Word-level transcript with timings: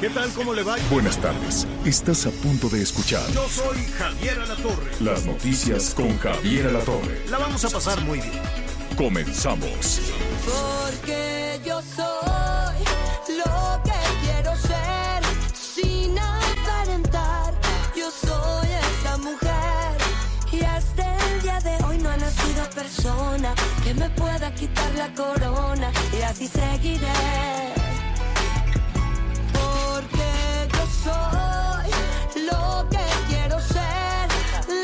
¿Qué 0.00 0.08
tal? 0.10 0.30
¿Cómo 0.32 0.54
le 0.54 0.62
va? 0.62 0.76
Buenas 0.90 1.18
tardes. 1.18 1.66
Estás 1.84 2.24
a 2.26 2.30
punto 2.30 2.68
de 2.68 2.80
escuchar 2.82 3.22
Yo 3.32 3.46
soy 3.48 3.76
Javier 3.98 4.38
Alatorre. 4.40 4.90
las 5.00 5.26
noticias 5.26 5.92
con 5.94 6.16
Javier 6.18 6.68
Alatorre. 6.68 7.26
La 7.28 7.38
vamos 7.38 7.64
a 7.64 7.68
pasar 7.70 8.00
muy 8.02 8.18
bien. 8.20 8.40
Comenzamos. 8.96 10.00
Porque 10.46 11.60
yo 11.66 11.82
soy 11.82 13.36
lo 13.36 13.82
que 13.84 14.24
quiero 14.24 14.56
ser 14.56 15.22
sin 15.52 16.18
aparentar. 16.18 17.54
Yo 17.96 18.10
soy 18.10 18.68
esa 18.68 19.16
mujer 19.18 19.98
y 20.52 20.64
hasta 20.64 21.16
el 21.34 21.42
día 21.42 21.60
de 21.60 21.84
hoy 21.84 21.98
no 21.98 22.08
ha 22.08 22.16
nacido 22.16 22.70
persona 22.74 23.54
que 23.84 23.92
me 23.94 24.08
pueda 24.10 24.54
quitar 24.54 24.90
la 24.94 25.12
corona 25.14 25.92
y 26.18 26.22
así 26.22 26.48
seguiré. 26.48 27.68
Soy 31.08 32.42
lo 32.42 32.86
que 32.90 32.98
quiero 33.28 33.58
ser, 33.60 34.28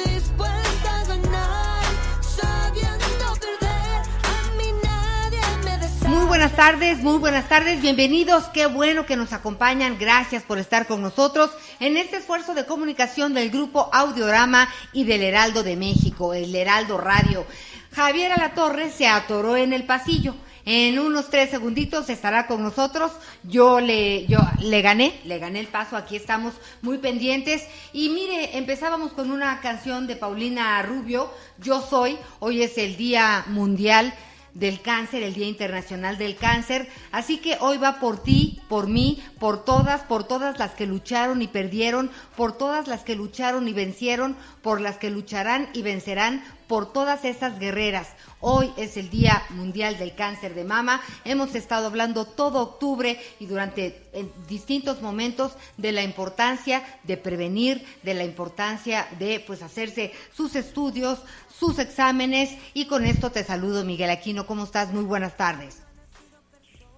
dispuesta 0.06 1.00
a 1.00 1.04
ganar, 1.04 1.84
sabiendo 2.20 3.26
perder. 3.40 4.00
A 4.24 4.36
nadie 4.82 5.40
me. 5.64 6.08
Muy 6.08 6.26
buenas 6.26 6.52
tardes, 6.56 6.98
muy 6.98 7.18
buenas 7.18 7.48
tardes, 7.48 7.80
bienvenidos, 7.82 8.44
qué 8.54 8.66
bueno 8.66 9.06
que 9.06 9.16
nos 9.16 9.32
acompañan, 9.32 9.98
gracias 9.98 10.42
por 10.42 10.58
estar 10.58 10.86
con 10.86 11.02
nosotros 11.02 11.50
en 11.80 11.96
este 11.96 12.18
esfuerzo 12.18 12.54
de 12.54 12.66
comunicación 12.66 13.34
del 13.34 13.50
grupo 13.50 13.90
Audiorama 13.92 14.68
y 14.92 15.04
del 15.04 15.22
Heraldo 15.22 15.62
de 15.62 15.76
México, 15.76 16.34
el 16.34 16.54
Heraldo 16.54 16.98
Radio. 16.98 17.46
Javier 17.94 18.32
Alatorre 18.32 18.90
se 18.90 19.06
atoró 19.06 19.56
en 19.56 19.72
el 19.72 19.84
pasillo. 19.84 20.34
En 20.66 20.98
unos 20.98 21.28
tres 21.28 21.50
segunditos 21.50 22.08
estará 22.08 22.46
con 22.46 22.62
nosotros. 22.62 23.12
Yo 23.42 23.80
le, 23.80 24.26
yo 24.26 24.38
le 24.60 24.80
gané, 24.80 25.20
le 25.24 25.38
gané 25.38 25.60
el 25.60 25.66
paso. 25.66 25.96
Aquí 25.96 26.16
estamos 26.16 26.54
muy 26.80 26.98
pendientes. 26.98 27.62
Y 27.92 28.08
mire, 28.08 28.56
empezábamos 28.56 29.12
con 29.12 29.30
una 29.30 29.60
canción 29.60 30.06
de 30.06 30.16
Paulina 30.16 30.80
Rubio. 30.82 31.30
Yo 31.58 31.82
soy. 31.82 32.16
Hoy 32.38 32.62
es 32.62 32.78
el 32.78 32.96
Día 32.96 33.44
Mundial 33.48 34.14
del 34.54 34.80
cáncer, 34.80 35.22
el 35.22 35.34
Día 35.34 35.48
Internacional 35.48 36.16
del 36.16 36.36
Cáncer. 36.36 36.88
Así 37.12 37.38
que 37.38 37.58
hoy 37.60 37.76
va 37.76 38.00
por 38.00 38.22
ti, 38.22 38.53
por 38.74 38.88
mí, 38.88 39.22
por 39.38 39.64
todas, 39.64 40.02
por 40.02 40.24
todas 40.24 40.58
las 40.58 40.72
que 40.72 40.84
lucharon 40.84 41.42
y 41.42 41.46
perdieron, 41.46 42.10
por 42.36 42.58
todas 42.58 42.88
las 42.88 43.04
que 43.04 43.14
lucharon 43.14 43.68
y 43.68 43.72
vencieron, 43.72 44.36
por 44.62 44.80
las 44.80 44.98
que 44.98 45.10
lucharán 45.10 45.68
y 45.74 45.82
vencerán, 45.82 46.42
por 46.66 46.92
todas 46.92 47.24
esas 47.24 47.60
guerreras. 47.60 48.08
Hoy 48.40 48.72
es 48.76 48.96
el 48.96 49.10
Día 49.10 49.44
Mundial 49.50 49.96
del 49.96 50.16
Cáncer 50.16 50.56
de 50.56 50.64
Mama. 50.64 51.00
Hemos 51.24 51.54
estado 51.54 51.86
hablando 51.86 52.24
todo 52.24 52.62
octubre 52.62 53.16
y 53.38 53.46
durante 53.46 54.08
en 54.12 54.32
distintos 54.48 55.00
momentos 55.00 55.52
de 55.76 55.92
la 55.92 56.02
importancia 56.02 56.82
de 57.04 57.16
prevenir, 57.16 57.86
de 58.02 58.14
la 58.14 58.24
importancia 58.24 59.06
de 59.20 59.38
pues 59.38 59.62
hacerse 59.62 60.12
sus 60.36 60.56
estudios, 60.56 61.20
sus 61.56 61.78
exámenes 61.78 62.50
y 62.72 62.86
con 62.86 63.04
esto 63.04 63.30
te 63.30 63.44
saludo 63.44 63.84
Miguel 63.84 64.10
Aquino. 64.10 64.48
¿Cómo 64.48 64.64
estás? 64.64 64.92
Muy 64.92 65.04
buenas 65.04 65.36
tardes. 65.36 65.83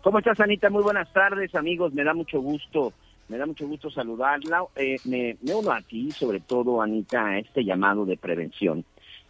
¿Cómo 0.06 0.20
estás, 0.20 0.38
Anita? 0.38 0.70
Muy 0.70 0.84
buenas 0.84 1.12
tardes, 1.12 1.52
amigos. 1.56 1.92
Me 1.92 2.04
da 2.04 2.14
mucho 2.14 2.40
gusto, 2.40 2.92
me 3.28 3.38
da 3.38 3.44
mucho 3.44 3.66
gusto 3.66 3.90
saludarla. 3.90 4.62
Eh, 4.76 4.98
me, 5.04 5.36
uno 5.52 5.72
a 5.72 5.80
ti, 5.80 6.12
sobre 6.12 6.38
todo, 6.38 6.80
Anita, 6.80 7.26
a 7.26 7.38
este 7.40 7.64
llamado 7.64 8.06
de 8.06 8.16
prevención. 8.16 8.84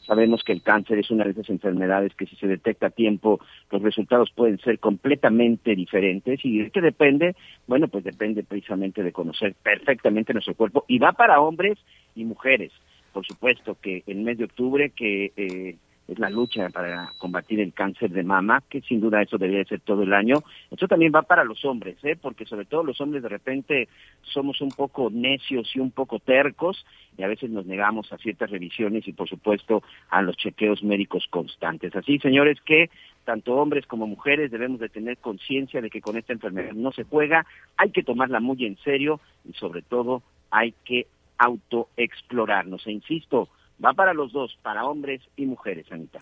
Sabemos 0.06 0.42
que 0.44 0.52
el 0.52 0.60
cáncer 0.60 0.98
es 0.98 1.10
una 1.10 1.24
de 1.24 1.30
esas 1.30 1.48
enfermedades 1.48 2.14
que 2.14 2.26
si 2.26 2.36
se 2.36 2.46
detecta 2.46 2.88
a 2.88 2.90
tiempo, 2.90 3.40
los 3.70 3.80
resultados 3.80 4.30
pueden 4.32 4.58
ser 4.58 4.78
completamente 4.78 5.74
diferentes. 5.74 6.44
¿Y 6.44 6.64
de 6.64 6.70
qué 6.70 6.82
depende? 6.82 7.34
Bueno, 7.66 7.88
pues 7.88 8.04
depende 8.04 8.44
precisamente 8.44 9.02
de 9.02 9.12
conocer 9.12 9.54
perfectamente 9.54 10.34
nuestro 10.34 10.56
cuerpo. 10.56 10.84
Y 10.88 10.98
va 10.98 11.12
para 11.12 11.40
hombres 11.40 11.78
y 12.14 12.26
mujeres. 12.26 12.70
Por 13.14 13.24
supuesto 13.24 13.78
que 13.80 14.02
el 14.06 14.18
mes 14.18 14.36
de 14.36 14.44
octubre, 14.44 14.90
que 14.90 15.32
eh, 15.38 15.76
es 16.08 16.18
la 16.18 16.30
lucha 16.30 16.68
para 16.68 17.12
combatir 17.18 17.60
el 17.60 17.72
cáncer 17.72 18.10
de 18.10 18.22
mama, 18.22 18.62
que 18.68 18.80
sin 18.80 19.00
duda 19.00 19.22
eso 19.22 19.38
debería 19.38 19.64
ser 19.64 19.80
todo 19.80 20.02
el 20.02 20.12
año. 20.12 20.36
Eso 20.70 20.86
también 20.86 21.12
va 21.14 21.22
para 21.22 21.44
los 21.44 21.64
hombres, 21.64 21.96
¿eh? 22.04 22.16
porque 22.20 22.46
sobre 22.46 22.64
todo 22.64 22.84
los 22.84 23.00
hombres 23.00 23.22
de 23.22 23.28
repente 23.28 23.88
somos 24.22 24.60
un 24.60 24.70
poco 24.70 25.10
necios 25.10 25.74
y 25.74 25.80
un 25.80 25.90
poco 25.90 26.20
tercos 26.20 26.84
y 27.18 27.22
a 27.22 27.28
veces 27.28 27.50
nos 27.50 27.66
negamos 27.66 28.12
a 28.12 28.18
ciertas 28.18 28.50
revisiones 28.50 29.08
y 29.08 29.12
por 29.12 29.28
supuesto 29.28 29.82
a 30.10 30.22
los 30.22 30.36
chequeos 30.36 30.82
médicos 30.82 31.26
constantes. 31.28 31.94
Así, 31.96 32.18
señores, 32.18 32.60
que 32.60 32.90
tanto 33.24 33.54
hombres 33.56 33.86
como 33.86 34.06
mujeres 34.06 34.50
debemos 34.50 34.78
de 34.78 34.88
tener 34.88 35.18
conciencia 35.18 35.80
de 35.80 35.90
que 35.90 36.00
con 36.00 36.16
esta 36.16 36.32
enfermedad 36.32 36.72
no 36.74 36.92
se 36.92 37.02
juega, 37.02 37.44
hay 37.76 37.90
que 37.90 38.04
tomarla 38.04 38.38
muy 38.38 38.64
en 38.64 38.76
serio 38.78 39.20
y 39.44 39.52
sobre 39.54 39.82
todo 39.82 40.22
hay 40.50 40.72
que 40.84 41.06
autoexplorarnos. 41.38 42.86
E 42.86 42.92
insisto, 42.92 43.48
va 43.84 43.92
para 43.92 44.14
los 44.14 44.32
dos, 44.32 44.58
para 44.62 44.84
hombres 44.84 45.22
y 45.36 45.46
mujeres, 45.46 45.86
Anita. 45.90 46.20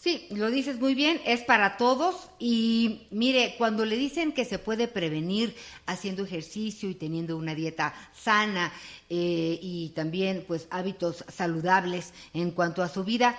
Sí, 0.00 0.26
lo 0.30 0.50
dices 0.50 0.80
muy 0.80 0.94
bien, 0.94 1.20
es 1.26 1.42
para 1.42 1.76
todos 1.76 2.30
y 2.38 3.06
mire, 3.10 3.54
cuando 3.58 3.84
le 3.84 3.96
dicen 3.96 4.32
que 4.32 4.46
se 4.46 4.58
puede 4.58 4.88
prevenir 4.88 5.54
haciendo 5.84 6.24
ejercicio 6.24 6.88
y 6.88 6.94
teniendo 6.94 7.36
una 7.36 7.54
dieta 7.54 7.92
sana 8.14 8.72
eh, 9.10 9.58
y 9.60 9.90
también 9.90 10.46
pues 10.48 10.68
hábitos 10.70 11.22
saludables 11.28 12.14
en 12.32 12.50
cuanto 12.50 12.82
a 12.82 12.88
su 12.88 13.04
vida, 13.04 13.36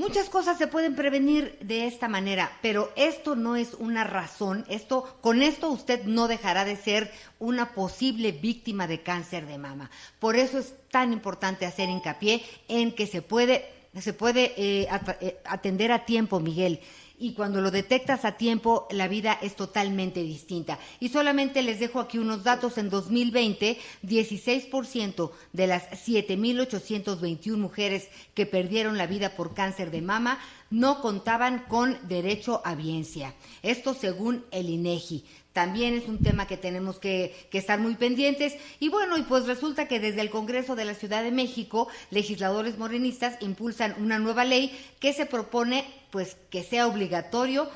Muchas 0.00 0.30
cosas 0.30 0.56
se 0.56 0.66
pueden 0.66 0.94
prevenir 0.94 1.58
de 1.60 1.86
esta 1.86 2.08
manera, 2.08 2.58
pero 2.62 2.90
esto 2.96 3.36
no 3.36 3.54
es 3.54 3.74
una 3.74 4.02
razón. 4.02 4.64
Esto, 4.70 5.18
con 5.20 5.42
esto 5.42 5.68
usted 5.68 6.04
no 6.04 6.26
dejará 6.26 6.64
de 6.64 6.76
ser 6.76 7.12
una 7.38 7.74
posible 7.74 8.32
víctima 8.32 8.86
de 8.86 9.02
cáncer 9.02 9.44
de 9.44 9.58
mama. 9.58 9.90
Por 10.18 10.36
eso 10.36 10.58
es 10.58 10.72
tan 10.90 11.12
importante 11.12 11.66
hacer 11.66 11.90
hincapié 11.90 12.42
en 12.68 12.94
que 12.94 13.06
se 13.06 13.20
puede, 13.20 13.66
se 14.00 14.14
puede 14.14 14.54
eh, 14.56 14.88
eh, 15.20 15.38
atender 15.44 15.92
a 15.92 16.06
tiempo, 16.06 16.40
Miguel. 16.40 16.80
Y 17.22 17.34
cuando 17.34 17.60
lo 17.60 17.70
detectas 17.70 18.24
a 18.24 18.38
tiempo, 18.38 18.88
la 18.90 19.06
vida 19.06 19.38
es 19.42 19.54
totalmente 19.54 20.22
distinta. 20.22 20.78
Y 21.00 21.10
solamente 21.10 21.62
les 21.62 21.78
dejo 21.78 22.00
aquí 22.00 22.16
unos 22.16 22.44
datos. 22.44 22.78
En 22.78 22.88
2020, 22.88 23.78
16% 24.02 25.30
de 25.52 25.66
las 25.66 25.90
7.821 25.90 27.58
mujeres 27.58 28.08
que 28.32 28.46
perdieron 28.46 28.96
la 28.96 29.06
vida 29.06 29.36
por 29.36 29.52
cáncer 29.52 29.90
de 29.90 30.00
mama 30.00 30.38
no 30.70 31.02
contaban 31.02 31.64
con 31.68 31.98
derecho 32.08 32.62
a 32.64 32.74
biencia. 32.74 33.34
Esto 33.62 33.92
según 33.92 34.46
el 34.50 34.70
INEGI. 34.70 35.24
También 35.52 35.94
es 35.94 36.06
un 36.06 36.18
tema 36.18 36.46
que 36.46 36.56
tenemos 36.56 36.98
que, 36.98 37.48
estar 37.52 37.80
muy 37.80 37.96
pendientes. 37.96 38.54
Y 38.78 38.88
bueno, 38.88 39.16
y 39.16 39.22
pues 39.22 39.46
resulta 39.46 39.88
que 39.88 39.98
desde 39.98 40.20
el 40.20 40.30
Congreso 40.30 40.76
de 40.76 40.84
la 40.84 40.94
Ciudad 40.94 41.22
de 41.22 41.32
México, 41.32 41.88
legisladores 42.10 42.78
morenistas 42.78 43.36
impulsan 43.40 43.96
una 43.98 44.18
nueva 44.18 44.44
ley 44.44 44.78
que 45.00 45.12
se 45.12 45.26
propone 45.26 45.84
pues 46.10 46.36
que 46.50 46.62
sea 46.62 46.86
obligatorio 46.86 47.68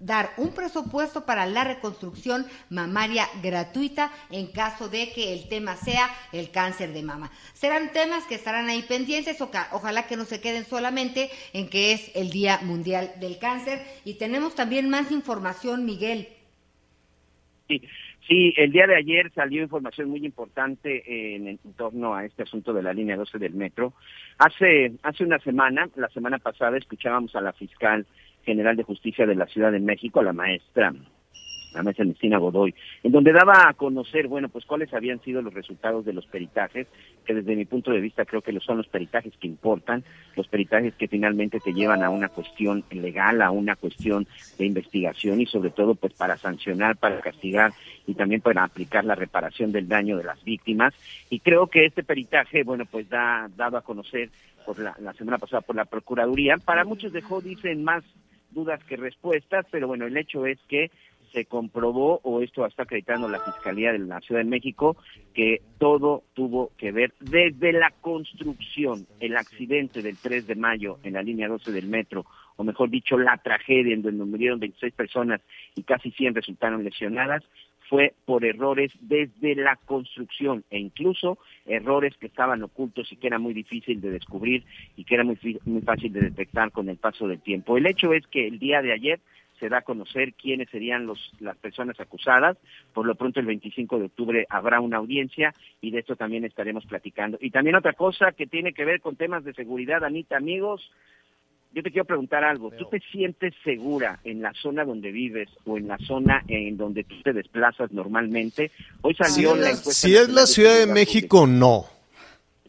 dar 0.00 0.32
un 0.36 0.50
presupuesto 0.50 1.24
para 1.24 1.46
la 1.46 1.64
reconstrucción 1.64 2.46
mamaria 2.68 3.28
gratuita 3.42 4.12
en 4.30 4.46
caso 4.48 4.88
de 4.88 5.12
que 5.12 5.32
el 5.32 5.48
tema 5.48 5.76
sea 5.76 6.10
el 6.32 6.50
cáncer 6.50 6.92
de 6.92 7.02
mama. 7.02 7.30
Serán 7.54 7.92
temas 7.92 8.24
que 8.24 8.34
estarán 8.34 8.68
ahí 8.68 8.82
pendientes, 8.82 9.38
ojalá 9.40 10.06
que 10.06 10.16
no 10.16 10.24
se 10.24 10.40
queden 10.40 10.66
solamente 10.66 11.30
en 11.52 11.68
que 11.68 11.92
es 11.92 12.10
el 12.14 12.30
Día 12.30 12.60
Mundial 12.62 13.14
del 13.20 13.38
Cáncer. 13.38 13.84
Y 14.04 14.14
tenemos 14.14 14.54
también 14.54 14.88
más 14.90 15.10
información, 15.10 15.84
Miguel. 15.84 16.35
Sí, 17.68 17.82
sí, 18.28 18.54
el 18.56 18.70
día 18.70 18.86
de 18.86 18.96
ayer 18.96 19.32
salió 19.34 19.62
información 19.62 20.08
muy 20.08 20.24
importante 20.24 21.34
en, 21.34 21.48
en 21.48 21.58
torno 21.76 22.14
a 22.14 22.24
este 22.24 22.44
asunto 22.44 22.72
de 22.72 22.82
la 22.82 22.92
línea 22.92 23.16
12 23.16 23.38
del 23.38 23.54
metro. 23.54 23.92
Hace, 24.38 24.92
hace 25.02 25.24
una 25.24 25.38
semana, 25.40 25.88
la 25.96 26.08
semana 26.10 26.38
pasada, 26.38 26.76
escuchábamos 26.78 27.34
a 27.34 27.40
la 27.40 27.52
fiscal 27.52 28.06
general 28.44 28.76
de 28.76 28.84
justicia 28.84 29.26
de 29.26 29.34
la 29.34 29.46
Ciudad 29.46 29.72
de 29.72 29.80
México, 29.80 30.22
la 30.22 30.32
maestra 30.32 30.94
la 31.76 31.82
mesa 31.82 32.02
Ernestina 32.02 32.38
Godoy, 32.38 32.74
en 33.02 33.12
donde 33.12 33.32
daba 33.32 33.68
a 33.68 33.74
conocer, 33.74 34.28
bueno, 34.28 34.48
pues 34.48 34.64
cuáles 34.64 34.92
habían 34.94 35.20
sido 35.20 35.42
los 35.42 35.52
resultados 35.52 36.04
de 36.04 36.14
los 36.14 36.26
peritajes, 36.26 36.86
que 37.24 37.34
desde 37.34 37.54
mi 37.54 37.66
punto 37.66 37.90
de 37.90 38.00
vista 38.00 38.24
creo 38.24 38.40
que 38.40 38.58
son 38.60 38.78
los 38.78 38.88
peritajes 38.88 39.34
que 39.38 39.46
importan, 39.46 40.02
los 40.34 40.48
peritajes 40.48 40.94
que 40.94 41.06
finalmente 41.06 41.60
te 41.60 41.74
llevan 41.74 42.02
a 42.02 42.10
una 42.10 42.30
cuestión 42.30 42.82
legal, 42.90 43.42
a 43.42 43.50
una 43.50 43.76
cuestión 43.76 44.26
de 44.58 44.64
investigación 44.64 45.40
y 45.40 45.46
sobre 45.46 45.70
todo 45.70 45.94
pues 45.94 46.14
para 46.14 46.38
sancionar, 46.38 46.96
para 46.96 47.20
castigar 47.20 47.72
y 48.06 48.14
también 48.14 48.40
para 48.40 48.64
aplicar 48.64 49.04
la 49.04 49.14
reparación 49.14 49.70
del 49.70 49.86
daño 49.86 50.16
de 50.16 50.24
las 50.24 50.42
víctimas. 50.44 50.94
Y 51.28 51.40
creo 51.40 51.66
que 51.66 51.84
este 51.84 52.02
peritaje, 52.02 52.62
bueno, 52.62 52.84
pues 52.86 53.08
da 53.10 53.50
dado 53.54 53.76
a 53.76 53.82
conocer 53.82 54.30
por 54.64 54.78
la, 54.78 54.96
la 55.00 55.12
semana 55.12 55.38
pasada 55.38 55.60
por 55.60 55.76
la 55.76 55.84
Procuraduría. 55.84 56.56
Para 56.56 56.84
muchos 56.84 57.12
dejó, 57.12 57.40
dicen, 57.40 57.84
más 57.84 58.02
dudas 58.50 58.82
que 58.84 58.96
respuestas, 58.96 59.66
pero 59.70 59.86
bueno, 59.86 60.06
el 60.06 60.16
hecho 60.16 60.46
es 60.46 60.58
que 60.68 60.90
se 61.32 61.44
comprobó, 61.44 62.20
o 62.22 62.40
esto 62.40 62.66
está 62.66 62.84
acreditando 62.84 63.28
la 63.28 63.40
Fiscalía 63.40 63.92
de 63.92 63.98
la 63.98 64.20
Ciudad 64.20 64.40
de 64.40 64.50
México, 64.50 64.96
que 65.34 65.62
todo 65.78 66.22
tuvo 66.34 66.72
que 66.76 66.92
ver 66.92 67.12
desde 67.20 67.72
la 67.72 67.90
construcción, 68.00 69.06
el 69.20 69.36
accidente 69.36 70.02
del 70.02 70.16
3 70.16 70.46
de 70.46 70.54
mayo 70.54 70.98
en 71.02 71.14
la 71.14 71.22
línea 71.22 71.48
12 71.48 71.72
del 71.72 71.86
metro, 71.86 72.26
o 72.56 72.64
mejor 72.64 72.90
dicho, 72.90 73.18
la 73.18 73.36
tragedia 73.38 73.94
en 73.94 74.02
donde 74.02 74.24
murieron 74.24 74.58
26 74.58 74.94
personas 74.94 75.40
y 75.74 75.82
casi 75.82 76.10
100 76.10 76.34
resultaron 76.34 76.84
lesionadas, 76.84 77.42
fue 77.88 78.14
por 78.24 78.44
errores 78.44 78.92
desde 79.00 79.54
la 79.54 79.76
construcción 79.76 80.64
e 80.70 80.78
incluso 80.78 81.38
errores 81.66 82.16
que 82.18 82.26
estaban 82.26 82.62
ocultos 82.62 83.10
y 83.12 83.16
que 83.16 83.28
era 83.28 83.38
muy 83.38 83.54
difícil 83.54 84.00
de 84.00 84.10
descubrir 84.10 84.64
y 84.96 85.04
que 85.04 85.14
era 85.14 85.24
muy, 85.24 85.38
muy 85.64 85.82
fácil 85.82 86.12
de 86.12 86.20
detectar 86.20 86.72
con 86.72 86.88
el 86.88 86.96
paso 86.96 87.28
del 87.28 87.40
tiempo. 87.40 87.76
El 87.76 87.86
hecho 87.86 88.12
es 88.12 88.26
que 88.26 88.46
el 88.46 88.58
día 88.58 88.82
de 88.82 88.92
ayer 88.92 89.20
se 89.58 89.68
da 89.68 89.78
a 89.78 89.82
conocer 89.82 90.34
quiénes 90.34 90.68
serían 90.70 91.06
los, 91.06 91.32
las 91.40 91.56
personas 91.56 91.98
acusadas. 92.00 92.56
Por 92.92 93.06
lo 93.06 93.14
pronto, 93.14 93.40
el 93.40 93.46
25 93.46 93.98
de 93.98 94.04
octubre 94.06 94.46
habrá 94.48 94.80
una 94.80 94.98
audiencia 94.98 95.54
y 95.80 95.90
de 95.90 96.00
esto 96.00 96.16
también 96.16 96.44
estaremos 96.44 96.84
platicando. 96.86 97.38
Y 97.40 97.50
también 97.50 97.76
otra 97.76 97.92
cosa 97.92 98.32
que 98.32 98.46
tiene 98.46 98.72
que 98.72 98.84
ver 98.84 99.00
con 99.00 99.16
temas 99.16 99.44
de 99.44 99.54
seguridad, 99.54 100.04
Anita, 100.04 100.36
amigos. 100.36 100.90
Yo 101.72 101.82
te 101.82 101.90
quiero 101.90 102.06
preguntar 102.06 102.42
algo. 102.42 102.70
¿Tú 102.70 102.86
te 102.86 103.00
sientes 103.12 103.52
segura 103.62 104.18
en 104.24 104.40
la 104.40 104.52
zona 104.54 104.84
donde 104.84 105.12
vives 105.12 105.50
o 105.66 105.76
en 105.76 105.88
la 105.88 105.98
zona 105.98 106.42
en 106.48 106.76
donde 106.78 107.04
tú 107.04 107.20
te 107.22 107.34
desplazas 107.34 107.92
normalmente? 107.92 108.70
Hoy 109.02 109.14
salió 109.14 109.54
si 109.54 109.60
la 109.60 109.70
es, 109.70 109.78
encuesta. 109.78 110.08
Si 110.08 110.16
es 110.16 110.28
la 110.30 110.46
Ciudad 110.46 110.78
de 110.78 110.86
México, 110.86 111.46
no. 111.46 111.84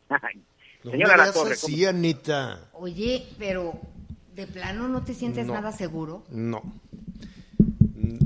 no 0.84 0.92
Señora 0.92 1.16
La 1.16 1.32
Torre. 1.32 1.56
Sí, 1.56 1.86
Anita. 1.86 2.70
Oye, 2.74 3.24
pero 3.40 3.80
¿De 4.38 4.46
plano 4.46 4.88
no 4.88 5.04
te 5.04 5.16
sientes 5.16 5.48
no, 5.48 5.54
nada 5.54 5.72
seguro? 5.72 6.24
No. 6.30 6.62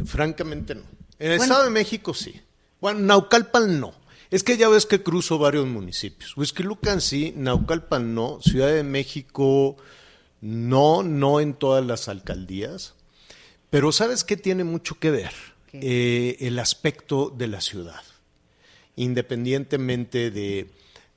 Francamente 0.05 0.75
no. 0.75 0.81
En 1.17 1.31
el 1.31 1.37
bueno, 1.37 1.43
Estado 1.53 1.63
de 1.63 1.69
México 1.69 2.13
sí. 2.13 2.41
Bueno, 2.81 2.99
Naucalpan 2.99 3.79
no. 3.79 3.93
Es 4.29 4.43
que 4.43 4.57
ya 4.57 4.67
ves 4.67 4.85
que 4.85 5.01
cruzo 5.01 5.39
varios 5.39 5.67
municipios. 5.67 6.35
Huizquilucan 6.35 6.99
sí, 6.99 7.33
Naucalpan 7.37 8.13
no, 8.13 8.41
Ciudad 8.41 8.73
de 8.73 8.83
México 8.83 9.77
no, 10.41 11.01
no 11.01 11.39
en 11.39 11.53
todas 11.53 11.85
las 11.85 12.09
alcaldías. 12.09 12.93
Pero 13.69 13.93
¿sabes 13.93 14.25
qué 14.25 14.35
tiene 14.35 14.65
mucho 14.65 14.99
que 14.99 15.11
ver? 15.11 15.31
Eh, 15.71 16.35
el 16.41 16.59
aspecto 16.59 17.29
de 17.29 17.47
la 17.47 17.61
ciudad. 17.61 18.03
Independientemente 18.97 20.29
de 20.29 20.69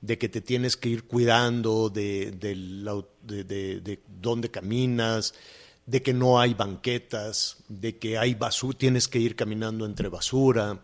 de 0.04 0.18
que 0.18 0.28
te 0.28 0.42
tienes 0.42 0.76
que 0.76 0.90
ir 0.90 1.04
cuidando 1.04 1.88
de, 1.88 2.30
de, 2.32 2.54
la, 2.54 3.02
de, 3.24 3.44
de, 3.44 4.00
dónde 4.20 4.50
caminas, 4.50 5.34
de 5.86 6.02
que 6.02 6.14
no 6.14 6.40
hay 6.40 6.54
banquetas, 6.54 7.58
de 7.68 7.98
que 7.98 8.18
hay 8.18 8.34
basura, 8.34 8.78
tienes 8.78 9.08
que 9.08 9.18
ir 9.18 9.36
caminando 9.36 9.86
entre 9.86 10.08
basura, 10.08 10.80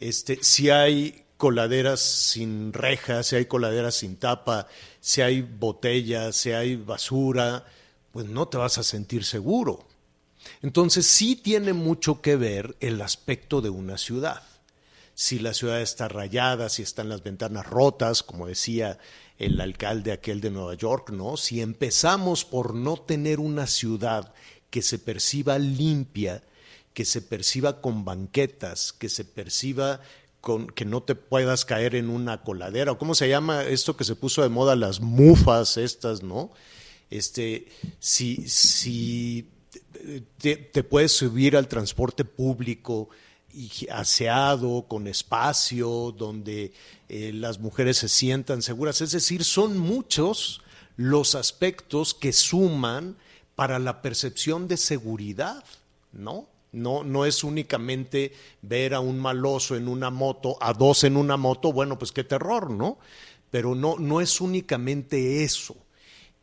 este, 0.00 0.38
si 0.42 0.70
hay 0.70 1.24
coladeras 1.36 2.00
sin 2.00 2.72
rejas, 2.72 3.28
si 3.28 3.36
hay 3.36 3.46
coladeras 3.46 3.96
sin 3.96 4.16
tapa, 4.16 4.66
si 5.00 5.20
hay 5.20 5.42
botellas, 5.42 6.36
si 6.36 6.52
hay 6.52 6.76
basura, 6.76 7.64
pues 8.12 8.26
no 8.26 8.48
te 8.48 8.56
vas 8.56 8.78
a 8.78 8.82
sentir 8.82 9.24
seguro. 9.24 9.86
Entonces 10.62 11.06
sí 11.06 11.36
tiene 11.36 11.72
mucho 11.72 12.20
que 12.20 12.36
ver 12.36 12.76
el 12.80 13.00
aspecto 13.00 13.60
de 13.60 13.70
una 13.70 13.98
ciudad 13.98 14.42
si 15.14 15.38
la 15.38 15.54
ciudad 15.54 15.80
está 15.80 16.08
rayada, 16.08 16.68
si 16.68 16.82
están 16.82 17.08
las 17.08 17.22
ventanas 17.22 17.66
rotas, 17.66 18.22
como 18.22 18.46
decía 18.46 18.98
el 19.38 19.60
alcalde 19.60 20.12
aquel 20.12 20.40
de 20.40 20.50
Nueva 20.50 20.74
York, 20.74 21.10
¿no? 21.10 21.36
Si 21.36 21.60
empezamos 21.60 22.44
por 22.44 22.74
no 22.74 22.96
tener 22.96 23.40
una 23.40 23.66
ciudad 23.66 24.32
que 24.70 24.82
se 24.82 24.98
perciba 24.98 25.58
limpia, 25.58 26.42
que 26.92 27.04
se 27.04 27.22
perciba 27.22 27.80
con 27.80 28.04
banquetas, 28.04 28.92
que 28.92 29.08
se 29.08 29.24
perciba 29.24 30.00
con 30.40 30.66
que 30.66 30.84
no 30.84 31.02
te 31.02 31.14
puedas 31.14 31.64
caer 31.64 31.94
en 31.94 32.10
una 32.10 32.42
coladera, 32.42 32.92
o 32.92 32.98
cómo 32.98 33.14
se 33.14 33.28
llama 33.28 33.64
esto 33.64 33.96
que 33.96 34.04
se 34.04 34.14
puso 34.14 34.42
de 34.42 34.48
moda, 34.48 34.76
las 34.76 35.00
mufas 35.00 35.76
estas, 35.76 36.22
¿no? 36.22 36.50
Este, 37.10 37.68
si, 37.98 38.48
si 38.48 39.48
te, 40.38 40.56
te 40.56 40.82
puedes 40.84 41.12
subir 41.12 41.56
al 41.56 41.68
transporte 41.68 42.24
público, 42.24 43.08
aseado, 43.90 44.86
con 44.88 45.06
espacio, 45.06 46.14
donde 46.16 46.72
eh, 47.08 47.32
las 47.32 47.58
mujeres 47.58 47.98
se 47.98 48.08
sientan 48.08 48.62
seguras. 48.62 49.00
Es 49.00 49.12
decir, 49.12 49.44
son 49.44 49.78
muchos 49.78 50.62
los 50.96 51.34
aspectos 51.34 52.14
que 52.14 52.32
suman 52.32 53.16
para 53.54 53.78
la 53.78 54.02
percepción 54.02 54.68
de 54.68 54.76
seguridad, 54.76 55.64
¿no? 56.12 56.48
No, 56.72 57.04
no 57.04 57.24
es 57.24 57.44
únicamente 57.44 58.32
ver 58.62 58.94
a 58.94 59.00
un 59.00 59.20
maloso 59.20 59.76
en 59.76 59.86
una 59.86 60.10
moto, 60.10 60.56
a 60.60 60.72
dos 60.72 61.04
en 61.04 61.16
una 61.16 61.36
moto, 61.36 61.72
bueno, 61.72 61.98
pues 61.98 62.10
qué 62.10 62.24
terror, 62.24 62.68
¿no? 62.68 62.98
Pero 63.50 63.76
no, 63.76 63.96
no 63.98 64.20
es 64.20 64.40
únicamente 64.40 65.44
eso, 65.44 65.76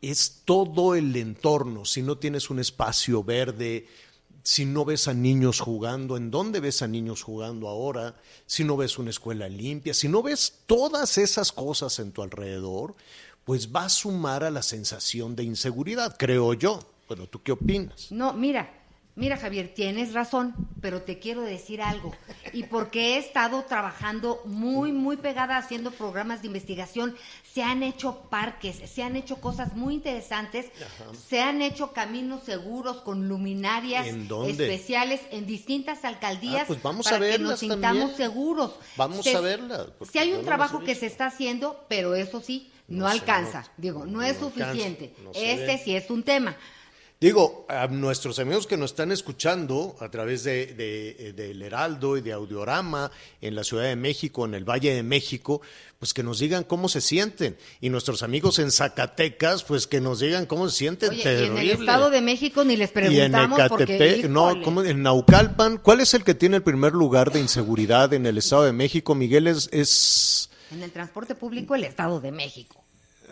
es 0.00 0.40
todo 0.46 0.94
el 0.94 1.14
entorno. 1.16 1.84
Si 1.84 2.00
no 2.00 2.16
tienes 2.16 2.48
un 2.48 2.60
espacio 2.60 3.22
verde, 3.22 3.86
si 4.42 4.64
no 4.64 4.84
ves 4.84 5.08
a 5.08 5.14
niños 5.14 5.60
jugando, 5.60 6.16
¿en 6.16 6.30
dónde 6.30 6.60
ves 6.60 6.82
a 6.82 6.88
niños 6.88 7.22
jugando 7.22 7.68
ahora? 7.68 8.16
Si 8.46 8.64
no 8.64 8.76
ves 8.76 8.98
una 8.98 9.10
escuela 9.10 9.48
limpia, 9.48 9.94
si 9.94 10.08
no 10.08 10.22
ves 10.22 10.60
todas 10.66 11.18
esas 11.18 11.52
cosas 11.52 11.98
en 11.98 12.12
tu 12.12 12.22
alrededor, 12.22 12.94
pues 13.44 13.72
va 13.74 13.84
a 13.84 13.88
sumar 13.88 14.44
a 14.44 14.50
la 14.50 14.62
sensación 14.62 15.36
de 15.36 15.44
inseguridad, 15.44 16.16
creo 16.18 16.54
yo. 16.54 16.80
Bueno, 17.08 17.26
¿tú 17.26 17.42
qué 17.42 17.52
opinas? 17.52 18.10
No, 18.10 18.32
mira, 18.32 18.81
Mira, 19.14 19.36
Javier, 19.36 19.74
tienes 19.74 20.14
razón, 20.14 20.54
pero 20.80 21.02
te 21.02 21.18
quiero 21.18 21.42
decir 21.42 21.82
algo. 21.82 22.14
Y 22.54 22.62
porque 22.62 23.14
he 23.14 23.18
estado 23.18 23.62
trabajando 23.64 24.40
muy, 24.46 24.90
muy 24.90 25.18
pegada 25.18 25.58
haciendo 25.58 25.90
programas 25.90 26.40
de 26.40 26.46
investigación, 26.46 27.14
se 27.52 27.62
han 27.62 27.82
hecho 27.82 28.22
parques, 28.30 28.76
se 28.90 29.02
han 29.02 29.14
hecho 29.16 29.36
cosas 29.36 29.74
muy 29.74 29.94
interesantes, 29.94 30.66
Ajá. 30.76 31.10
se 31.28 31.42
han 31.42 31.60
hecho 31.60 31.92
caminos 31.92 32.44
seguros 32.44 33.02
con 33.02 33.28
luminarias 33.28 34.06
especiales 34.06 35.20
en 35.30 35.46
distintas 35.46 36.06
alcaldías 36.06 36.62
ah, 36.62 36.66
pues 36.68 36.82
vamos 36.82 37.04
para 37.04 37.16
a 37.18 37.30
que 37.30 37.38
nos 37.38 37.60
sintamos 37.60 37.82
también. 37.82 38.16
seguros. 38.16 38.76
Vamos 38.96 39.24
se, 39.24 39.36
a 39.36 39.40
verlas. 39.40 39.88
Si 40.10 40.18
hay 40.18 40.32
un 40.32 40.42
trabajo 40.44 40.80
que 40.80 40.94
se 40.94 41.04
está 41.04 41.26
haciendo, 41.26 41.84
pero 41.86 42.14
eso 42.14 42.40
sí, 42.40 42.72
no, 42.88 43.06
alcanza. 43.06 43.70
Digo, 43.76 44.06
no, 44.06 44.12
No 44.12 44.22
es 44.22 44.38
suficiente. 44.38 45.14
este 45.34 45.76
sí 45.76 45.94
es 45.94 46.08
un 46.10 46.22
tema. 46.22 46.56
Digo, 47.22 47.64
a 47.68 47.86
nuestros 47.86 48.40
amigos 48.40 48.66
que 48.66 48.76
nos 48.76 48.90
están 48.90 49.12
escuchando 49.12 49.94
a 50.00 50.10
través 50.10 50.42
de, 50.42 50.74
de- 50.74 51.32
del 51.34 51.62
Heraldo 51.62 52.16
y 52.16 52.20
de 52.20 52.32
Audiorama 52.32 53.12
en 53.40 53.54
la 53.54 53.62
Ciudad 53.62 53.84
de 53.84 53.94
México, 53.94 54.44
en 54.44 54.54
el 54.54 54.64
Valle 54.68 54.92
de 54.92 55.04
México, 55.04 55.62
pues 56.00 56.12
que 56.12 56.24
nos 56.24 56.40
digan 56.40 56.64
cómo 56.64 56.88
se 56.88 57.00
sienten. 57.00 57.56
Y 57.80 57.90
nuestros 57.90 58.24
amigos 58.24 58.58
en 58.58 58.72
Zacatecas, 58.72 59.62
pues 59.62 59.86
que 59.86 60.00
nos 60.00 60.18
digan 60.18 60.46
cómo 60.46 60.68
se 60.68 60.76
sienten. 60.78 61.10
Oye, 61.10 61.22
y 61.22 61.46
en 61.46 61.58
el. 61.58 61.70
Estado 61.70 62.10
de 62.10 62.22
México 62.22 62.64
ni 62.64 62.74
les 62.76 62.88
Y 62.90 62.90
en 62.90 62.92
preguntamos 63.30 63.60
porque, 63.68 63.84
Ecatepec, 63.94 64.28
no. 64.28 64.60
¿cómo? 64.64 64.82
en 64.82 65.04
Naucalpan, 65.04 65.76
¿cuál 65.76 66.00
es 66.00 66.14
el 66.14 66.24
que 66.24 66.34
tiene 66.34 66.56
el 66.56 66.64
primer 66.64 66.92
lugar 66.92 67.30
de 67.30 67.38
inseguridad 67.38 68.12
en 68.14 68.26
el 68.26 68.36
Estado 68.38 68.64
de 68.64 68.72
México? 68.72 69.14
Miguel 69.14 69.46
es, 69.46 69.68
es 69.70 70.50
En 70.72 70.82
el 70.82 70.90
transporte 70.90 71.36
público, 71.36 71.76
el 71.76 71.84
Estado 71.84 72.20
de 72.20 72.32
México. 72.32 72.81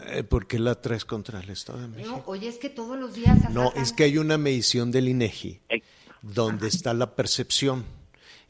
Eh, 0.07 0.23
¿por 0.23 0.47
qué 0.47 0.59
la 0.59 0.80
traes 0.80 1.04
contra 1.04 1.40
el 1.40 1.50
Estado 1.50 1.80
de 1.80 1.88
México? 1.88 2.16
No, 2.16 2.23
oye, 2.26 2.49
es 2.49 2.59
que 2.59 2.71
todos 2.71 2.99
los 2.99 3.14
días 3.14 3.50
No, 3.50 3.73
es 3.75 3.92
que 3.92 4.04
hay 4.04 4.19
una 4.19 4.38
medición 4.38 4.90
del 4.90 5.09
INEGI 5.09 5.61
donde 6.23 6.69
está 6.69 6.95
la 6.95 7.14
percepción. 7.14 7.85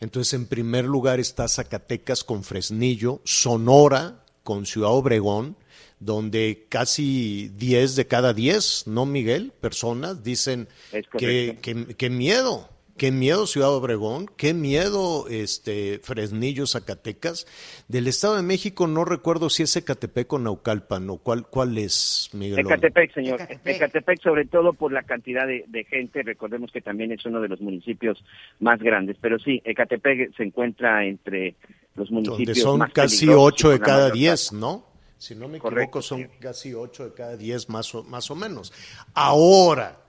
Entonces, 0.01 0.33
en 0.35 0.47
primer 0.47 0.87
lugar 0.87 1.21
está 1.21 1.47
Zacatecas 1.47 2.25
con 2.25 2.43
Fresnillo, 2.43 3.21
Sonora 3.25 4.25
con 4.43 4.65
Ciudad 4.65 4.91
Obregón, 4.91 5.57
donde 5.99 6.67
casi 6.71 7.51
10 7.57 7.97
de 7.97 8.07
cada 8.07 8.33
10, 8.33 8.87
¿no, 8.87 9.05
Miguel? 9.05 9.53
Personas 9.61 10.25
dicen 10.25 10.69
Es 10.93 11.07
que, 11.09 11.59
que, 11.61 11.95
que 11.95 12.11
miedo, 12.11 12.70
qué 13.01 13.13
miedo 13.13 13.47
Ciudad 13.47 13.75
Obregón, 13.75 14.31
qué 14.37 14.53
miedo 14.53 15.25
este 15.31 16.01
Fresnillo, 16.03 16.67
Zacatecas. 16.67 17.47
Del 17.89 18.07
Estado 18.07 18.37
de 18.37 18.43
México 18.43 18.87
no 18.87 19.07
recuerdo 19.07 19.49
si 19.49 19.63
es 19.63 19.75
Ecatepec 19.75 20.31
o 20.35 20.39
Naucalpan 20.39 21.09
o 21.09 21.17
cuál, 21.17 21.47
cuál 21.47 21.79
es, 21.79 22.29
Miguel. 22.35 22.59
Ecatepec, 22.59 23.15
señor. 23.15 23.41
Ecatepec. 23.41 23.77
Ecatepec. 23.77 24.21
sobre 24.21 24.45
todo 24.45 24.75
por 24.75 24.93
la 24.93 25.03
cantidad 25.05 25.47
de, 25.47 25.65
de 25.69 25.85
gente, 25.85 26.23
recordemos 26.23 26.71
que 26.73 26.83
también 26.83 27.11
es 27.11 27.25
uno 27.25 27.41
de 27.41 27.49
los 27.49 27.63
municipios 27.63 28.23
más 28.59 28.79
grandes, 28.81 29.17
pero 29.19 29.39
sí, 29.39 29.63
Ecatepec 29.65 30.37
se 30.37 30.43
encuentra 30.43 31.07
entre 31.07 31.55
los 31.95 32.11
municipios 32.11 32.49
donde 32.49 32.61
son 32.61 32.79
más 32.81 32.93
casi 32.93 33.21
peligrosos 33.25 33.47
ocho 33.47 33.69
y 33.69 33.73
de 33.73 33.79
con 33.79 33.81
la 33.81 33.87
cada 33.95 34.03
mayor 34.09 34.19
diez, 34.19 34.45
tasa. 34.45 34.57
¿no? 34.57 34.87
Si 35.17 35.35
no 35.35 35.49
me 35.49 35.59
Correcto, 35.59 36.01
equivoco, 36.01 36.03
son 36.03 36.19
sí. 36.19 36.29
casi 36.39 36.75
ocho 36.75 37.07
de 37.07 37.15
cada 37.15 37.39
diez 37.39 37.71
más 37.71 37.95
o, 37.95 38.05
más 38.05 38.31
o 38.31 38.37
menos. 38.37 38.75
Ahora, 39.15 40.00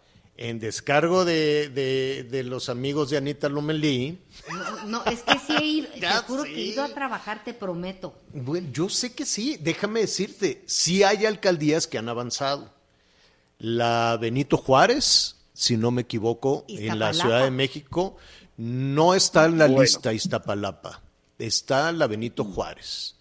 en 0.50 0.60
descargo 0.60 1.24
de, 1.24 1.70
de, 1.70 2.24
de 2.30 2.44
los 2.44 2.68
amigos 2.70 3.10
de 3.12 3.18
Anita 3.18 3.48
Lomelí, 3.48 4.18
No, 4.52 4.86
no, 4.86 5.06
es 5.06 5.22
que 5.22 5.38
sí 5.38 5.54
he 5.60 5.64
ido, 5.66 5.88
te 6.00 6.08
juro 6.28 6.44
que 6.44 6.56
he 6.56 6.62
ido 6.66 6.84
a 6.84 6.90
trabajar, 6.90 7.44
te 7.44 7.54
prometo. 7.54 8.14
bueno, 8.34 8.68
yo 8.74 8.90
sé 8.90 9.14
que 9.14 9.26
sí, 9.26 9.58
déjame 9.62 10.00
decirte, 10.02 10.64
sí 10.66 11.04
hay 11.04 11.26
alcaldías 11.28 11.86
que 11.86 11.98
han 12.00 12.10
avanzado. 12.10 12.74
La 13.60 14.18
Benito 14.20 14.58
Juárez, 14.58 15.36
si 15.54 15.78
no 15.78 15.92
me 15.92 16.02
equivoco, 16.02 16.66
en 16.68 16.98
la. 16.98 17.14
Ciudad 17.14 17.44
de 17.44 17.52
México, 17.52 18.18
no 18.58 19.14
está 19.14 19.46
en 19.46 19.60
la 19.60 19.68
Bueno. 19.68 19.84
lista 19.84 20.12
Iztapalapa, 20.12 21.02
está 21.38 21.92
la 21.92 22.08
Benito 22.08 22.44
Juárez. 22.44 23.16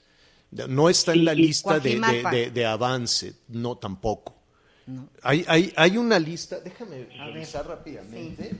No 0.52 0.88
está 0.88 1.12
en 1.12 1.26
la 1.26 1.34
lista 1.34 1.78
de, 1.78 1.90
de- 1.90 2.00
Coajimalpa. 2.00 2.30
de- 2.30 2.50
de 2.50 2.66
avance, 2.66 3.34
no 3.48 3.76
tampoco. 3.76 4.34
Hay, 5.22 5.44
hay, 5.48 5.72
hay 5.76 5.96
una 5.96 6.18
lista, 6.18 6.58
déjame 6.60 7.04
revisar 7.16 7.66
rápidamente, 7.66 8.52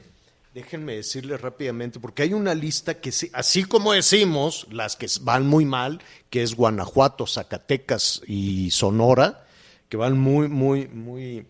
déjenme 0.55 0.97
decirles 0.97 1.41
rápidamente, 1.41 1.99
porque 2.01 2.23
hay 2.23 2.33
una 2.35 2.55
lista 2.55 3.01
que, 3.01 3.11
sí- 3.13 3.31
así 3.33 3.65
como 3.65 3.93
decimos, 3.93 4.67
las 4.71 4.97
que 4.97 5.07
van 5.23 5.47
muy 5.47 5.65
mal, 5.65 6.01
que 6.29 6.43
es 6.43 6.55
Guanajuato, 6.55 7.27
Zacatecas 7.27 8.23
y 8.27 8.71
Sonora, 8.71 9.45
que 9.89 9.97
van 9.97 10.19
muy, 10.19 10.49
muy, 10.49 10.87
muy, 10.89 11.47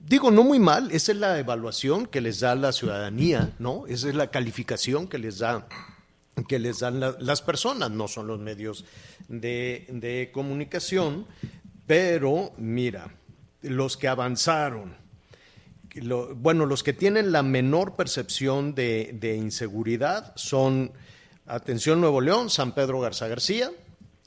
digo, 0.00 0.30
no 0.32 0.42
muy 0.42 0.58
mal, 0.58 0.90
esa 0.90 1.12
es 1.12 1.18
la 1.18 1.38
evaluación 1.38 2.06
que 2.06 2.20
les 2.20 2.40
da 2.40 2.54
la 2.56 2.72
ciudadanía, 2.72 3.54
¿no? 3.60 3.86
Esa 3.86 4.08
es 4.08 4.14
la 4.16 4.30
calificación 4.30 5.06
que 5.08 5.18
les 5.18 5.38
da 5.38 5.68
que 6.48 6.58
les 6.58 6.80
dan 6.80 7.00
la- 7.00 7.16
las 7.18 7.40
personas, 7.40 7.90
no 7.90 8.08
son 8.08 8.26
los 8.26 8.38
medios 8.38 8.84
de, 9.28 9.86
de 9.88 10.30
comunicación, 10.34 11.26
pero 11.86 12.52
mira, 12.58 13.14
los 13.68 13.96
que 13.96 14.08
avanzaron, 14.08 14.96
bueno, 16.36 16.66
los 16.66 16.82
que 16.82 16.92
tienen 16.92 17.32
la 17.32 17.42
menor 17.42 17.96
percepción 17.96 18.74
de, 18.74 19.16
de 19.18 19.36
inseguridad 19.36 20.32
son, 20.36 20.92
atención 21.46 22.00
Nuevo 22.00 22.20
León, 22.20 22.50
San 22.50 22.72
Pedro 22.72 23.00
Garza 23.00 23.28
García, 23.28 23.70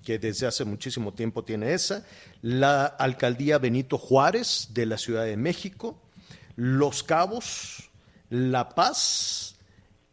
que 0.03 0.17
desde 0.17 0.47
hace 0.47 0.65
muchísimo 0.65 1.13
tiempo 1.13 1.43
tiene 1.43 1.73
esa, 1.73 2.05
la 2.41 2.85
alcaldía 2.85 3.59
Benito 3.59 3.97
Juárez 3.97 4.69
de 4.71 4.85
la 4.85 4.97
Ciudad 4.97 5.25
de 5.25 5.37
México, 5.37 6.01
Los 6.55 7.03
Cabos, 7.03 7.89
La 8.29 8.69
Paz 8.69 9.55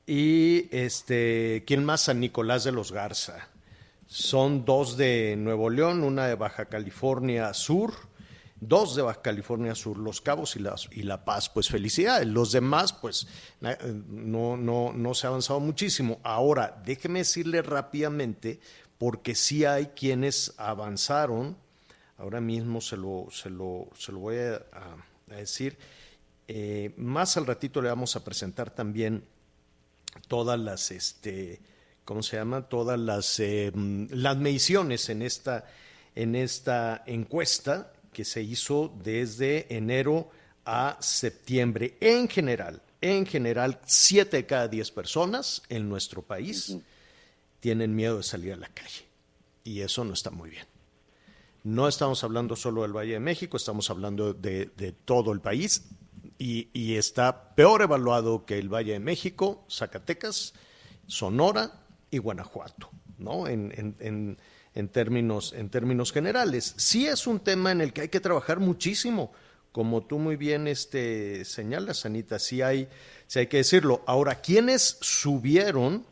y 0.06 0.68
este, 0.76 1.64
¿quién 1.66 1.84
más? 1.84 2.02
San 2.02 2.20
Nicolás 2.20 2.64
de 2.64 2.72
los 2.72 2.92
Garza. 2.92 3.48
Son 4.06 4.64
dos 4.64 4.96
de 4.96 5.34
Nuevo 5.36 5.68
León, 5.70 6.04
una 6.04 6.26
de 6.26 6.36
Baja 6.36 6.66
California 6.66 7.52
Sur, 7.54 7.94
dos 8.60 8.96
de 8.96 9.02
Baja 9.02 9.22
California 9.22 9.74
Sur, 9.74 9.98
Los 9.98 10.20
Cabos 10.20 10.56
y, 10.56 10.60
las, 10.60 10.88
y 10.92 11.02
La 11.02 11.24
Paz. 11.24 11.48
Pues 11.48 11.68
felicidades. 11.68 12.26
Los 12.26 12.52
demás, 12.52 12.92
pues 12.92 13.26
na- 13.60 13.78
no, 14.08 14.56
no, 14.56 14.92
no 14.92 15.14
se 15.14 15.26
ha 15.26 15.30
avanzado 15.30 15.60
muchísimo. 15.60 16.20
Ahora, 16.22 16.82
déjeme 16.84 17.20
decirle 17.20 17.62
rápidamente, 17.62 18.60
porque 18.98 19.34
sí 19.34 19.64
hay 19.64 19.86
quienes 19.88 20.54
avanzaron. 20.56 21.56
Ahora 22.18 22.40
mismo 22.40 22.80
se 22.80 22.96
lo, 22.96 23.28
se 23.30 23.50
lo, 23.50 23.88
se 23.96 24.12
lo 24.12 24.20
voy 24.20 24.36
a, 24.36 24.62
decir. 25.26 25.76
Eh, 26.48 26.94
más 26.96 27.36
al 27.36 27.46
ratito 27.46 27.82
le 27.82 27.88
vamos 27.88 28.16
a 28.16 28.24
presentar 28.24 28.70
también 28.70 29.24
todas 30.28 30.58
las, 30.58 30.90
este, 30.92 31.60
¿cómo 32.04 32.22
se 32.22 32.36
llama? 32.36 32.68
Todas 32.68 32.98
las, 32.98 33.38
eh, 33.40 33.72
las 33.74 34.36
mediciones 34.38 35.10
en 35.10 35.22
esta, 35.22 35.66
en 36.14 36.34
esta 36.36 37.02
encuesta 37.06 37.92
que 38.16 38.24
se 38.24 38.40
hizo 38.42 38.90
desde 39.04 39.66
enero 39.76 40.30
a 40.64 40.96
septiembre. 41.00 41.98
En 42.00 42.28
general, 42.28 42.80
en 43.02 43.26
general, 43.26 43.78
siete 43.84 44.38
de 44.38 44.46
cada 44.46 44.68
diez 44.68 44.90
personas 44.90 45.62
en 45.68 45.86
nuestro 45.86 46.22
país 46.22 46.78
tienen 47.60 47.94
miedo 47.94 48.16
de 48.16 48.22
salir 48.22 48.54
a 48.54 48.56
la 48.56 48.68
calle. 48.68 49.04
Y 49.64 49.82
eso 49.82 50.02
no 50.02 50.14
está 50.14 50.30
muy 50.30 50.48
bien. 50.48 50.64
No 51.62 51.88
estamos 51.88 52.24
hablando 52.24 52.56
solo 52.56 52.80
del 52.82 52.96
Valle 52.96 53.12
de 53.12 53.20
México, 53.20 53.58
estamos 53.58 53.90
hablando 53.90 54.32
de, 54.32 54.70
de 54.78 54.92
todo 54.92 55.30
el 55.32 55.40
país 55.42 55.82
y, 56.38 56.70
y 56.72 56.94
está 56.94 57.54
peor 57.54 57.82
evaluado 57.82 58.46
que 58.46 58.58
el 58.58 58.72
Valle 58.72 58.92
de 58.92 59.00
México, 59.00 59.62
Zacatecas, 59.70 60.54
Sonora 61.06 61.82
y 62.10 62.16
Guanajuato, 62.16 62.88
¿no? 63.18 63.46
En, 63.46 63.74
en- 63.76 63.96
en- 64.00 64.38
en 64.76 64.88
términos, 64.88 65.52
en 65.56 65.68
términos 65.68 66.12
generales. 66.12 66.74
Sí 66.76 67.08
es 67.08 67.26
un 67.26 67.40
tema 67.40 67.72
en 67.72 67.80
el 67.80 67.92
que 67.92 68.02
hay 68.02 68.08
que 68.08 68.20
trabajar 68.20 68.60
muchísimo, 68.60 69.32
como 69.72 70.06
tú 70.06 70.20
muy 70.20 70.36
bien 70.36 70.68
este, 70.68 71.44
señalas, 71.44 72.06
Anita, 72.06 72.38
sí 72.38 72.62
hay, 72.62 72.88
sí 73.26 73.40
hay 73.40 73.48
que 73.48 73.56
decirlo. 73.58 74.04
Ahora, 74.06 74.36
¿quiénes 74.36 74.98
subieron? 75.00 76.04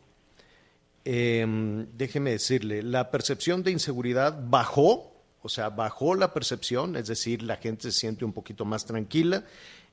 eh, 1.04 1.86
déjeme 1.92 2.30
decirle, 2.30 2.82
la 2.82 3.10
percepción 3.10 3.62
de 3.62 3.70
inseguridad 3.70 4.38
bajó, 4.48 5.12
o 5.42 5.48
sea, 5.48 5.68
bajó 5.68 6.14
la 6.14 6.32
percepción, 6.32 6.96
es 6.96 7.06
decir, 7.08 7.42
la 7.42 7.56
gente 7.56 7.90
se 7.92 8.00
siente 8.00 8.24
un 8.24 8.32
poquito 8.32 8.64
más 8.64 8.86
tranquila 8.86 9.44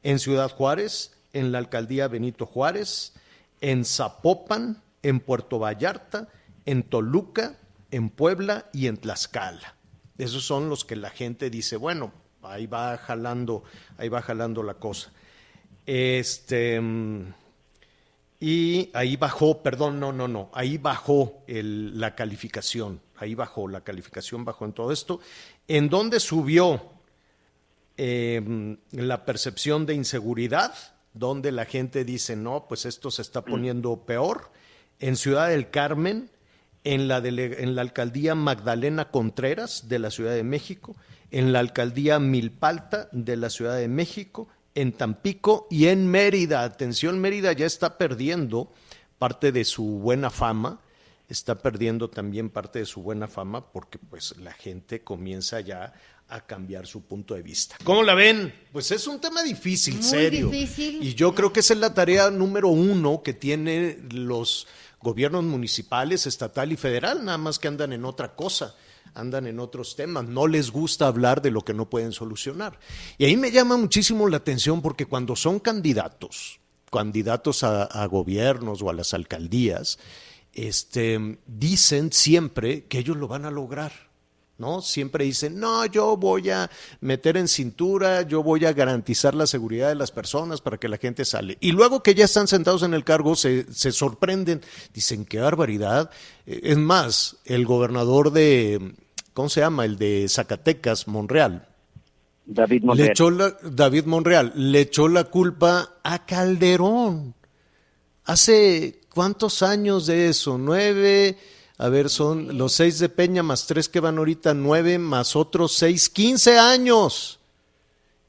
en 0.04 0.20
Ciudad 0.20 0.50
Juárez, 0.50 1.12
en 1.34 1.51
la 1.51 1.58
alcaldía 1.58 2.08
Benito 2.08 2.46
Juárez, 2.46 3.13
en 3.60 3.84
Zapopan, 3.86 4.82
en 5.04 5.20
Puerto 5.20 5.60
Vallarta, 5.60 6.30
en 6.66 6.84
Toluca, 6.84 7.58
en 7.92 8.10
Puebla 8.10 8.70
y 8.74 8.88
en 8.88 8.98
Tlaxcala. 8.98 9.76
Esos 10.18 10.44
son 10.44 10.70
los 10.70 10.86
que 10.86 10.96
la 10.96 11.10
gente 11.10 11.50
dice, 11.50 11.76
bueno, 11.78 12.12
ahí 12.44 12.68
va 12.68 12.98
jalando, 12.98 13.64
ahí 13.98 14.10
va 14.10 14.22
jalando 14.22 14.64
la 14.64 14.76
cosa. 14.76 15.12
Este, 15.86 16.80
mm, 16.80 17.34
y 18.40 18.90
ahí 18.94 19.16
bajó, 19.18 19.62
perdón, 19.62 20.00
no, 20.00 20.12
no, 20.12 20.28
no, 20.28 20.50
ahí 20.54 20.78
bajó 20.78 21.44
el- 21.48 22.00
la 22.00 22.16
calificación, 22.16 23.02
ahí 23.18 23.36
bajó, 23.36 23.68
la 23.68 23.82
calificación 23.82 24.46
bajó 24.46 24.66
en 24.66 24.74
todo 24.74 24.92
esto. 24.92 25.20
¿En 25.68 25.90
dónde 25.90 26.20
subió 26.20 26.82
eh, 27.98 28.78
la 28.92 29.26
percepción 29.26 29.86
de 29.86 29.94
inseguridad? 29.94 30.74
Donde 31.14 31.52
la 31.52 31.66
gente 31.66 32.06
dice, 32.06 32.36
no, 32.36 32.66
pues 32.68 32.86
esto 32.86 33.12
se 33.12 33.22
está 33.22 33.44
poniendo 33.44 34.06
peor. 34.06 34.52
En 35.00 35.18
Ciudad 35.18 35.50
del 35.50 35.70
Carmen, 35.70 36.30
en 36.84 37.08
la, 37.08 37.22
dele- 37.22 37.58
en 37.60 37.76
la 37.76 37.82
alcaldía 37.82 38.36
Magdalena 38.36 39.10
Contreras 39.12 39.88
de 39.88 40.00
la 40.00 40.10
Ciudad 40.12 40.34
de 40.34 40.44
México, 40.44 40.96
en 41.32 41.54
la 41.54 41.60
alcaldía 41.60 42.20
Milpalta 42.20 43.08
de 43.12 43.38
la 43.38 43.50
Ciudad 43.50 43.78
de 43.78 43.88
México, 43.88 44.48
en 44.76 44.92
Tampico 44.94 45.68
y 45.70 45.88
en 45.88 46.08
Mérida. 46.08 46.64
Atención, 46.64 47.20
Mérida 47.20 47.52
ya 47.54 47.66
está 47.66 47.98
perdiendo 47.98 48.72
parte 49.20 49.52
de 49.52 49.64
su 49.66 49.84
buena 49.84 50.30
fama, 50.30 50.80
está 51.30 51.56
perdiendo 51.62 52.10
también 52.10 52.50
parte 52.50 52.80
de 52.80 52.86
su 52.86 53.02
buena 53.02 53.28
fama 53.28 53.72
porque 53.72 53.98
pues 53.98 54.36
la 54.38 54.52
gente 54.52 55.02
comienza 55.02 55.62
ya 55.62 55.94
a 56.28 56.46
cambiar 56.46 56.88
su 56.88 57.02
punto 57.04 57.36
de 57.36 57.42
vista. 57.42 57.76
¿Cómo 57.84 58.04
la 58.04 58.14
ven? 58.16 58.54
Pues 58.72 58.92
es 58.92 59.06
un 59.08 59.20
tema 59.20 59.44
difícil, 59.44 59.96
Muy 59.96 60.04
serio. 60.04 60.48
difícil. 60.50 61.04
Y 61.04 61.14
yo 61.14 61.36
creo 61.36 61.52
que 61.52 61.60
esa 61.60 61.74
es 61.74 61.80
la 61.80 61.94
tarea 61.94 62.32
número 62.32 62.70
uno 62.70 63.22
que 63.22 63.34
tienen 63.34 64.08
los 64.14 64.66
gobiernos 65.01 65.43
municipales, 65.43 66.27
estatal 66.27 66.72
y 66.72 66.77
federal, 66.77 67.24
nada 67.25 67.38
más 67.38 67.60
que 67.60 67.67
andan 67.67 67.93
en 67.93 68.05
otra 68.05 68.36
cosa, 68.36 68.75
andan 69.13 69.48
en 69.48 69.60
otros 69.60 69.96
temas, 69.96 70.25
no 70.25 70.48
les 70.48 70.72
gusta 70.72 71.08
hablar 71.08 71.41
de 71.41 71.51
lo 71.51 71.62
que 71.62 71.74
no 71.74 71.89
pueden 71.89 72.12
solucionar. 72.12 72.79
Y 73.17 73.25
ahí 73.25 73.38
me 73.38 73.51
llama 73.51 73.77
muchísimo 73.77 74.27
la 74.27 74.38
atención 74.38 74.81
porque 74.81 75.05
cuando 75.05 75.36
son 75.36 75.60
candidatos, 75.60 76.60
candidatos 76.91 77.63
a, 77.63 78.05
gobiernos 78.08 78.81
o 78.81 78.89
a 78.89 78.93
las 78.93 79.13
alcaldías, 79.13 80.00
este, 80.53 81.39
dicen 81.48 82.12
siempre 82.12 82.86
que 82.86 83.00
ellos 83.00 83.17
lo 83.17 83.27
van 83.27 83.46
a 83.46 83.51
lograr. 83.51 84.11
¿No? 84.62 84.82
Siempre 84.82 85.25
dicen, 85.25 85.60
no, 85.60 85.86
yo 85.88 86.15
voy 86.15 86.50
a 86.51 86.70
meter 87.01 87.36
en 87.36 87.50
cintura, 87.50 88.22
yo 88.22 88.44
voy 88.44 88.63
a 88.65 88.72
garantizar 88.72 89.36
la 89.36 89.46
seguridad 89.48 89.89
de 89.89 89.96
las 89.96 90.12
personas 90.12 90.62
para 90.62 90.77
que 90.77 90.88
la 90.88 90.98
gente 90.98 91.25
sale. 91.25 91.58
Y 91.60 91.74
luego 91.74 92.01
que 92.01 92.15
ya 92.15 92.24
están 92.25 92.48
sentados 92.48 92.84
en 92.84 92.94
el 92.94 93.03
cargo, 93.03 93.36
se, 93.36 93.65
se 93.74 93.91
sorprenden, 93.91 94.62
dicen, 94.94 95.25
qué 95.25 95.39
barbaridad. 95.39 96.10
Eh, 96.46 96.62
Es 96.63 96.77
más, 96.77 97.38
el 97.44 97.65
gobernador 97.65 98.32
de, 98.32 98.94
¿cómo 99.34 99.50
se 99.50 99.60
llama? 99.60 99.84
El 99.84 99.98
de 99.98 100.27
Zacatecas, 100.30 101.08
Monreal, 101.10 101.68
David 102.46 102.82
le 102.82 102.86
Monreal. 102.88 103.10
echó 103.10 103.30
la, 103.30 103.56
David 103.63 104.06
Monreal 104.06 104.53
le 104.56 104.82
echó 104.82 105.08
la 105.08 105.25
culpa 105.25 105.96
a 106.03 106.25
Calderón. 106.25 107.34
Hace 108.25 109.01
cuántos 109.13 109.62
años 109.63 110.06
de 110.08 110.30
eso, 110.30 110.58
nueve, 110.58 111.38
a 111.82 111.90
ver, 111.90 112.12
son 112.12 112.60
los 112.60 112.74
seis 112.74 113.00
de 113.00 113.10
Peña 113.10 113.42
más 113.42 113.66
tres 113.66 113.90
que 113.90 114.00
van 114.00 114.20
ahorita, 114.20 114.54
nueve 114.54 115.00
más 115.00 115.36
otros 115.36 115.72
seis, 115.74 116.10
quince 116.10 116.60
años. 116.60 117.40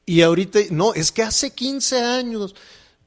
Y 0.07 0.23
ahorita, 0.23 0.57
no, 0.71 0.95
es 0.95 1.11
que 1.11 1.21
hace 1.21 1.51
quince 1.51 2.01
años. 2.01 2.55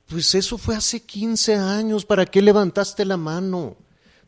Pues 0.07 0.37
eso 0.37 0.57
fue 0.57 0.77
hace 0.77 1.01
quince 1.01 1.57
años. 1.57 2.05
¿Para 2.05 2.27
qué 2.27 2.43
levantaste 2.43 3.05
la 3.05 3.17
mano? 3.17 3.77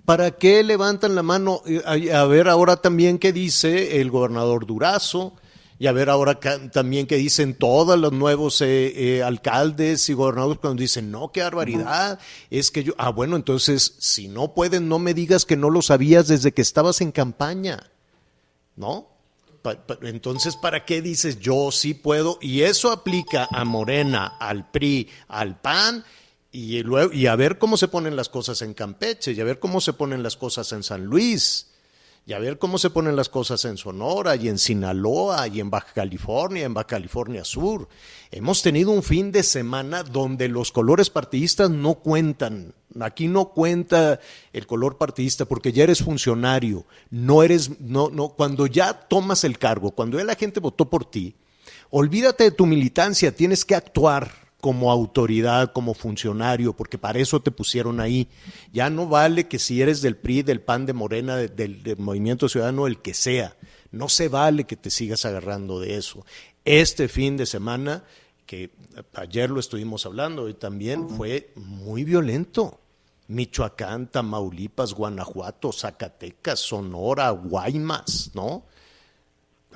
¿Para 0.05 0.33
qué 0.33 0.65
levantan 0.65 1.15
la 1.15 1.23
mano? 1.23 1.63
A 1.87 2.25
ver 2.25 2.49
ahora 2.49 2.79
también 2.79 3.21
qué 3.21 3.33
dice 3.33 4.01
el 4.01 4.11
gobernador 4.11 4.67
Durazo. 4.67 5.35
Y 5.81 5.87
a 5.87 5.93
ver 5.93 6.11
ahora 6.11 6.41
también 6.73 7.07
qué 7.07 7.15
dicen 7.17 7.55
todos 7.55 7.97
los 7.99 8.13
nuevos 8.13 8.61
eh, 8.63 9.19
eh, 9.19 9.23
alcaldes 9.23 10.09
y 10.09 10.13
gobernadores 10.13 10.59
cuando 10.59 10.81
dicen, 10.81 11.13
no, 11.13 11.31
qué 11.31 11.41
barbaridad, 11.43 12.19
es 12.51 12.73
que 12.73 12.83
yo, 12.83 12.95
ah, 12.99 13.11
bueno, 13.11 13.37
entonces, 13.37 13.95
si 13.99 14.27
no 14.27 14.55
pueden, 14.55 14.89
no 14.89 14.99
me 14.99 15.15
digas 15.15 15.45
que 15.45 15.57
no 15.57 15.71
lo 15.71 15.81
sabías 15.81 16.27
desde 16.27 16.51
que 16.53 16.63
estabas 16.63 17.01
en 17.01 17.13
campaña, 17.13 17.91
¿no? 18.75 19.07
Pa- 19.63 19.87
pa- 19.87 19.99
entonces, 20.03 20.57
¿para 20.57 20.85
qué 20.85 21.01
dices 21.01 21.39
yo 21.39 21.71
sí 21.71 21.95
puedo? 21.95 22.39
Y 22.41 22.63
eso 22.63 22.91
aplica 22.91 23.47
a 23.51 23.65
Morena, 23.65 24.27
al 24.41 24.69
PRI, 24.73 25.09
al 25.29 25.61
PAN, 25.61 26.05
y, 26.51 26.83
luego, 26.83 27.13
y 27.13 27.27
a 27.27 27.37
ver 27.37 27.59
cómo 27.59 27.77
se 27.77 27.87
ponen 27.87 28.17
las 28.17 28.29
cosas 28.29 28.63
en 28.63 28.75
Campeche, 28.75 29.31
y 29.33 29.41
a 29.41 29.45
ver 29.45 29.61
cómo 29.61 29.81
se 29.81 29.93
ponen 29.93 30.25
las 30.25 30.37
cosas 30.37 30.73
en 30.73 30.83
San 30.83 31.05
Luis, 31.05 31.68
y 32.29 32.35
a 32.35 32.39
ver 32.39 32.59
cómo 32.59 32.77
se 32.77 32.91
ponen 32.91 33.17
las 33.17 33.31
cosas 33.31 33.65
en 33.65 33.79
Sonora, 33.79 34.37
y 34.37 34.49
en 34.49 34.59
Sinaloa, 34.59 35.49
y 35.49 35.61
en 35.61 35.71
Baja 35.71 35.95
California, 35.95 36.67
en 36.67 36.75
Baja 36.75 36.89
California 36.89 37.43
Sur. 37.43 37.89
Hemos 38.31 38.61
tenido 38.61 38.91
un 38.91 39.03
fin 39.03 39.33
de 39.33 39.43
semana 39.43 40.03
donde 40.03 40.47
los 40.49 40.71
colores 40.71 41.09
partidistas 41.09 41.71
no 41.71 41.95
cuentan. 41.95 42.75
Aquí 43.01 43.29
no 43.29 43.47
cuenta 43.47 44.21
el 44.53 44.67
color 44.67 44.99
partidista 44.99 45.47
porque 45.47 45.73
ya 45.73 45.85
eres 45.85 46.03
funcionario, 46.03 46.85
no 47.09 47.43
eres, 47.43 47.81
no, 47.81 48.11
no, 48.11 48.29
cuando 48.29 48.67
ya 48.67 48.93
tomas 48.93 49.45
el 49.45 49.57
cargo, 49.57 49.93
cuando 49.93 50.19
ya 50.19 50.25
la 50.25 50.35
gente 50.35 50.61
votó 50.61 50.91
por 50.91 51.07
ti, 51.07 51.35
olvídate 51.89 52.45
de 52.45 52.51
tu 52.51 52.67
militancia, 52.67 53.35
tienes 53.35 53.65
que 53.65 53.75
actuar 53.75 54.48
como 54.61 54.91
autoridad, 54.91 55.73
como 55.73 55.95
funcionario, 55.95 56.73
porque 56.75 56.99
para 56.99 57.19
eso 57.21 57.41
te 57.41 57.51
pusieron 57.53 58.01
ahí. 58.01 58.29
Ya 58.73 58.91
no 58.91 59.07
vale 59.07 59.47
que 59.47 59.59
si 59.59 59.81
eres 59.81 60.03
del 60.03 60.17
PRI, 60.17 60.43
del 60.43 60.61
PAN, 60.61 60.85
de 60.87 60.93
Morena, 60.93 61.37
de- 61.37 61.49
del, 61.49 61.97
Movimiento 61.99 62.49
Ciudadano, 62.49 62.87
el 62.87 62.99
que 63.01 63.15
sea. 63.15 63.57
No 63.93 64.09
se 64.09 64.29
vale 64.29 64.65
que 64.65 64.77
te 64.77 64.91
sigas 64.91 65.25
agarrando 65.25 65.79
de 65.81 65.97
eso. 65.97 66.27
Este 66.65 67.09
fin 67.09 67.37
de 67.37 67.47
semana, 67.47 68.03
que 68.47 68.71
ayer 69.15 69.49
lo 69.51 69.61
estuvimos 69.61 70.05
hablando 70.07 70.49
y 70.49 70.55
también 70.55 71.09
fue 71.09 71.53
muy 71.55 72.03
violento. 72.05 72.81
Michoacán, 73.29 74.09
Tamaulipas, 74.09 74.93
Guanajuato, 74.95 75.71
Zacatecas, 75.73 76.59
Sonora, 76.61 77.31
Guaymas, 77.31 78.31
¿no? 78.35 78.65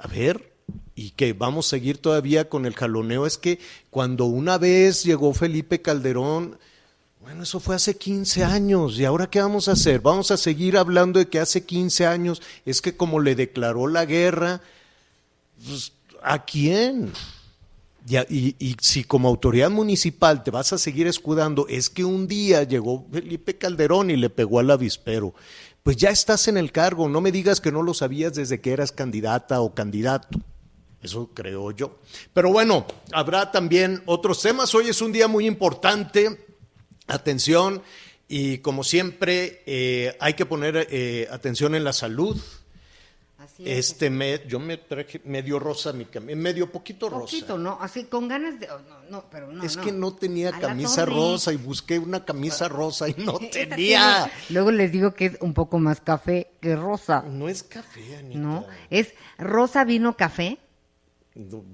A 0.00 0.08
ver, 0.08 0.51
y 0.94 1.10
que 1.10 1.32
vamos 1.32 1.66
a 1.66 1.70
seguir 1.70 1.98
todavía 1.98 2.48
con 2.48 2.66
el 2.66 2.74
jaloneo, 2.74 3.26
es 3.26 3.38
que 3.38 3.58
cuando 3.90 4.26
una 4.26 4.58
vez 4.58 5.04
llegó 5.04 5.32
Felipe 5.34 5.80
Calderón, 5.82 6.58
bueno, 7.20 7.44
eso 7.44 7.60
fue 7.60 7.76
hace 7.76 7.96
15 7.96 8.42
años, 8.44 8.98
¿y 8.98 9.04
ahora 9.04 9.30
qué 9.30 9.40
vamos 9.40 9.68
a 9.68 9.72
hacer? 9.72 10.00
Vamos 10.00 10.30
a 10.30 10.36
seguir 10.36 10.76
hablando 10.76 11.18
de 11.20 11.28
que 11.28 11.38
hace 11.38 11.64
15 11.64 12.06
años 12.06 12.42
es 12.66 12.82
que 12.82 12.96
como 12.96 13.20
le 13.20 13.34
declaró 13.36 13.86
la 13.86 14.04
guerra, 14.04 14.60
pues, 15.64 15.92
¿a 16.22 16.44
quién? 16.44 17.12
Y, 18.08 18.16
y- 18.18 18.56
y 18.58 18.76
si 18.80 19.04
como 19.04 19.28
autoridad 19.28 19.70
municipal 19.70 20.42
te 20.42 20.50
vas 20.50 20.72
a 20.72 20.78
seguir 20.78 21.06
escudando, 21.06 21.66
es 21.68 21.88
que 21.88 22.04
un 22.04 22.26
día 22.26 22.64
llegó 22.64 23.06
Felipe 23.12 23.56
Calderón 23.56 24.10
y 24.10 24.16
le 24.16 24.28
pegó 24.28 24.58
al 24.58 24.70
avispero. 24.72 25.32
Pues 25.84 25.96
ya 25.96 26.10
estás 26.10 26.48
en 26.48 26.56
el 26.56 26.72
cargo, 26.72 27.08
no 27.08 27.20
me 27.20 27.30
digas 27.32 27.60
que 27.60 27.70
no 27.72 27.82
lo 27.82 27.94
sabías 27.94 28.34
desde 28.34 28.60
que 28.60 28.72
eras 28.72 28.90
candidata 28.90 29.60
o 29.60 29.74
candidato. 29.74 30.40
Eso 31.02 31.30
creo 31.34 31.72
yo. 31.72 31.98
Pero 32.32 32.52
bueno, 32.52 32.86
habrá 33.12 33.50
también 33.50 34.02
otros 34.06 34.40
temas. 34.40 34.72
Hoy 34.74 34.88
es 34.88 35.00
un 35.02 35.10
día 35.12 35.26
muy 35.28 35.46
importante. 35.46 36.46
Atención. 37.08 37.82
Y 38.28 38.58
como 38.58 38.84
siempre, 38.84 39.62
eh, 39.66 40.16
hay 40.20 40.34
que 40.34 40.46
poner 40.46 40.86
eh, 40.90 41.28
atención 41.30 41.74
en 41.74 41.84
la 41.84 41.92
salud. 41.92 42.40
Así 43.38 43.68
es. 43.68 43.90
Este 43.90 44.08
me, 44.08 44.40
yo 44.46 44.60
me 44.60 44.76
traje 44.76 45.20
medio 45.24 45.58
rosa 45.58 45.92
mi 45.92 46.04
cami- 46.04 46.36
medio 46.36 46.70
poquito 46.70 47.08
rosa. 47.10 47.24
Poquito, 47.24 47.58
¿no? 47.58 47.76
Así 47.80 48.04
con 48.04 48.28
ganas 48.28 48.58
de. 48.60 48.70
oh, 48.70 48.78
no, 48.78 49.10
no, 49.10 49.24
pero 49.28 49.48
no. 49.50 49.64
es 49.64 49.76
que 49.76 49.90
no 49.90 50.14
tenía 50.14 50.50
A 50.50 50.60
camisa 50.60 51.04
rosa 51.04 51.52
y 51.52 51.56
busqué 51.56 51.98
una 51.98 52.24
camisa 52.24 52.68
rosa 52.68 53.08
y 53.08 53.14
no 53.18 53.38
tenía. 53.52 54.30
Luego 54.50 54.70
les 54.70 54.92
digo 54.92 55.12
que 55.14 55.26
es 55.26 55.38
un 55.40 55.52
poco 55.54 55.80
más 55.80 56.00
café 56.00 56.52
que 56.60 56.76
rosa. 56.76 57.22
No 57.22 57.48
es 57.48 57.64
café, 57.64 58.16
Anita. 58.18 58.38
¿No? 58.38 58.64
Es 58.90 59.12
rosa 59.38 59.82
vino 59.84 60.16
café. 60.16 60.58
No, 61.34 61.64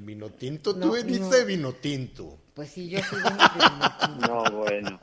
vino 0.00 0.30
tinto, 0.30 0.74
No, 0.74 0.86
tú 0.86 0.92
veniste 0.92 1.20
no. 1.24 1.30
de 1.30 1.44
vino 1.44 1.72
tinto. 1.72 2.38
Pues 2.54 2.70
sí, 2.70 2.88
yo 2.88 2.98
sí 3.00 3.16
vino 3.16 3.30
de- 4.20 4.28
No, 4.28 4.44
bueno. 4.58 5.00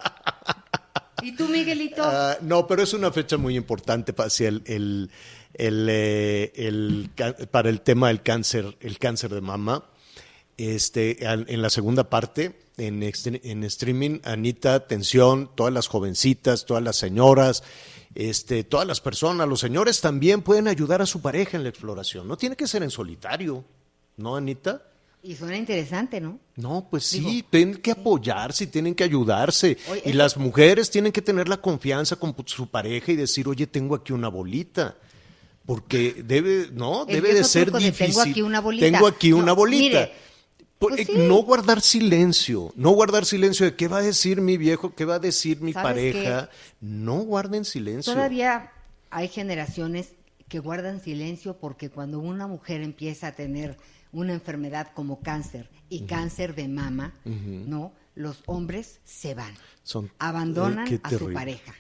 ¿Y 1.21 1.35
tú, 1.35 1.47
Miguelito? 1.47 2.01
Ah, 2.03 2.37
no, 2.41 2.65
pero 2.67 2.83
es 2.83 2.93
una 2.93 3.11
fecha 3.11 3.37
muy 3.37 3.55
importante 3.57 4.13
para, 4.13 4.29
el, 4.39 4.61
el- 4.65 5.09
el, 5.53 5.87
eh, 5.89 6.51
el 6.55 7.09
para 7.51 7.69
el 7.69 7.81
tema 7.81 8.07
del 8.09 8.21
cáncer, 8.21 8.77
el 8.79 8.99
cáncer 8.99 9.33
de 9.33 9.41
mama. 9.41 9.83
Este, 10.57 11.25
en 11.25 11.61
la 11.61 11.69
segunda 11.69 12.09
parte, 12.09 12.57
en, 12.77 13.03
en 13.03 13.63
streaming, 13.65 14.19
Anita, 14.23 14.75
atención, 14.75 15.49
todas 15.53 15.73
las 15.73 15.87
jovencitas, 15.87 16.65
todas 16.65 16.81
las 16.81 16.95
señoras, 16.95 17.63
este, 18.13 18.63
todas 18.63 18.87
las 18.87 19.01
personas, 19.01 19.49
los 19.49 19.59
señores 19.59 19.99
también 19.99 20.41
pueden 20.41 20.69
ayudar 20.69 21.01
a 21.01 21.05
su 21.05 21.21
pareja 21.21 21.57
en 21.57 21.63
la 21.63 21.69
exploración. 21.69 22.25
No 22.29 22.37
tiene 22.37 22.55
que 22.55 22.67
ser 22.67 22.83
en 22.83 22.89
solitario, 22.91 23.65
¿no, 24.17 24.35
Anita? 24.35 24.81
Y 25.23 25.35
suena 25.35 25.57
interesante, 25.57 26.21
¿no? 26.21 26.39
No, 26.55 26.87
pues 26.89 27.05
sí, 27.05 27.19
Digo, 27.19 27.47
tienen 27.49 27.75
que 27.77 27.91
apoyarse, 27.91 28.67
tienen 28.67 28.93
que 28.93 29.03
ayudarse. 29.03 29.77
Oye, 29.89 30.03
y 30.05 30.13
las 30.13 30.37
mujeres 30.37 30.91
tienen 30.91 31.11
que 31.11 31.21
tener 31.21 31.49
la 31.49 31.57
confianza 31.57 32.15
con 32.15 32.35
su 32.45 32.67
pareja 32.67 33.11
y 33.11 33.15
decir, 33.15 33.47
oye, 33.47 33.65
tengo 33.65 33.95
aquí 33.95 34.13
una 34.13 34.27
bolita. 34.27 34.95
Porque 35.65 36.21
debe, 36.23 36.69
no, 36.71 37.05
debe 37.05 37.33
de 37.33 37.43
ser 37.43 37.71
de 37.71 37.79
difícil. 37.79 38.07
tengo 38.07 38.21
aquí 38.21 38.41
una 38.43 38.61
bolita. 38.61 38.85
Tengo 38.85 39.07
aquí 39.07 39.31
No, 39.31 39.37
una 39.37 39.53
bolita. 39.53 39.99
mire, 40.01 40.11
pues 40.77 40.99
eh, 40.99 41.05
sí. 41.05 41.13
No 41.17 41.37
guardar 41.41 41.81
silencio, 41.81 42.71
no 42.75 42.91
guardar 42.91 43.25
silencio 43.25 43.65
de 43.65 43.75
qué 43.75 43.87
va 43.87 43.97
a 43.97 44.01
decir 44.03 44.41
mi 44.41 44.57
viejo, 44.57 44.93
qué 44.93 45.05
va 45.05 45.15
a 45.15 45.19
decir 45.19 45.59
mi 45.61 45.73
¿Sabes 45.73 45.89
pareja. 46.13 46.49
No 46.81 47.15
guarden 47.21 47.65
silencio. 47.65 48.13
Todavía 48.13 48.71
hay 49.09 49.27
generaciones 49.27 50.09
que 50.47 50.59
guardan 50.59 51.01
silencio 51.01 51.57
porque 51.57 51.89
cuando 51.89 52.19
una 52.19 52.45
mujer 52.45 52.81
empieza 52.81 53.27
a 53.27 53.31
tener 53.31 53.75
una 54.15 54.33
enfermedad 54.33 54.91
como 54.93 55.19
cáncer 55.21 55.69
y 55.89 56.01
cáncer 56.05 56.55
de 56.55 56.67
mama, 56.67 57.13
¿no? 57.25 57.93
Los 58.15 58.41
hombres 58.45 58.99
se 59.03 59.35
van, 59.35 59.53
Son- 59.83 60.09
abandonan 60.19 60.87
eh, 60.87 60.89
qué 60.91 60.99
a 61.03 61.09
su 61.17 61.31
pareja. 61.33 61.73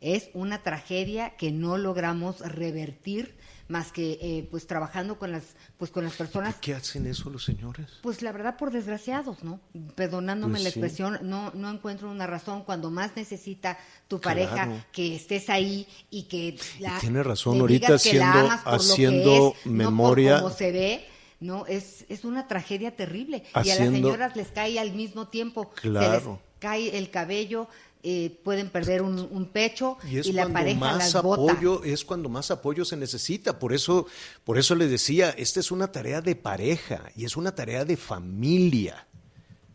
Es 0.00 0.28
una 0.34 0.62
tragedia 0.62 1.36
que 1.36 1.50
no 1.52 1.78
logramos 1.78 2.40
revertir 2.40 3.36
más 3.68 3.92
que 3.92 4.18
eh, 4.20 4.46
pues 4.50 4.66
trabajando 4.66 5.18
con 5.18 5.32
las 5.32 5.56
pues 5.78 5.90
con 5.90 6.04
las 6.04 6.12
personas 6.14 6.52
¿Por 6.54 6.60
qué 6.60 6.74
hacen 6.74 7.06
eso 7.06 7.30
los 7.30 7.44
señores? 7.44 7.86
pues 8.02 8.20
la 8.20 8.30
verdad 8.30 8.58
por 8.58 8.70
desgraciados, 8.70 9.42
¿no? 9.42 9.60
Perdonándome 9.94 10.54
Pues 10.54 10.64
la 10.64 10.70
sí. 10.70 10.78
expresión, 10.78 11.18
no, 11.22 11.50
no 11.54 11.70
encuentro 11.70 12.10
una 12.10 12.26
razón 12.26 12.64
cuando 12.64 12.90
más 12.90 13.16
necesita 13.16 13.78
tu 14.06 14.20
Claro. 14.20 14.40
pareja 14.46 14.86
que 14.92 15.16
estés 15.16 15.48
ahí 15.48 15.86
y 16.10 16.24
que 16.24 16.58
la, 16.80 16.98
tiene 16.98 17.22
razón, 17.22 17.58
ahorita 17.58 17.94
haciendo- 17.94 18.50
haciendo 18.66 19.54
memoria. 19.64 20.32
No 20.32 20.40
por 20.40 20.42
cómo 20.50 20.56
se 20.58 20.70
ve, 20.72 21.08
no, 21.44 21.66
es, 21.66 22.04
es 22.08 22.24
una 22.24 22.48
tragedia 22.48 22.94
terrible. 22.96 23.44
Y 23.64 23.70
a 23.70 23.76
las 23.78 23.90
señoras 23.90 24.36
les 24.36 24.48
cae 24.48 24.78
al 24.78 24.92
mismo 24.94 25.28
tiempo, 25.28 25.70
se 25.80 25.88
les 25.88 26.00
Claro. 26.00 26.40
cae 26.58 26.96
el 26.98 27.10
cabello, 27.10 27.68
eh, 28.06 28.38
pueden 28.44 28.68
perder 28.68 29.00
un, 29.02 29.18
un 29.30 29.46
pecho 29.46 29.96
Y 30.10 30.18
es 30.18 30.26
la 30.26 30.42
cuando 30.42 30.58
pareja 30.58 30.80
más 30.80 30.98
las 31.14 31.22
bota. 31.22 31.52
apoyo, 31.52 31.82
es 31.84 32.04
cuando 32.04 32.28
más 32.28 32.50
apoyo 32.50 32.84
se 32.84 32.96
necesita. 32.96 33.58
Por 33.58 33.72
eso, 33.72 34.06
por 34.44 34.58
eso 34.58 34.74
les 34.74 34.90
decía, 34.90 35.30
esta 35.30 35.60
es 35.60 35.70
una 35.70 35.90
tarea 35.90 36.20
de 36.20 36.36
pareja 36.36 37.10
y 37.16 37.24
es 37.24 37.36
una 37.36 37.54
tarea 37.54 37.84
de 37.84 37.96
familia, 37.96 39.06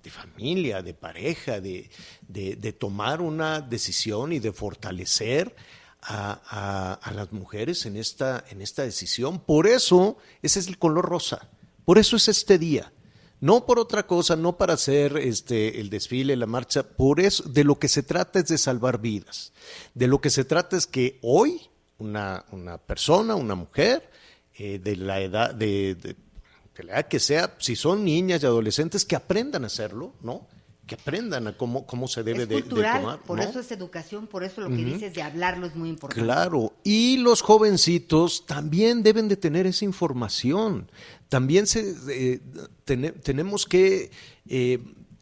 de 0.03 0.09
familia, 0.11 0.81
de 0.81 0.93
pareja, 0.93 1.59
de, 1.59 1.89
de- 2.27 2.55
de 2.55 2.73
tomar 2.73 3.19
una 3.21 3.61
decisión 3.61 4.31
y 4.31 4.39
de 4.39 4.51
fortalecer 4.53 5.55
a, 6.01 6.39
a- 6.49 6.93
a 6.93 7.11
las 7.13 7.31
mujeres 7.33 7.85
en 7.85 7.97
esta, 7.97 8.43
en 8.49 8.61
esta 8.61 8.83
decisión. 8.83 9.39
Por 9.39 9.67
eso, 9.67 10.17
ese 10.41 10.59
es 10.59 10.67
el 10.67 10.77
color 10.77 11.05
rosa. 11.05 11.49
Por 11.89 11.97
eso 11.97 12.17
es 12.17 12.27
este 12.27 12.59
día. 12.59 12.93
No 13.41 13.65
por 13.65 13.79
otra 13.79 14.05
cosa, 14.05 14.35
no 14.35 14.57
para 14.57 14.75
hacer 14.75 15.17
este, 15.17 15.81
el 15.81 15.89
desfile, 15.89 16.35
la 16.35 16.45
marcha, 16.45 16.83
por 16.83 17.19
eso 17.19 17.41
de 17.49 17.63
lo 17.63 17.79
que 17.79 17.87
se 17.87 18.03
trata 18.03 18.37
es 18.37 18.47
de 18.47 18.59
salvar 18.59 19.01
vidas. 19.01 19.53
De 19.95 20.05
lo 20.05 20.21
que 20.21 20.29
se 20.29 20.45
trata 20.45 20.77
es 20.77 20.85
que 20.85 21.17
hoy 21.23 21.59
una, 21.97 22.45
una 22.51 22.77
persona, 22.77 23.33
una 23.33 23.55
mujer, 23.55 24.07
eh, 24.53 24.77
de 24.77 24.97
la 24.97 25.19
edad, 25.19 25.55
de, 25.55 25.95
de- 25.95 26.15
de 26.77 26.83
la 26.83 26.93
edad 26.93 27.07
que 27.07 27.19
sea, 27.19 27.55
si 27.57 27.75
son 27.75 28.05
niñas 28.05 28.43
y 28.43 28.45
adolescentes, 28.45 29.03
que 29.03 29.15
aprendan 29.15 29.63
a 29.63 29.67
hacerlo, 29.67 30.13
¿no? 30.21 30.45
que 30.85 30.95
aprendan 30.95 31.45
a 31.45 31.55
cómo, 31.55 31.85
cómo 31.85 32.07
se 32.07 32.23
debe 32.23 32.43
es 32.43 32.49
de, 32.49 32.55
de 32.55 32.61
tomar. 32.63 33.19
por 33.21 33.37
¿no? 33.37 33.43
eso 33.43 33.59
es 33.59 33.71
educación, 33.71 34.25
por 34.25 34.43
eso 34.43 34.61
lo 34.61 34.69
que 34.69 34.83
dices 34.83 35.13
de 35.13 35.21
hablarlo 35.21 35.67
es 35.67 35.75
muy 35.75 35.87
importante. 35.89 36.23
Claro, 36.23 36.73
y 36.83 37.17
los 37.17 37.41
jovencitos 37.41 38.47
también 38.47 39.03
deben 39.03 39.27
de 39.27 39.37
tener 39.37 39.67
esa 39.67 39.85
información. 39.85 40.89
También 41.29 41.65
eh, 41.75 42.39
tene- 42.85 43.11
tenemos 43.11 43.65
que, 43.65 44.09
eh, 44.47 44.79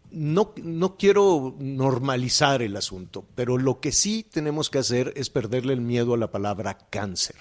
no, 0.10 0.54
no 0.64 0.96
quiero 0.98 1.56
normalizar 1.60 2.62
el 2.62 2.76
asunto, 2.78 3.26
pero 3.36 3.58
lo 3.58 3.80
que 3.82 3.92
sí 3.92 4.26
tenemos 4.30 4.70
que 4.70 4.80
hacer 4.80 5.14
es 5.18 5.30
perderle 5.30 5.74
el 5.74 5.82
miedo 5.82 6.14
a 6.14 6.18
la 6.18 6.32
palabra 6.32 6.78
cáncer. 6.90 7.36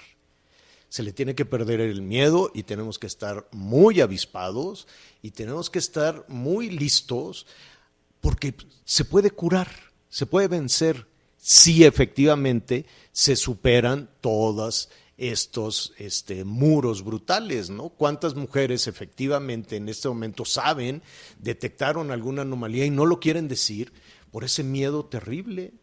Se 0.89 1.03
le 1.03 1.11
tiene 1.13 1.33
que 1.35 1.45
perder 1.45 1.79
el 1.81 2.01
miedo 2.01 2.51
y 2.53 2.63
tenemos 2.63 2.99
que 2.99 3.07
estar 3.07 3.47
muy 3.51 3.99
avispados 4.01 4.87
y 5.21 5.31
tenemos 5.31 5.69
que 5.69 5.79
estar 5.79 6.25
muy 6.27 6.69
listos 6.69 7.45
porque 8.21 8.53
se 8.85 9.05
puede 9.05 9.31
curar, 9.31 9.69
se 10.09 10.25
puede 10.25 10.47
vencer 10.47 11.07
si 11.37 11.83
efectivamente 11.85 12.85
se 13.11 13.35
superan 13.35 14.09
todos 14.21 14.89
estos 15.17 15.93
este, 15.97 16.43
muros 16.43 17.03
brutales, 17.03 17.69
¿no? 17.69 17.89
¿Cuántas 17.89 18.35
mujeres 18.35 18.87
efectivamente 18.87 19.75
en 19.75 19.89
este 19.89 20.07
momento 20.07 20.45
saben, 20.45 21.01
detectaron 21.39 22.11
alguna 22.11 22.43
anomalía 22.43 22.85
y 22.85 22.91
no 22.91 23.05
lo 23.05 23.19
quieren 23.19 23.47
decir 23.47 23.91
por 24.31 24.43
ese 24.43 24.63
miedo 24.63 25.05
terrible? 25.05 25.73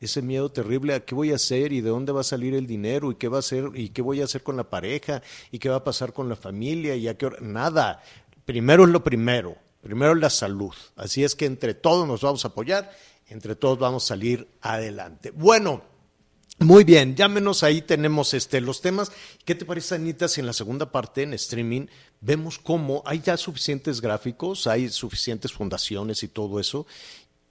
Ese 0.00 0.22
miedo 0.22 0.50
terrible 0.52 0.94
a 0.94 1.04
qué 1.04 1.14
voy 1.14 1.32
a 1.32 1.36
hacer 1.36 1.72
y 1.72 1.80
de 1.80 1.90
dónde 1.90 2.12
va 2.12 2.20
a 2.20 2.24
salir 2.24 2.54
el 2.54 2.66
dinero 2.66 3.10
y 3.10 3.16
qué 3.16 3.28
va 3.28 3.38
a 3.38 3.40
hacer 3.40 3.70
y 3.74 3.88
qué 3.88 4.02
voy 4.02 4.20
a 4.20 4.24
hacer 4.24 4.42
con 4.42 4.56
la 4.56 4.68
pareja 4.68 5.22
y 5.50 5.58
qué 5.58 5.68
va 5.68 5.76
a 5.76 5.84
pasar 5.84 6.12
con 6.12 6.28
la 6.28 6.36
familia 6.36 6.94
y 6.94 7.08
a 7.08 7.16
qué 7.16 7.26
hora. 7.26 7.38
Nada. 7.40 8.02
Primero 8.44 8.84
es 8.84 8.90
lo 8.90 9.02
primero. 9.02 9.56
Primero 9.80 10.14
la 10.14 10.30
salud. 10.30 10.74
Así 10.96 11.24
es 11.24 11.34
que 11.34 11.46
entre 11.46 11.74
todos 11.74 12.06
nos 12.06 12.22
vamos 12.22 12.44
a 12.44 12.48
apoyar, 12.48 12.90
entre 13.28 13.56
todos 13.56 13.78
vamos 13.78 14.04
a 14.04 14.08
salir 14.08 14.48
adelante. 14.60 15.30
Bueno, 15.30 15.82
muy 16.58 16.84
bien, 16.84 17.16
llámenos 17.16 17.62
ahí, 17.62 17.82
tenemos 17.82 18.32
este, 18.32 18.60
los 18.60 18.80
temas. 18.80 19.12
¿Qué 19.44 19.54
te 19.54 19.64
parece, 19.64 19.96
Anita, 19.96 20.28
si 20.28 20.40
en 20.40 20.46
la 20.46 20.52
segunda 20.52 20.90
parte, 20.90 21.22
en 21.22 21.34
streaming, 21.34 21.86
vemos 22.20 22.58
cómo 22.58 23.02
hay 23.04 23.20
ya 23.20 23.36
suficientes 23.36 24.00
gráficos, 24.00 24.66
hay 24.66 24.88
suficientes 24.88 25.52
fundaciones 25.52 26.22
y 26.22 26.28
todo 26.28 26.60
eso? 26.60 26.86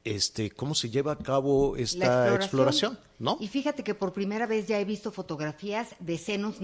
Este, 0.03 0.51
¿Cómo 0.51 0.75
se 0.75 0.89
lleva 0.89 1.13
a 1.13 1.17
cabo 1.17 1.77
esta 1.77 2.27
La 2.27 2.35
exploración? 2.35 2.97
¿No? 3.19 3.37
Y 3.39 3.47
fíjate 3.47 3.83
que 3.83 3.93
por 3.93 4.13
primera 4.13 4.47
vez 4.47 4.67
ya 4.67 4.79
he 4.79 4.85
visto 4.85 5.11
fotografías 5.11 5.95
de 5.99 6.17
senos 6.17 6.55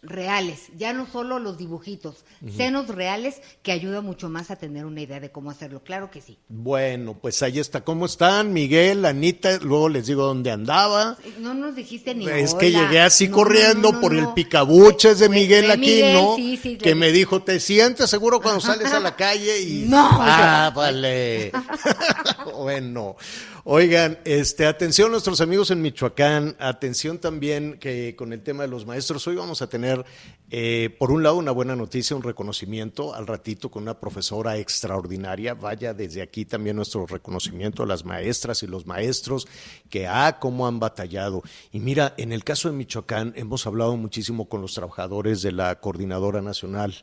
reales, 0.00 0.68
ya 0.76 0.92
no 0.92 1.06
solo 1.06 1.38
los 1.40 1.58
dibujitos, 1.58 2.24
senos 2.56 2.86
reales 2.88 3.42
que 3.62 3.72
ayuda 3.72 4.00
mucho 4.00 4.28
más 4.28 4.50
a 4.50 4.56
tener 4.56 4.84
una 4.86 5.00
idea 5.00 5.18
de 5.18 5.30
cómo 5.32 5.50
hacerlo. 5.50 5.82
Claro 5.82 6.10
que 6.10 6.20
sí. 6.20 6.38
Bueno, 6.48 7.14
pues 7.20 7.42
ahí 7.42 7.58
está. 7.58 7.82
¿Cómo 7.82 8.06
están, 8.06 8.52
Miguel, 8.52 9.04
Anita? 9.04 9.58
Luego 9.58 9.88
les 9.88 10.06
digo 10.06 10.24
dónde 10.24 10.50
andaba. 10.52 11.16
No 11.40 11.52
nos 11.54 11.74
dijiste 11.74 12.14
ni 12.14 12.28
Es 12.28 12.52
hola. 12.52 12.60
que 12.60 12.70
llegué 12.72 13.00
así 13.00 13.28
No, 13.28 13.34
corriendo 13.36 13.88
no, 13.90 13.92
no, 13.96 14.00
por 14.00 14.14
el 14.14 14.28
picabuches 14.34 15.18
de 15.18 15.28
Miguel 15.28 15.70
aquí, 15.70 15.80
Miguel, 15.80 16.14
¿no? 16.14 16.36
sí, 16.36 16.56
sí, 16.56 16.76
que 16.78 16.94
me 16.94 17.10
dijo, 17.10 17.42
¿te 17.42 17.58
sientes 17.58 18.08
seguro 18.08 18.40
cuando 18.40 18.60
sales 18.62 18.92
a 18.92 19.00
la 19.00 19.16
calle? 19.16 19.60
Y 19.60 19.86
No, 19.88 20.08
ah, 20.12 20.72
vale. 20.74 21.50
bueno, 22.56 23.16
oigan, 23.70 24.18
este, 24.24 24.64
atención 24.64 25.10
nuestros 25.10 25.42
amigos 25.42 25.70
en 25.70 25.82
Michoacán, 25.82 26.56
atención 26.58 27.18
también 27.18 27.76
que 27.78 28.16
con 28.16 28.32
el 28.32 28.40
tema 28.42 28.62
de 28.62 28.70
los 28.70 28.86
maestros, 28.86 29.26
hoy 29.26 29.36
vamos 29.36 29.60
a 29.60 29.68
tener, 29.68 30.06
eh, 30.50 30.96
por 30.98 31.10
un 31.10 31.22
lado, 31.22 31.36
una 31.36 31.50
buena 31.50 31.76
noticia, 31.76 32.16
un 32.16 32.22
reconocimiento 32.22 33.14
al 33.14 33.26
ratito 33.26 33.70
con 33.70 33.82
una 33.82 34.00
profesora 34.00 34.56
extraordinaria. 34.56 35.52
Vaya 35.52 35.92
desde 35.92 36.22
aquí 36.22 36.46
también 36.46 36.76
nuestro 36.76 37.04
reconocimiento 37.04 37.82
a 37.82 37.86
las 37.86 38.06
maestras 38.06 38.62
y 38.62 38.66
los 38.66 38.86
maestros 38.86 39.46
que, 39.90 40.06
ah, 40.06 40.38
cómo 40.40 40.66
han 40.66 40.80
batallado. 40.80 41.42
Y 41.70 41.80
mira, 41.80 42.14
en 42.16 42.32
el 42.32 42.44
caso 42.44 42.70
de 42.70 42.74
Michoacán, 42.74 43.34
hemos 43.36 43.66
hablado 43.66 43.94
muchísimo 43.98 44.48
con 44.48 44.62
los 44.62 44.72
trabajadores 44.72 45.42
de 45.42 45.52
la 45.52 45.78
Coordinadora 45.78 46.40
Nacional 46.40 46.94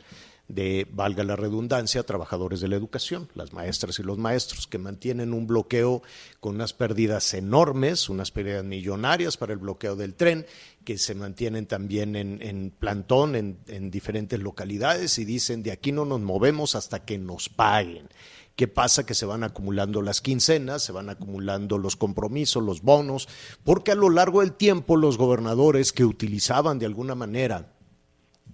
de, 0.47 0.87
valga 0.91 1.23
la 1.23 1.35
redundancia, 1.35 2.03
trabajadores 2.03 2.61
de 2.61 2.67
la 2.67 2.75
educación, 2.75 3.29
las 3.33 3.53
maestras 3.53 3.99
y 3.99 4.03
los 4.03 4.17
maestros, 4.17 4.67
que 4.67 4.77
mantienen 4.77 5.33
un 5.33 5.47
bloqueo 5.47 6.03
con 6.39 6.55
unas 6.55 6.73
pérdidas 6.73 7.33
enormes, 7.33 8.09
unas 8.09 8.31
pérdidas 8.31 8.63
millonarias 8.63 9.37
para 9.37 9.53
el 9.53 9.59
bloqueo 9.59 9.95
del 9.95 10.13
tren, 10.13 10.45
que 10.83 10.97
se 10.97 11.15
mantienen 11.15 11.65
también 11.65 12.15
en, 12.15 12.71
plantón 12.77 13.35
en, 13.35 13.57
en 13.67 13.89
diferentes 13.89 14.39
localidades 14.39 15.17
y 15.17 15.25
dicen, 15.25 15.63
de 15.63 15.71
aquí 15.71 15.91
no 15.91 16.05
nos 16.05 16.21
movemos 16.21 16.75
hasta 16.75 17.05
que 17.05 17.17
nos 17.17 17.49
paguen. 17.49 18.07
¿Qué 18.55 18.69
pasa? 18.69 19.05
Que 19.05 19.15
se 19.15 19.25
van 19.25 19.43
acumulando 19.43 20.01
las 20.01 20.21
quincenas, 20.21 20.81
se 20.81 20.93
van 20.93 21.09
acumulando 21.09 21.77
los 21.77 21.97
compromisos, 21.97 22.63
los 22.63 22.81
bonos, 22.83 23.27
porque 23.65 23.91
a 23.91 23.95
lo 23.95 24.09
largo 24.09 24.39
del 24.39 24.53
tiempo 24.53 24.95
los 24.95 25.17
gobernadores 25.17 25.91
que 25.91 26.05
utilizaban 26.05 26.79
de 26.79 26.85
alguna 26.85 27.15
manera 27.15 27.74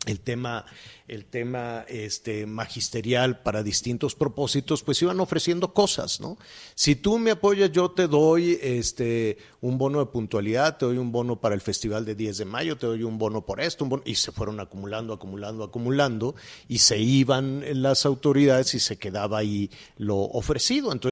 el 0.07 0.19
tema, 0.19 0.65
el 1.07 1.25
tema 1.25 1.85
este, 1.87 2.47
magisterial 2.47 3.41
para 3.43 3.61
distintos 3.61 4.15
propósitos, 4.15 4.81
pues 4.81 5.01
iban 5.01 5.19
ofreciendo 5.19 5.73
cosas, 5.73 6.19
¿no? 6.19 6.37
Si 6.73 6.95
tú 6.95 7.19
me 7.19 7.31
apoyas, 7.31 7.71
yo 7.71 7.91
te 7.91 8.07
doy 8.07 8.57
este, 8.61 9.37
un 9.61 9.77
bono 9.77 9.99
de 9.99 10.07
puntualidad, 10.07 10.77
te 10.77 10.85
doy 10.85 10.97
un 10.97 11.11
bono 11.11 11.39
para 11.39 11.53
el 11.53 11.61
Festival 11.61 12.03
de 12.03 12.15
10 12.15 12.39
de 12.39 12.45
mayo, 12.45 12.77
te 12.77 12.87
doy 12.87 13.03
un 13.03 13.19
bono 13.19 13.45
por 13.45 13.61
esto, 13.61 13.83
un 13.83 13.91
bono, 13.91 14.03
y 14.05 14.15
se 14.15 14.31
fueron 14.31 14.59
acumulando, 14.59 15.13
acumulando, 15.13 15.63
acumulando, 15.63 16.35
y 16.67 16.79
se 16.79 16.97
iban 16.97 17.63
las 17.81 18.05
autoridades 18.07 18.73
y 18.73 18.79
se 18.79 18.97
quedaba 18.97 19.37
ahí 19.37 19.69
lo 19.97 20.17
ofrecido. 20.17 20.91
Entonces, 20.91 21.11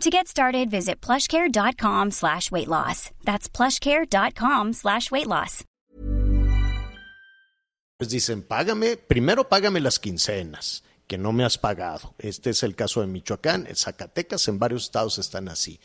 To 0.00 0.10
get 0.10 0.28
started, 0.28 0.70
visit 0.70 1.00
plushcare.com 1.00 2.12
slash 2.12 2.50
weight 2.52 2.68
loss. 2.68 3.10
That's 3.24 3.48
plushcare.com 3.48 4.72
slash 4.74 5.10
weight 5.10 5.26
loss. 5.26 5.64
pues 7.96 8.10
dicen, 8.10 8.42
págame, 8.44 8.96
primero 8.96 9.48
págame 9.48 9.80
las 9.80 9.98
quincenas, 9.98 10.84
que 11.08 11.18
no 11.18 11.32
me 11.32 11.44
has 11.44 11.58
pagado. 11.58 12.14
Este 12.18 12.50
es 12.50 12.62
el 12.62 12.76
caso 12.76 13.00
de 13.00 13.08
Michoacán, 13.08 13.66
en 13.66 13.74
Zacatecas, 13.74 14.46
en 14.46 14.60
varios 14.60 14.84
estados 14.84 15.18
están 15.18 15.48
así. 15.48 15.80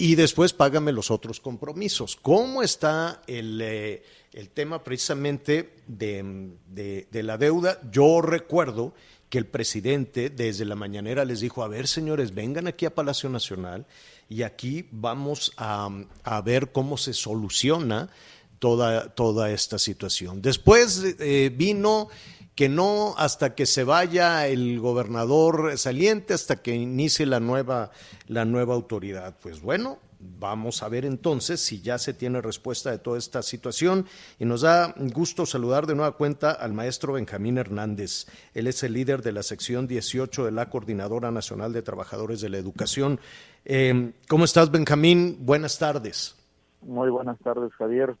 Y 0.00 0.14
después 0.14 0.52
págame 0.52 0.92
los 0.92 1.10
otros 1.10 1.40
compromisos. 1.40 2.14
¿Cómo 2.14 2.62
está 2.62 3.22
el, 3.26 3.60
eh, 3.60 4.04
el 4.32 4.50
tema 4.50 4.84
precisamente 4.84 5.74
de, 5.88 6.52
de- 6.68 7.08
de 7.10 7.22
la 7.24 7.36
deuda? 7.36 7.80
Yo 7.90 8.22
recuerdo 8.22 8.94
que 9.28 9.38
el 9.38 9.46
presidente 9.46 10.30
desde 10.30 10.64
la 10.64 10.74
mañanera 10.74 11.24
les 11.24 11.40
dijo, 11.40 11.62
a 11.62 11.68
ver 11.68 11.86
señores, 11.86 12.34
vengan 12.34 12.66
aquí 12.66 12.86
a 12.86 12.94
Palacio 12.94 13.28
Nacional 13.28 13.86
y 14.28 14.42
aquí 14.42 14.88
vamos 14.90 15.52
a, 15.56 15.90
a 16.24 16.40
ver 16.40 16.72
cómo 16.72 16.96
se 16.96 17.12
soluciona 17.12 18.10
toda, 18.58 19.14
toda 19.14 19.50
esta 19.50 19.78
situación. 19.78 20.42
Después 20.42 21.02
eh, 21.18 21.52
vino 21.54 22.08
que 22.54 22.68
no 22.68 23.14
hasta 23.16 23.54
que 23.54 23.66
se 23.66 23.84
vaya 23.84 24.46
el 24.48 24.80
gobernador 24.80 25.78
saliente, 25.78 26.34
hasta 26.34 26.56
que 26.56 26.74
inicie 26.74 27.24
la 27.24 27.38
nueva, 27.38 27.92
la 28.26 28.44
nueva 28.44 28.74
autoridad. 28.74 29.36
Pues 29.40 29.60
bueno, 29.60 29.98
vamos 30.20 30.82
a 30.82 30.88
ver 30.88 31.04
entonces 31.04 31.60
si 31.60 31.80
ya 31.80 31.98
se 31.98 32.12
tiene 32.12 32.40
respuesta 32.40 32.90
de 32.90 32.98
toda 32.98 33.18
esta 33.18 33.42
situación. 33.42 34.06
Y 34.38 34.44
nos 34.44 34.62
da 34.62 34.94
gusto 34.96 35.46
saludar 35.46 35.86
de 35.86 35.94
nueva 35.94 36.12
cuenta 36.12 36.52
al 36.52 36.72
maestro 36.72 37.14
Benjamín 37.14 37.58
Hernández. 37.58 38.26
Él 38.54 38.66
es 38.66 38.82
el 38.82 38.94
líder 38.94 39.22
de 39.22 39.32
la 39.32 39.42
sección 39.42 39.86
18 39.86 40.44
de 40.44 40.52
la 40.52 40.70
Coordinadora 40.70 41.30
Nacional 41.30 41.72
de 41.72 41.82
Trabajadores 41.82 42.40
de 42.40 42.48
la 42.48 42.58
Educación. 42.58 43.20
Eh, 43.64 44.12
¿Cómo 44.28 44.44
estás, 44.44 44.70
Benjamín? 44.70 45.38
Buenas 45.40 45.78
tardes. 45.78 46.36
Muy 46.82 47.10
buenas 47.10 47.38
tardes, 47.40 47.72
Javier. 47.74 48.16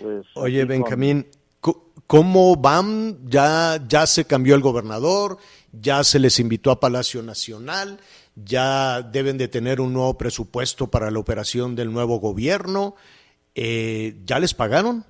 Pues, 0.00 0.26
Oye, 0.34 0.64
Benjamín, 0.64 1.26
¿cómo 2.06 2.56
van? 2.56 3.28
Ya, 3.28 3.82
ya 3.88 4.06
se 4.06 4.24
cambió 4.24 4.54
el 4.54 4.60
gobernador, 4.60 5.38
ya 5.72 6.04
se 6.04 6.18
les 6.18 6.38
invitó 6.38 6.70
a 6.70 6.80
Palacio 6.80 7.22
Nacional, 7.22 8.00
ya 8.44 9.02
deben 9.02 9.38
de 9.38 9.48
tener 9.48 9.80
un 9.80 9.92
nuevo 9.92 10.16
presupuesto 10.18 10.88
para 10.88 11.10
la 11.10 11.18
operación 11.18 11.74
del 11.74 11.92
nuevo 11.92 12.18
gobierno. 12.18 12.94
Eh, 13.54 14.20
¿Ya 14.24 14.38
les 14.38 14.54
pagaron? 14.54 15.04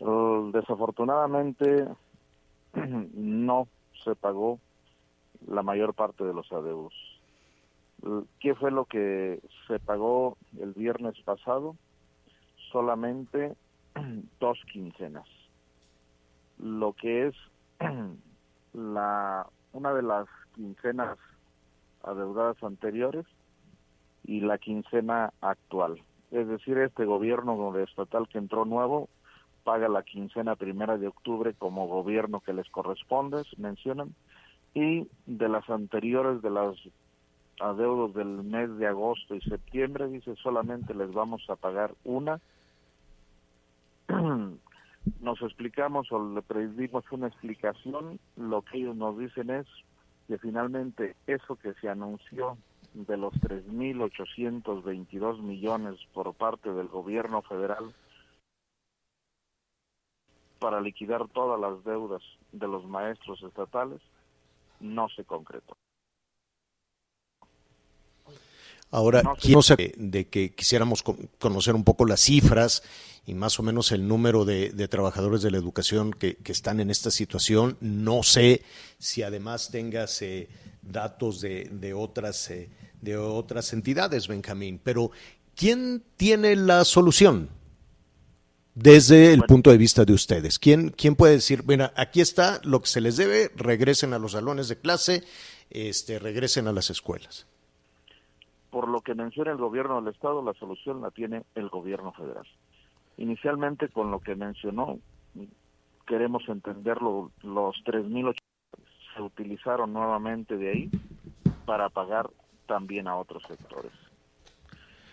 eh, 0.00 0.50
desafortunadamente 0.52 1.88
no 2.74 3.68
se 4.04 4.14
pagó 4.14 4.58
la 5.46 5.62
mayor 5.62 5.94
parte 5.94 6.24
de 6.24 6.34
los 6.34 6.50
adeudos. 6.52 6.94
¿Qué 8.40 8.54
fue 8.54 8.70
lo 8.70 8.84
que 8.84 9.40
se 9.66 9.80
pagó 9.80 10.36
el 10.60 10.72
viernes 10.72 11.14
pasado? 11.24 11.74
Solamente 12.70 13.54
dos 14.40 14.58
quincenas. 14.72 15.26
Lo 16.58 16.92
que 16.92 17.28
es 17.28 17.34
la 18.72 19.46
una 19.72 19.94
de 19.94 20.02
las 20.02 20.26
quincenas 20.54 21.18
adeudadas 22.02 22.62
anteriores 22.62 23.26
y 24.24 24.40
la 24.40 24.58
quincena 24.58 25.32
actual. 25.40 26.00
Es 26.30 26.46
decir, 26.46 26.78
este 26.78 27.04
gobierno 27.04 27.76
estatal 27.78 28.28
que 28.28 28.38
entró 28.38 28.64
nuevo 28.64 29.08
paga 29.64 29.88
la 29.88 30.02
quincena 30.02 30.56
primera 30.56 30.98
de 30.98 31.08
octubre 31.08 31.54
como 31.54 31.88
gobierno 31.88 32.40
que 32.40 32.52
les 32.52 32.68
corresponde, 32.70 33.42
mencionan, 33.56 34.14
y 34.74 35.08
de 35.26 35.48
las 35.48 35.68
anteriores, 35.68 36.42
de 36.42 36.50
las 36.50 36.76
adeudos 37.60 38.14
del 38.14 38.44
mes 38.44 38.76
de 38.78 38.86
agosto 38.86 39.34
y 39.34 39.40
septiembre, 39.40 40.08
dice, 40.08 40.36
solamente 40.36 40.94
les 40.94 41.12
vamos 41.12 41.44
a 41.48 41.56
pagar 41.56 41.94
una. 42.04 42.40
nos 45.20 45.40
explicamos 45.42 46.10
o 46.12 46.34
le 46.34 46.42
pedimos 46.42 47.04
una 47.10 47.28
explicación, 47.28 48.18
lo 48.36 48.62
que 48.62 48.78
ellos 48.78 48.96
nos 48.96 49.18
dicen 49.18 49.50
es 49.50 49.66
que 50.28 50.38
finalmente 50.38 51.16
eso 51.26 51.56
que 51.56 51.74
se 51.74 51.88
anunció 51.88 52.56
de 52.92 53.16
los 53.16 53.32
3.822 53.34 55.40
millones 55.40 55.98
por 56.12 56.34
parte 56.34 56.70
del 56.70 56.86
gobierno 56.88 57.40
federal 57.42 57.94
para 60.58 60.82
liquidar 60.82 61.26
todas 61.28 61.58
las 61.58 61.82
deudas 61.84 62.22
de 62.52 62.68
los 62.68 62.86
maestros 62.86 63.42
estatales 63.42 64.02
no 64.80 65.08
se 65.08 65.24
concretó. 65.24 65.78
Ahora, 68.90 69.22
no 69.22 69.62
sé 69.62 69.94
de 69.96 70.28
que 70.28 70.54
quisiéramos 70.54 71.04
conocer 71.38 71.74
un 71.74 71.84
poco 71.84 72.06
las 72.06 72.20
cifras 72.20 72.82
y 73.26 73.34
más 73.34 73.60
o 73.60 73.62
menos 73.62 73.92
el 73.92 74.08
número 74.08 74.46
de, 74.46 74.70
trabajadores 74.88 75.42
de 75.42 75.50
la 75.50 75.58
educación 75.58 76.12
que, 76.12 76.38
están 76.46 76.80
en 76.80 76.90
esta 76.90 77.10
situación. 77.10 77.76
No 77.82 78.22
sé 78.22 78.62
si 78.98 79.22
además 79.22 79.68
tengas 79.70 80.22
eh, 80.22 80.48
datos 80.80 81.42
de, 81.42 81.92
otras, 81.94 82.50
eh, 82.50 82.70
de 83.02 83.18
otras 83.18 83.74
entidades, 83.74 84.28
Benjamín, 84.28 84.80
pero 84.82 85.10
¿quién 85.54 86.02
tiene 86.16 86.56
la 86.56 86.84
solución? 86.86 87.50
Desde 88.74 89.34
el 89.34 89.42
punto 89.42 89.72
de 89.72 89.76
vista 89.76 90.04
de 90.04 90.12
ustedes, 90.12 90.58
¿quién, 90.58 90.90
¿quién 90.90 91.16
puede 91.16 91.34
decir, 91.34 91.64
mira, 91.66 91.92
aquí 91.96 92.20
está 92.20 92.60
lo 92.62 92.80
que 92.80 92.88
se 92.88 93.00
les 93.00 93.16
debe, 93.16 93.50
regresen 93.56 94.14
a 94.14 94.20
los 94.20 94.32
salones 94.32 94.68
de 94.68 94.78
clase, 94.78 95.24
este, 95.68 96.18
regresen 96.20 96.68
a 96.68 96.72
las 96.72 96.88
escuelas? 96.88 97.46
Por 98.70 98.88
lo 98.88 99.00
que 99.00 99.14
menciona 99.14 99.50
el 99.50 99.56
gobierno 99.56 100.00
del 100.00 100.12
Estado, 100.12 100.42
la 100.42 100.52
solución 100.54 101.00
la 101.00 101.10
tiene 101.10 101.44
el 101.54 101.68
gobierno 101.68 102.12
federal. 102.12 102.46
Inicialmente, 103.16 103.88
con 103.88 104.10
lo 104.10 104.20
que 104.20 104.34
mencionó, 104.34 104.98
queremos 106.06 106.42
entenderlo, 106.48 107.30
los 107.42 107.76
3.800 107.84 108.36
se 109.14 109.22
utilizaron 109.22 109.92
nuevamente 109.92 110.56
de 110.56 110.70
ahí 110.70 110.90
para 111.64 111.88
pagar 111.88 112.30
también 112.66 113.08
a 113.08 113.16
otros 113.16 113.42
sectores. 113.48 113.92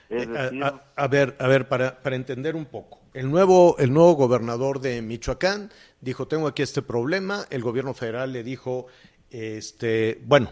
Es 0.10 0.24
eh, 0.24 0.28
decir, 0.28 0.64
a, 0.64 1.08
ver, 1.08 1.36
a 1.40 1.48
ver, 1.48 1.68
para, 1.68 2.02
para 2.02 2.16
entender 2.16 2.56
un 2.56 2.66
poco. 2.66 3.00
El 3.14 3.32
nuevo, 3.32 3.78
el 3.80 3.92
nuevo 3.92 4.14
gobernador 4.14 4.80
de 4.80 5.02
Michoacán 5.02 5.72
dijo, 6.02 6.28
tengo 6.28 6.48
aquí 6.48 6.62
este 6.62 6.82
problema. 6.82 7.46
El 7.50 7.64
gobierno 7.64 7.94
federal 7.94 8.32
le 8.32 8.44
dijo, 8.44 8.86
este, 9.32 10.22
bueno, 10.26 10.50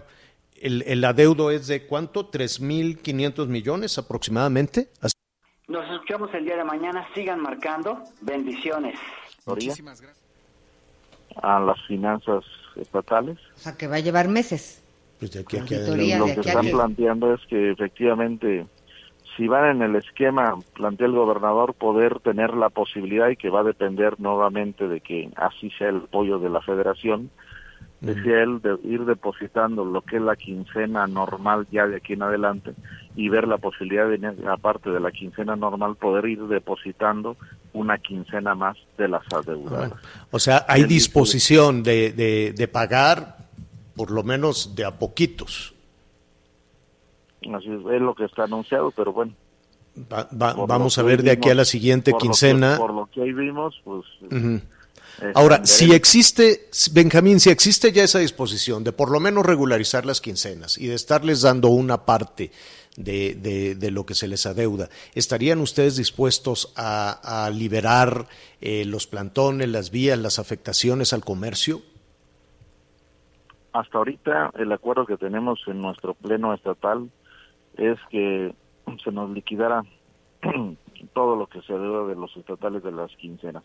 el, 0.63 0.81
el 0.87 1.03
adeudo 1.03 1.51
es 1.51 1.67
de 1.67 1.85
cuánto, 1.85 2.31
3.500 2.31 3.47
millones 3.47 3.97
aproximadamente. 3.97 4.89
Nos 5.67 5.89
escuchamos 5.91 6.33
el 6.33 6.45
día 6.45 6.55
de 6.55 6.63
mañana. 6.63 7.05
Sigan 7.13 7.41
marcando. 7.41 8.01
Bendiciones. 8.21 8.97
Muchísimas 9.45 10.01
gracias. 10.01 10.23
A 11.41 11.59
las 11.59 11.81
finanzas 11.85 12.45
estatales. 12.77 13.37
O 13.55 13.59
sea, 13.59 13.75
que 13.75 13.87
va 13.87 13.97
a 13.97 13.99
llevar 13.99 14.29
meses. 14.29 14.81
Pues 15.19 15.31
de 15.31 15.41
aquí 15.41 15.57
a 15.57 15.63
aquí 15.63 15.75
Lo 16.17 16.25
que 16.25 16.39
están 16.39 16.67
planteando 16.69 17.33
es 17.33 17.41
que 17.47 17.71
efectivamente, 17.71 18.65
si 19.35 19.47
van 19.47 19.77
en 19.77 19.81
el 19.81 19.97
esquema, 19.97 20.57
plantea 20.75 21.07
el 21.07 21.13
gobernador, 21.13 21.73
poder 21.73 22.21
tener 22.21 22.53
la 22.53 22.69
posibilidad 22.69 23.29
y 23.29 23.35
que 23.35 23.49
va 23.49 23.61
a 23.61 23.63
depender 23.63 24.17
nuevamente 24.19 24.87
de 24.87 25.01
que 25.01 25.29
así 25.35 25.71
sea 25.71 25.89
el 25.89 25.97
apoyo 25.97 26.39
de 26.39 26.49
la 26.49 26.61
federación, 26.61 27.31
decía 28.03 28.43
él, 28.43 28.61
de 28.61 28.77
ir 28.83 29.05
depositando 29.05 29.85
lo 29.85 30.01
que 30.01 30.17
es 30.17 30.21
la 30.21 30.35
quincena 30.35 31.07
normal 31.07 31.65
ya 31.71 31.87
de 31.87 31.97
aquí 31.97 32.13
en 32.13 32.23
adelante 32.23 32.73
y 33.15 33.29
ver 33.29 33.47
la 33.47 33.57
posibilidad 33.57 34.09
de, 34.09 34.47
aparte 34.49 34.89
de 34.89 34.99
la 34.99 35.11
quincena 35.11 35.55
normal, 35.55 35.95
poder 35.95 36.25
ir 36.25 36.43
depositando 36.43 37.37
una 37.71 37.97
quincena 37.97 38.55
más 38.55 38.77
de 38.97 39.07
las 39.07 39.23
adeudadas. 39.31 39.93
o 40.31 40.39
sea, 40.39 40.65
hay 40.67 40.83
disposición 40.83 41.81
de, 41.81 42.11
de, 42.55 42.67
pagar 42.67 43.37
por 43.95 44.11
lo 44.11 44.23
menos 44.23 44.75
de 44.75 44.85
a 44.85 44.91
poquitos. 44.99 45.73
Así 47.53 47.69
es, 47.69 48.01
lo 48.01 48.15
que 48.15 48.25
está 48.25 48.43
anunciado, 48.43 48.91
pero 48.91 49.13
bueno. 49.13 49.33
vamos 50.31 50.97
a 50.97 51.03
ver 51.03 51.23
de 51.23 51.31
aquí 51.31 51.49
a 51.49 51.55
la 51.55 51.65
siguiente 51.65 52.13
quincena. 52.19 52.77
por 52.77 52.93
lo 52.93 53.05
que 53.07 53.21
ahí 53.21 53.31
vimos, 53.31 53.79
pues... 53.83 54.05
Ahora, 55.35 55.65
si 55.65 55.93
existe, 55.93 56.69
Benjamín, 56.91 57.39
si 57.39 57.49
existe 57.49 57.91
ya 57.91 58.03
esa 58.03 58.19
disposición 58.19 58.83
de 58.83 58.91
por 58.91 59.11
lo 59.11 59.19
menos 59.19 59.45
regularizar 59.45 60.05
las 60.05 60.21
quincenas 60.21 60.77
y 60.77 60.87
de 60.87 60.95
estarles 60.95 61.41
dando 61.41 61.69
una 61.69 62.05
parte 62.05 62.51
de, 62.97 63.75
de, 63.75 63.91
lo 63.91 64.05
que 64.05 64.15
se 64.15 64.27
les 64.27 64.45
adeuda, 64.45 64.89
¿estarían 65.13 65.59
ustedes 65.59 65.97
dispuestos 65.97 66.73
a, 66.75 67.49
liberar 67.53 68.27
eh, 68.61 68.85
los 68.85 69.07
plantones, 69.07 69.69
las 69.69 69.91
vías, 69.91 70.17
las 70.17 70.39
afectaciones 70.39 71.13
al 71.13 71.23
comercio? 71.23 71.81
Hasta 73.71 73.97
ahorita 73.97 74.51
el 74.57 74.71
acuerdo 74.71 75.05
que 75.05 75.17
tenemos 75.17 75.59
en 75.67 75.81
nuestro 75.81 76.13
pleno 76.13 76.53
estatal 76.53 77.09
es 77.77 77.97
que 78.09 78.53
se 79.03 79.11
nos 79.11 79.29
liquidara 79.31 79.83
todo 81.13 81.35
lo 81.35 81.47
que 81.47 81.61
se 81.61 81.73
adeuda 81.73 82.07
de 82.07 82.15
los 82.15 82.35
estatales 82.37 82.83
de 82.83 82.91
las 82.91 83.11
quincenas 83.15 83.63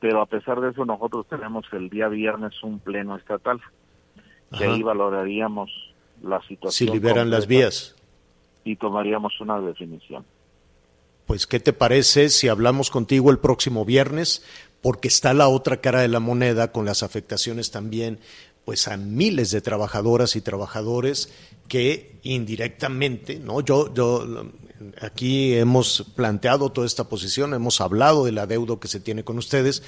pero 0.00 0.20
a 0.20 0.26
pesar 0.26 0.60
de 0.60 0.70
eso 0.70 0.84
nosotros 0.84 1.26
tenemos 1.28 1.66
el 1.72 1.90
día 1.90 2.08
viernes 2.08 2.62
un 2.62 2.78
pleno 2.78 3.16
estatal 3.16 3.60
que 4.56 4.64
ahí 4.64 4.82
valoraríamos 4.82 5.70
la 6.22 6.40
situación. 6.42 6.72
Si 6.72 6.92
liberan 6.92 7.30
las 7.30 7.46
vías. 7.46 7.94
Y 8.64 8.76
tomaríamos 8.76 9.40
una 9.40 9.60
definición. 9.60 10.24
Pues, 11.26 11.46
¿qué 11.46 11.60
te 11.60 11.72
parece 11.72 12.30
si 12.30 12.48
hablamos 12.48 12.90
contigo 12.90 13.30
el 13.30 13.38
próximo 13.38 13.84
viernes? 13.84 14.44
Porque 14.80 15.08
está 15.08 15.34
la 15.34 15.48
otra 15.48 15.78
cara 15.78 16.00
de 16.00 16.08
la 16.08 16.20
moneda 16.20 16.72
con 16.72 16.86
las 16.86 17.02
afectaciones 17.02 17.70
también 17.70 18.20
pues 18.68 18.86
a 18.86 18.98
miles 18.98 19.50
de 19.50 19.62
trabajadoras 19.62 20.36
y 20.36 20.42
trabajadores 20.42 21.32
que 21.68 22.18
indirectamente, 22.22 23.38
¿no? 23.38 23.62
Yo, 23.62 23.94
yo 23.94 24.44
aquí 25.00 25.54
hemos 25.54 26.04
planteado 26.14 26.70
toda 26.70 26.86
esta 26.86 27.04
posición, 27.04 27.54
hemos 27.54 27.80
hablado 27.80 28.24
del 28.24 28.38
adeudo 28.38 28.80
que 28.80 28.88
se 28.88 29.00
tiene 29.00 29.24
con 29.24 29.38
ustedes, 29.38 29.82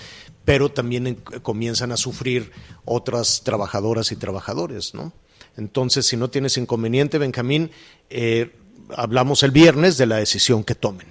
pero 0.44 0.70
también 0.70 1.16
comienzan 1.42 1.92
a 1.92 1.96
sufrir 1.96 2.52
otras 2.84 3.42
trabajadoras 3.44 4.12
y 4.12 4.16
trabajadores, 4.16 4.94
¿no? 4.94 5.12
Entonces, 5.56 6.06
si 6.06 6.16
no 6.16 6.30
tienes 6.30 6.56
inconveniente, 6.56 7.18
Benjamín, 7.18 7.70
eh, 8.08 8.56
hablamos 8.96 9.42
el 9.42 9.50
viernes 9.50 9.98
de 9.98 10.06
la 10.06 10.16
decisión 10.16 10.64
que 10.64 10.74
tomen. 10.74 11.08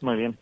Muy 0.00 0.16
bien, 0.16 0.38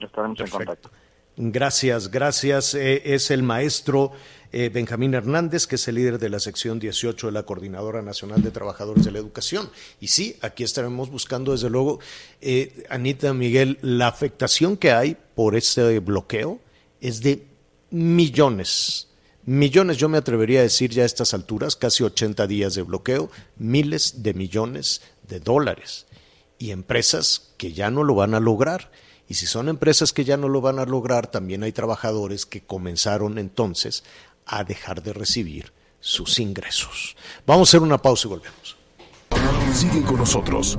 estaremos 0.00 0.38
en 0.40 0.48
contacto. 0.48 0.90
Gracias, 1.36 2.12
gracias. 2.12 2.74
Eh, 2.74 3.14
es 3.14 3.32
el 3.32 3.42
maestro 3.42 4.12
eh, 4.52 4.70
Benjamín 4.72 5.14
Hernández, 5.14 5.66
que 5.66 5.74
es 5.74 5.88
el 5.88 5.96
líder 5.96 6.20
de 6.20 6.28
la 6.28 6.38
sección 6.38 6.78
18 6.78 7.26
de 7.26 7.32
la 7.32 7.42
Coordinadora 7.42 8.02
Nacional 8.02 8.40
de 8.40 8.52
Trabajadores 8.52 9.04
de 9.04 9.10
la 9.10 9.18
Educación. 9.18 9.68
Y 9.98 10.08
sí, 10.08 10.36
aquí 10.42 10.62
estaremos 10.62 11.10
buscando, 11.10 11.50
desde 11.50 11.70
luego, 11.70 11.98
eh, 12.40 12.84
Anita 12.88 13.34
Miguel, 13.34 13.78
la 13.82 14.06
afectación 14.06 14.76
que 14.76 14.92
hay 14.92 15.16
por 15.34 15.56
este 15.56 15.98
bloqueo 15.98 16.60
es 17.00 17.20
de 17.20 17.44
millones. 17.90 19.08
Millones, 19.44 19.96
yo 19.96 20.08
me 20.08 20.18
atrevería 20.18 20.60
a 20.60 20.62
decir 20.62 20.90
ya 20.92 21.02
a 21.02 21.06
estas 21.06 21.34
alturas, 21.34 21.74
casi 21.74 22.04
80 22.04 22.46
días 22.46 22.76
de 22.76 22.82
bloqueo, 22.82 23.28
miles 23.56 24.22
de 24.22 24.34
millones 24.34 25.02
de 25.28 25.40
dólares. 25.40 26.06
Y 26.60 26.70
empresas 26.70 27.52
que 27.56 27.72
ya 27.72 27.90
no 27.90 28.04
lo 28.04 28.14
van 28.14 28.34
a 28.34 28.40
lograr. 28.40 28.92
Y 29.28 29.34
si 29.34 29.46
son 29.46 29.68
empresas 29.68 30.12
que 30.12 30.24
ya 30.24 30.36
no 30.36 30.48
lo 30.48 30.60
van 30.60 30.78
a 30.78 30.84
lograr, 30.84 31.26
también 31.28 31.62
hay 31.62 31.72
trabajadores 31.72 32.44
que 32.46 32.62
comenzaron 32.62 33.38
entonces 33.38 34.04
a 34.46 34.64
dejar 34.64 35.02
de 35.02 35.12
recibir 35.12 35.72
sus 36.00 36.38
ingresos. 36.38 37.16
Vamos 37.46 37.68
a 37.68 37.70
hacer 37.70 37.82
una 37.82 37.98
pausa 37.98 38.28
y 38.28 38.30
volvemos. 38.30 38.76
Sigue 39.72 40.02
con 40.02 40.18
nosotros. 40.18 40.76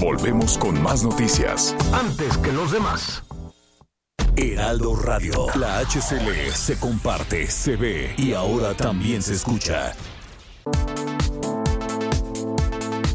Volvemos 0.00 0.58
con 0.58 0.82
más 0.82 1.04
noticias. 1.04 1.74
Antes 1.92 2.36
que 2.38 2.52
los 2.52 2.72
demás. 2.72 3.22
Heraldo 4.36 4.96
Radio. 4.96 5.46
La 5.54 5.78
HCL 5.78 6.52
se 6.52 6.76
comparte, 6.78 7.46
se 7.46 7.76
ve 7.76 8.14
y 8.18 8.32
ahora 8.32 8.74
también 8.74 9.22
se 9.22 9.34
escucha. 9.34 9.94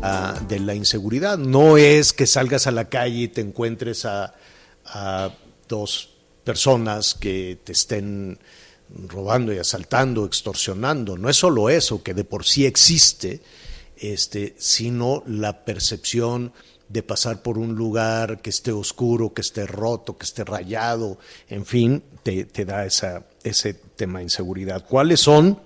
ah, 0.01 0.39
de 0.47 0.59
la 0.59 0.73
inseguridad. 0.75 1.37
No 1.37 1.77
es 1.77 2.13
que 2.13 2.25
salgas 2.25 2.67
a 2.67 2.71
la 2.71 2.89
calle 2.89 3.23
y 3.23 3.27
te 3.27 3.41
encuentres 3.41 4.05
a, 4.05 4.33
a 4.89 5.31
dos 5.67 6.09
personas 6.43 7.13
que 7.13 7.59
te 7.63 7.71
estén 7.71 8.39
robando 9.07 9.53
y 9.53 9.57
asaltando, 9.57 10.25
extorsionando. 10.25 11.17
No 11.17 11.29
es 11.29 11.37
solo 11.37 11.69
eso, 11.69 12.01
que 12.01 12.13
de 12.13 12.23
por 12.23 12.45
sí 12.45 12.65
existe, 12.65 13.41
este, 13.97 14.55
sino 14.57 15.23
la 15.27 15.63
percepción 15.65 16.53
de 16.87 17.03
pasar 17.03 17.43
por 17.43 17.59
un 17.59 17.75
lugar 17.75 18.41
que 18.41 18.49
esté 18.49 18.71
oscuro, 18.71 19.33
que 19.33 19.41
esté 19.41 19.67
roto, 19.67 20.17
que 20.17 20.25
esté 20.25 20.43
rayado, 20.43 21.19
en 21.47 21.65
fin, 21.65 22.03
te, 22.23 22.45
da 22.65 22.85
esa, 22.85 23.27
ese 23.43 23.75
tema 23.75 24.19
de 24.19 24.23
inseguridad. 24.23 24.85
¿Cuáles 24.87 25.19
son 25.19 25.61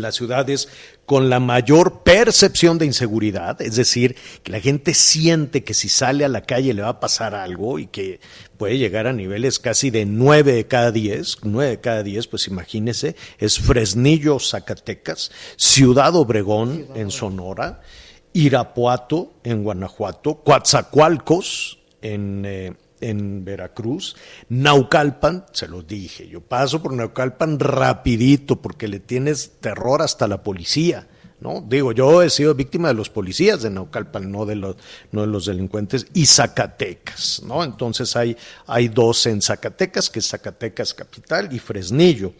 las 0.00 0.14
ciudades 0.14 0.68
con 1.04 1.28
la 1.28 1.40
mayor 1.40 2.02
percepción 2.02 2.78
de 2.78 2.86
inseguridad, 2.86 3.60
es 3.60 3.76
decir, 3.76 4.16
que 4.42 4.52
la 4.52 4.60
gente 4.60 4.94
siente 4.94 5.64
que 5.64 5.74
si 5.74 5.88
sale 5.88 6.24
a 6.24 6.28
la 6.28 6.42
calle 6.42 6.72
le 6.72 6.82
va 6.82 6.88
a 6.88 7.00
pasar 7.00 7.34
algo 7.34 7.78
y 7.78 7.88
que 7.88 8.20
puede 8.56 8.78
llegar 8.78 9.06
a 9.06 9.12
niveles 9.12 9.58
casi 9.58 9.90
de 9.90 10.06
nueve 10.06 10.52
de 10.52 10.66
cada 10.66 10.92
diez, 10.92 11.38
nueve 11.42 11.72
de 11.72 11.80
cada 11.80 12.02
diez, 12.02 12.28
pues 12.28 12.46
imagínese, 12.46 13.16
es 13.38 13.58
Fresnillo, 13.58 14.38
Zacatecas, 14.38 15.32
Ciudad 15.56 16.14
Obregón 16.14 16.86
en 16.94 17.10
Sonora, 17.10 17.82
Irapuato 18.32 19.34
en 19.44 19.64
Guanajuato, 19.64 20.36
Coatzacoalcos 20.36 21.78
en, 22.00 22.44
eh, 22.46 22.72
en 23.02 23.44
Veracruz, 23.44 24.16
Naucalpan, 24.48 25.44
se 25.52 25.68
lo 25.68 25.82
dije, 25.82 26.28
yo 26.28 26.40
paso 26.40 26.82
por 26.82 26.92
Naucalpan 26.92 27.58
rapidito 27.58 28.62
porque 28.62 28.88
le 28.88 29.00
tienes 29.00 29.60
terror 29.60 30.00
hasta 30.02 30.26
la 30.26 30.42
policía. 30.42 31.08
¿no? 31.40 31.60
Digo, 31.60 31.90
yo 31.90 32.22
he 32.22 32.30
sido 32.30 32.54
víctima 32.54 32.88
de 32.88 32.94
los 32.94 33.10
policías 33.10 33.62
de 33.62 33.70
Naucalpan, 33.70 34.30
no 34.30 34.46
de 34.46 34.54
los, 34.54 34.76
no 35.10 35.22
de 35.22 35.26
los 35.26 35.46
delincuentes, 35.46 36.06
y 36.14 36.26
Zacatecas, 36.26 37.42
¿no? 37.44 37.64
Entonces 37.64 38.14
hay, 38.14 38.36
hay 38.66 38.86
dos 38.86 39.26
en 39.26 39.42
Zacatecas, 39.42 40.08
que 40.08 40.20
es 40.20 40.28
Zacatecas 40.28 40.94
Capital 40.94 41.52
y 41.52 41.58
Fresnillo. 41.58 42.32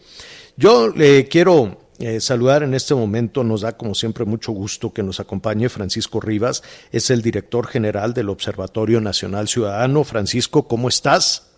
Yo 0.55 0.87
le 0.87 1.27
quiero 1.27 1.82
eh, 1.99 2.19
saludar 2.19 2.63
en 2.63 2.73
este 2.73 2.95
momento, 2.95 3.43
nos 3.43 3.61
da 3.61 3.77
como 3.77 3.93
siempre 3.93 4.25
mucho 4.25 4.51
gusto 4.51 4.91
que 4.91 5.03
nos 5.03 5.19
acompañe 5.19 5.69
Francisco 5.69 6.19
Rivas, 6.19 6.63
es 6.91 7.09
el 7.09 7.21
director 7.21 7.67
general 7.67 8.13
del 8.13 8.29
Observatorio 8.29 8.99
Nacional 8.99 9.47
Ciudadano. 9.47 10.03
Francisco, 10.03 10.67
¿cómo 10.67 10.89
estás? 10.89 11.51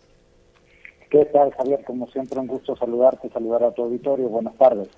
¿Qué 1.10 1.26
tal, 1.26 1.52
Javier? 1.58 1.84
Como 1.86 2.10
siempre, 2.12 2.40
un 2.40 2.48
gusto 2.48 2.76
saludarte, 2.76 3.30
saludar 3.30 3.64
a 3.64 3.72
tu 3.72 3.84
auditorio. 3.84 4.28
Buenas 4.28 4.58
tardes. 4.58 4.90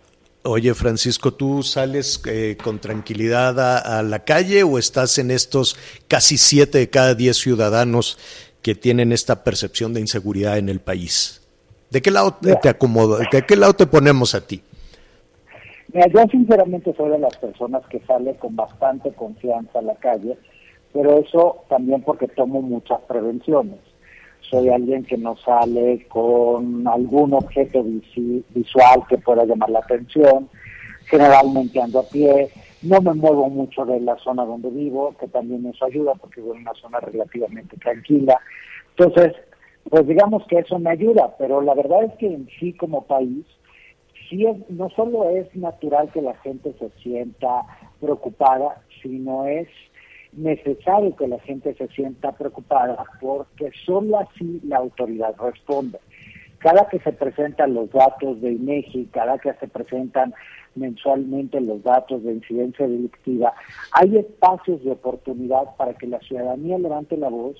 Oye, 0.44 0.74
Francisco, 0.74 1.34
¿tú 1.34 1.62
sales 1.62 2.22
eh, 2.26 2.58
con 2.62 2.80
tranquilidad 2.80 3.60
a, 3.60 4.00
a, 4.00 4.04
la 4.04 4.24
calle 4.24 4.64
o 4.64 4.80
estás 4.80 5.18
en 5.18 5.30
estos 5.30 5.78
casi 6.08 6.38
siete 6.38 6.78
de 6.78 6.90
cada 6.90 7.16
diez 7.16 7.38
ciudadanos 7.38 8.18
que 8.62 8.74
tienen 8.74 9.12
esta 9.12 9.44
percepción 9.44 9.94
de 9.94 10.00
inseguridad 10.00 10.58
en 10.58 10.70
el 10.70 10.80
país? 10.80 11.42
¿De 11.90 12.02
qué 12.02 12.12
lado 12.12 12.38
te, 12.42 12.56
te 12.56 12.70
acomodo? 12.70 13.18
¿De 13.18 13.46
qué 13.46 13.56
lado 13.56 13.74
te 13.74 13.88
ponemos 13.88 14.36
a 14.36 14.46
ti? 14.46 14.62
Mira, 15.94 16.08
yo 16.08 16.26
sinceramente 16.30 16.94
soy 16.96 17.12
de 17.12 17.20
las 17.20 17.38
personas 17.38 17.86
que 17.88 18.00
sale 18.02 18.36
con 18.36 18.56
bastante 18.56 19.12
confianza 19.14 19.80
a 19.80 19.84
la 19.84 19.96
calle, 19.96 20.38
pero 20.94 21.18
eso 21.18 21.64
también 21.70 22.02
porque 22.02 22.28
tomo 22.28 22.62
muchas 22.62 23.00
prevenciones. 23.02 23.80
Soy 24.42 24.70
alguien 24.70 25.04
que 25.04 25.18
no 25.18 25.36
sale 25.38 26.06
con 26.08 26.88
algún 26.88 27.34
objeto 27.34 27.84
visual 27.84 29.04
que 29.10 29.18
pueda 29.18 29.46
llamar 29.46 29.70
la 29.70 29.80
atención, 29.80 30.50
generalmente 31.06 31.82
ando 31.82 32.00
a 32.00 32.04
pie, 32.04 32.50
no 32.82 33.02
me 33.02 33.14
muevo 33.14 33.50
mucho 33.50 33.86
de 33.86 34.00
la 34.00 34.18
zona 34.18 34.46
donde 34.46 34.70
vivo, 34.70 35.16
que 35.20 35.28
también 35.28 35.66
eso 35.66 35.86
ayuda 35.86 36.14
porque 36.16 36.42
vivo 36.42 36.54
en 36.54 36.62
una 36.62 36.74
zona 36.76 37.00
relativamente 37.00 37.76
tranquila. 37.78 38.40
Entonces, 38.96 39.36
pues 39.90 40.08
digamos 40.08 40.46
que 40.48 40.60
eso 40.60 40.78
me 40.80 40.92
ayuda, 40.92 41.36
pero 41.38 41.62
la 41.62 41.74
verdad 41.74 42.04
es 42.04 42.14
que 42.16 42.28
en 42.28 42.48
sí 42.60 42.74
como 42.74 43.06
país, 43.06 43.46
sí 44.30 44.46
es, 44.46 44.70
no 44.70 44.90
solo 44.92 45.30
es 45.30 45.54
natural 45.56 46.12
que 46.12 46.22
la 46.22 46.36
gente 46.36 46.74
se 46.80 46.90
sienta 47.02 47.66
preocupada, 48.00 48.82
sino 49.02 49.46
es 49.46 49.68
necesario 50.34 51.16
que 51.16 51.28
la 51.28 51.40
gente 51.40 51.74
se 51.76 51.88
sienta 51.90 52.32
preocupada 52.34 53.04
porque 53.20 53.72
solo 53.86 54.20
así 54.20 54.62
la 54.64 54.78
autoridad 54.78 55.36
responde. 55.40 56.00
Cada 56.60 56.88
que 56.90 57.00
se 57.00 57.12
presentan 57.12 57.74
los 57.74 57.92
datos 57.92 58.42
de 58.42 58.54
INEGI, 58.54 59.06
cada 59.12 59.38
que 59.38 59.54
se 59.54 59.68
presentan 59.68 60.34
mensualmente 60.76 61.62
los 61.62 61.84
datos 61.84 62.24
de 62.24 62.34
incidencia 62.34 62.88
delictiva, 62.88 63.54
hay 63.92 64.18
espacios 64.18 64.84
de 64.84 64.92
oportunidad 64.92 65.76
para 65.76 65.94
que 65.94 66.08
la 66.08 66.20
ciudadanía 66.20 66.78
levante 66.78 67.18
la 67.18 67.30
voz 67.30 67.58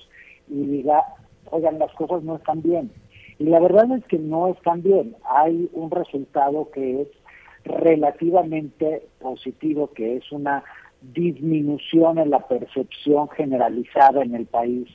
y 0.48 0.64
diga, 0.64 1.02
oigan, 1.50 1.78
las 1.78 1.92
cosas 1.94 2.22
no 2.22 2.36
están 2.36 2.62
bien. 2.62 2.90
Y 3.38 3.44
la 3.44 3.60
verdad 3.60 3.90
es 3.96 4.04
que 4.06 4.18
no 4.18 4.48
están 4.48 4.82
bien. 4.82 5.14
Hay 5.24 5.68
un 5.72 5.90
resultado 5.90 6.70
que 6.70 7.02
es 7.02 7.08
relativamente 7.64 9.02
positivo, 9.20 9.90
que 9.92 10.16
es 10.16 10.32
una 10.32 10.64
disminución 11.00 12.18
en 12.18 12.30
la 12.30 12.40
percepción 12.48 13.28
generalizada 13.28 14.22
en 14.22 14.34
el 14.34 14.46
país 14.46 14.88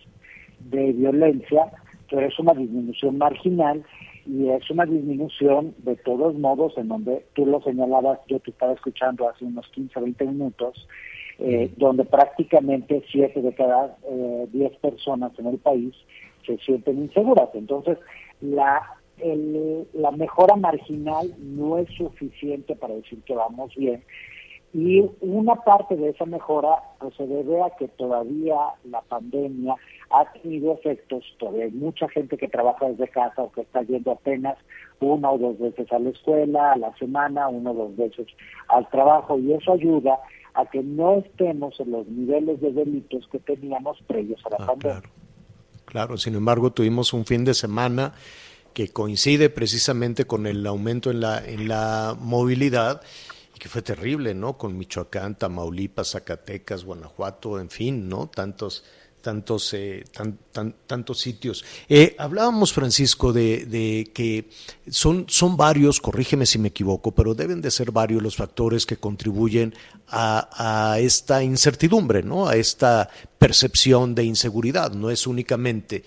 de 0.60 0.92
violencia, 0.92 1.72
pero 2.10 2.28
es 2.28 2.38
una 2.40 2.54
disminución 2.54 3.18
marginal 3.18 3.84
y 4.26 4.50
es 4.50 4.70
una 4.70 4.86
disminución 4.86 5.74
de 5.80 5.96
todos 5.98 6.36
modos 6.36 6.78
en 6.78 6.88
donde 6.88 7.26
tú 7.34 7.46
lo 7.46 7.62
señalabas, 7.62 8.20
yo 8.28 8.40
te 8.40 8.52
estaba 8.52 8.74
escuchando 8.74 9.30
hace 9.30 9.46
unos 9.46 9.68
15 9.70 10.00
o 10.00 10.02
20 10.04 10.26
minutos, 10.26 10.88
eh, 11.40 11.72
donde 11.78 12.06
prácticamente 12.06 13.04
7 13.12 13.42
de 13.42 13.54
cada 13.54 13.98
10 14.52 14.72
eh, 14.72 14.78
personas 14.82 15.32
en 15.40 15.48
el 15.48 15.58
país 15.58 15.94
se 16.46 16.58
sienten 16.60 17.04
inseguras. 17.04 17.50
Entonces, 17.54 17.98
la, 18.44 18.98
el, 19.18 19.88
la 19.94 20.12
mejora 20.12 20.56
marginal 20.56 21.34
no 21.40 21.78
es 21.78 21.90
suficiente 21.96 22.76
para 22.76 22.96
decir 22.96 23.22
que 23.24 23.34
vamos 23.34 23.74
bien. 23.76 24.04
Y 24.74 25.06
una 25.22 25.56
parte 25.56 25.96
de 25.96 26.10
esa 26.10 26.26
mejora 26.26 26.82
pues, 27.00 27.14
se 27.16 27.28
debe 27.28 27.62
a 27.62 27.70
que 27.78 27.88
todavía 27.90 28.58
la 28.86 29.02
pandemia 29.02 29.76
ha 30.10 30.32
tenido 30.34 30.74
efectos, 30.74 31.24
todavía 31.38 31.66
hay 31.66 31.72
mucha 31.72 32.10
gente 32.10 32.38
que 32.38 32.48
trabaja 32.48 32.90
desde 32.90 33.08
casa 33.08 33.44
o 33.44 33.52
que 33.52 33.62
está 33.62 33.84
yendo 33.84 34.12
apenas 34.12 34.58
una 35.00 35.32
o 35.32 35.38
dos 35.38 35.60
veces 35.60 35.92
a 35.92 36.00
la 36.00 36.10
escuela, 36.10 36.72
a 36.72 36.78
la 36.78 36.96
semana, 36.98 37.50
una 37.50 37.70
o 37.70 37.76
dos 37.76 37.96
veces 37.96 38.26
al 38.68 38.90
trabajo, 38.90 39.38
y 39.38 39.54
eso 39.54 39.74
ayuda 39.74 40.20
a 40.56 40.66
que 40.66 40.82
no 40.82 41.20
estemos 41.20 41.80
en 41.80 41.92
los 41.92 42.08
niveles 42.08 42.60
de 42.60 42.72
delitos 42.72 43.28
que 43.32 43.40
teníamos 43.40 44.02
previos 44.08 44.44
a 44.46 44.50
la 44.50 44.58
ah, 44.60 44.66
pandemia. 44.68 45.02
Claro. 45.02 45.23
Claro, 45.94 46.18
sin 46.18 46.34
embargo, 46.34 46.74
tuvimos 46.74 47.14
un 47.14 47.24
fin 47.24 47.46
de 47.46 47.54
semana 47.54 48.16
que 48.74 48.90
coincide 48.90 49.52
precisamente 49.52 50.26
con 50.26 50.48
el 50.48 50.66
aumento 50.66 51.12
en 51.12 51.22
la, 51.22 51.38
en 51.38 51.68
la 51.68 52.18
movilidad 52.20 53.04
y 53.56 53.60
que 53.60 53.70
fue 53.70 53.84
terrible, 53.84 54.34
¿no? 54.34 54.58
Con 54.58 54.76
Michoacán, 54.76 55.38
Tamaulipas, 55.38 56.14
Zacatecas, 56.14 56.84
Guanajuato, 56.84 57.60
en 57.60 57.70
fin, 57.70 58.10
¿no? 58.10 58.26
Tantos, 58.26 58.84
tantos, 59.24 59.74
eh, 59.74 60.04
tan, 60.12 60.38
tan, 60.52 60.76
tantos 60.86 61.22
sitios. 61.22 61.64
Eh, 61.88 62.14
hablábamos, 62.20 62.74
Francisco, 62.74 63.32
de, 63.32 63.66
de, 63.66 64.12
que 64.14 64.50
son, 64.90 65.26
son 65.30 65.56
varios, 65.56 66.02
corrígeme 66.02 66.46
si 66.46 66.60
me 66.60 66.68
equivoco, 66.68 67.14
pero 67.14 67.34
deben 67.34 67.62
de 67.62 67.72
ser 67.72 67.92
varios 67.92 68.22
los 68.22 68.36
factores 68.36 68.86
que 68.86 68.98
contribuyen 68.98 69.74
a, 70.10 70.92
a 70.92 71.00
esta 71.00 71.42
incertidumbre, 71.42 72.22
¿no? 72.22 72.48
A 72.48 72.58
esta 72.58 73.10
percepción 73.40 74.14
de 74.14 74.26
inseguridad. 74.26 74.92
No 74.92 75.10
es 75.10 75.26
únicamente 75.26 76.04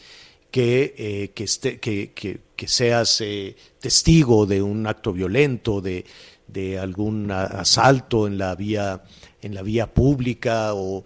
que, 0.50 0.94
eh, 0.98 1.30
que, 1.34 1.44
esté, 1.44 1.80
que, 1.80 2.12
que, 2.12 2.40
que 2.54 2.68
seas 2.68 3.22
eh, 3.22 3.56
testigo 3.80 4.44
de 4.44 4.60
un 4.60 4.86
acto 4.86 5.14
violento, 5.14 5.80
de, 5.80 6.04
de 6.46 6.78
algún 6.78 7.30
asalto 7.30 8.26
en 8.26 8.36
la 8.36 8.54
vía 8.54 9.02
en 9.42 9.54
la 9.54 9.62
vía 9.62 9.92
pública 9.92 10.74
o 10.74 11.04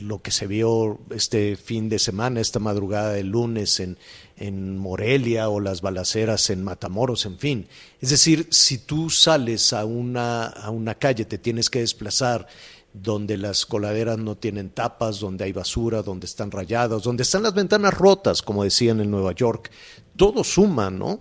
lo 0.00 0.20
que 0.22 0.30
se 0.30 0.46
vio 0.46 0.98
este 1.10 1.56
fin 1.56 1.88
de 1.88 1.98
semana, 1.98 2.40
esta 2.40 2.58
madrugada 2.58 3.12
del 3.12 3.28
lunes 3.28 3.80
en, 3.80 3.96
en 4.36 4.78
Morelia 4.78 5.48
o 5.48 5.60
las 5.60 5.82
balaceras 5.82 6.50
en 6.50 6.64
Matamoros, 6.64 7.26
en 7.26 7.38
fin. 7.38 7.66
Es 8.00 8.10
decir, 8.10 8.46
si 8.50 8.78
tú 8.78 9.10
sales 9.10 9.72
a 9.72 9.84
una, 9.84 10.46
a 10.46 10.70
una 10.70 10.94
calle, 10.94 11.24
te 11.24 11.38
tienes 11.38 11.70
que 11.70 11.80
desplazar 11.80 12.46
donde 12.92 13.36
las 13.36 13.66
coladeras 13.66 14.18
no 14.18 14.36
tienen 14.36 14.70
tapas, 14.70 15.20
donde 15.20 15.44
hay 15.44 15.52
basura, 15.52 16.02
donde 16.02 16.26
están 16.26 16.50
rayadas, 16.50 17.02
donde 17.02 17.22
están 17.22 17.42
las 17.42 17.54
ventanas 17.54 17.94
rotas, 17.96 18.42
como 18.42 18.64
decían 18.64 19.00
en 19.00 19.10
Nueva 19.10 19.32
York, 19.32 19.70
todo 20.16 20.42
suma, 20.42 20.90
¿no? 20.90 21.20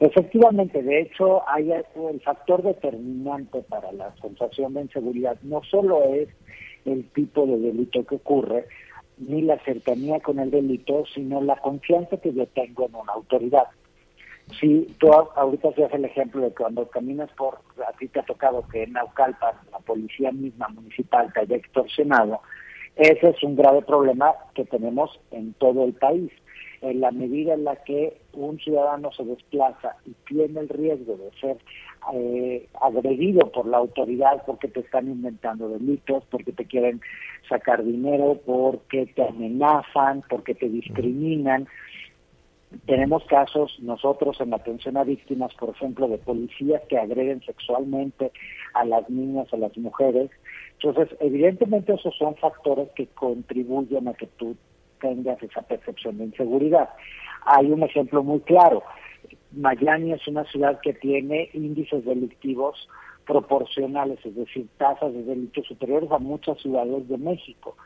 Efectivamente, 0.00 0.80
de 0.82 1.02
hecho, 1.02 1.42
hay 1.48 1.72
el 1.72 2.20
factor 2.20 2.62
determinante 2.62 3.62
para 3.62 3.90
la 3.92 4.14
sensación 4.20 4.74
de 4.74 4.82
inseguridad 4.82 5.36
no 5.42 5.60
solo 5.68 6.04
es 6.14 6.28
el 6.88 7.08
tipo 7.10 7.46
de 7.46 7.58
delito 7.58 8.04
que 8.04 8.16
ocurre, 8.16 8.66
ni 9.18 9.42
la 9.42 9.58
cercanía 9.64 10.20
con 10.20 10.38
el 10.38 10.50
delito, 10.50 11.04
sino 11.14 11.40
la 11.40 11.56
confianza 11.56 12.16
que 12.18 12.32
yo 12.32 12.46
tengo 12.48 12.86
en 12.86 12.94
una 12.94 13.12
autoridad. 13.12 13.64
Sí, 14.60 14.86
tú 14.98 15.12
ahorita 15.12 15.68
hacías 15.68 15.92
el 15.92 16.06
ejemplo 16.06 16.40
de 16.42 16.54
cuando 16.54 16.88
caminas 16.88 17.30
por, 17.36 17.58
a 17.86 17.92
ti 17.98 18.08
te 18.08 18.20
ha 18.20 18.22
tocado 18.22 18.66
que 18.68 18.84
en 18.84 18.92
Naucalpan 18.92 19.54
la 19.70 19.78
policía 19.80 20.32
misma 20.32 20.68
municipal 20.68 21.30
te 21.32 21.40
haya 21.40 21.56
extorsionado, 21.56 22.40
ese 22.98 23.28
es 23.28 23.42
un 23.44 23.54
grave 23.54 23.82
problema 23.82 24.34
que 24.54 24.64
tenemos 24.64 25.20
en 25.30 25.52
todo 25.54 25.84
el 25.84 25.92
país. 25.92 26.32
En 26.80 27.00
la 27.00 27.12
medida 27.12 27.54
en 27.54 27.62
la 27.62 27.76
que 27.76 28.20
un 28.32 28.58
ciudadano 28.58 29.12
se 29.12 29.24
desplaza 29.24 29.96
y 30.04 30.12
tiene 30.26 30.60
el 30.60 30.68
riesgo 30.68 31.16
de 31.16 31.30
ser 31.40 31.58
eh, 32.12 32.68
agredido 32.80 33.50
por 33.52 33.66
la 33.66 33.78
autoridad 33.78 34.42
porque 34.46 34.68
te 34.68 34.80
están 34.80 35.08
inventando 35.08 35.68
delitos, 35.68 36.24
porque 36.30 36.52
te 36.52 36.64
quieren 36.64 37.00
sacar 37.48 37.84
dinero, 37.84 38.40
porque 38.44 39.06
te 39.06 39.26
amenazan, 39.26 40.22
porque 40.28 40.54
te 40.54 40.68
discriminan, 40.68 41.68
tenemos 42.86 43.24
casos 43.24 43.78
nosotros 43.80 44.40
en 44.40 44.50
la 44.50 44.56
atención 44.56 44.96
a 44.96 45.04
víctimas, 45.04 45.54
por 45.54 45.70
ejemplo, 45.70 46.08
de 46.08 46.18
policías 46.18 46.82
que 46.88 46.98
agreden 46.98 47.42
sexualmente 47.42 48.30
a 48.74 48.84
las 48.84 49.08
niñas, 49.08 49.52
a 49.52 49.56
las 49.56 49.76
mujeres. 49.78 50.30
Entonces, 50.74 51.16
evidentemente 51.20 51.94
esos 51.94 52.14
son 52.16 52.36
factores 52.36 52.88
que 52.94 53.06
contribuyen 53.06 54.08
a 54.08 54.14
que 54.14 54.26
tú 54.26 54.56
tengas 55.00 55.42
esa 55.42 55.62
percepción 55.62 56.18
de 56.18 56.24
inseguridad. 56.26 56.90
Hay 57.46 57.70
un 57.70 57.82
ejemplo 57.82 58.22
muy 58.22 58.40
claro. 58.40 58.82
Miami 59.52 60.12
es 60.12 60.26
una 60.28 60.44
ciudad 60.44 60.80
que 60.80 60.92
tiene 60.92 61.50
índices 61.52 62.04
delictivos 62.04 62.88
proporcionales, 63.26 64.18
es 64.24 64.34
decir, 64.34 64.66
tasas 64.78 65.12
de 65.12 65.22
delitos 65.22 65.66
superiores 65.66 66.10
a 66.10 66.18
muchas 66.18 66.58
ciudades 66.60 67.08
de 67.08 67.18
México. 67.18 67.76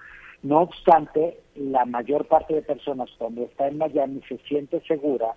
No 0.43 0.61
obstante, 0.61 1.39
la 1.55 1.85
mayor 1.85 2.27
parte 2.27 2.55
de 2.55 2.63
personas 2.63 3.09
cuando 3.19 3.43
está 3.45 3.69
en 3.69 3.79
Miami 3.79 4.23
se 4.29 4.39
siente 4.39 4.81
segura. 4.87 5.35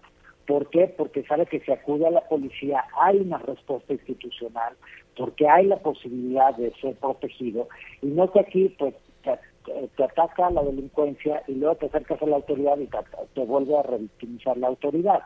¿Por 0.48 0.70
qué? 0.70 0.88
Porque 0.88 1.24
sabe 1.24 1.46
que 1.48 1.60
si 1.60 1.72
acude 1.72 2.06
a 2.08 2.12
la 2.12 2.22
policía 2.22 2.84
hay 3.02 3.18
una 3.18 3.40
respuesta 3.40 3.94
institucional, 3.94 4.74
porque 5.18 5.48
hay 5.48 5.66
la 5.66 5.78
posibilidad 5.78 6.56
de 6.56 6.72
ser 6.82 6.96
protegido 6.96 7.68
y 8.02 8.08
no 8.08 8.32
que 8.32 8.40
aquí 8.42 8.76
pues 8.78 8.94
te, 9.24 10.04
ataca 10.04 10.52
la 10.52 10.64
delincuencia 10.64 11.42
y 11.48 11.56
luego 11.56 11.76
te 11.76 11.88
acercas 11.88 12.22
a 12.22 12.28
la 12.28 12.36
autoridad 12.36 12.78
y 12.78 12.86
te, 12.86 12.98
te 13.34 13.44
vuelve 13.44 13.78
a 13.78 13.84
revictimizar 13.84 14.58
la 14.58 14.68
autoridad. 14.68 15.22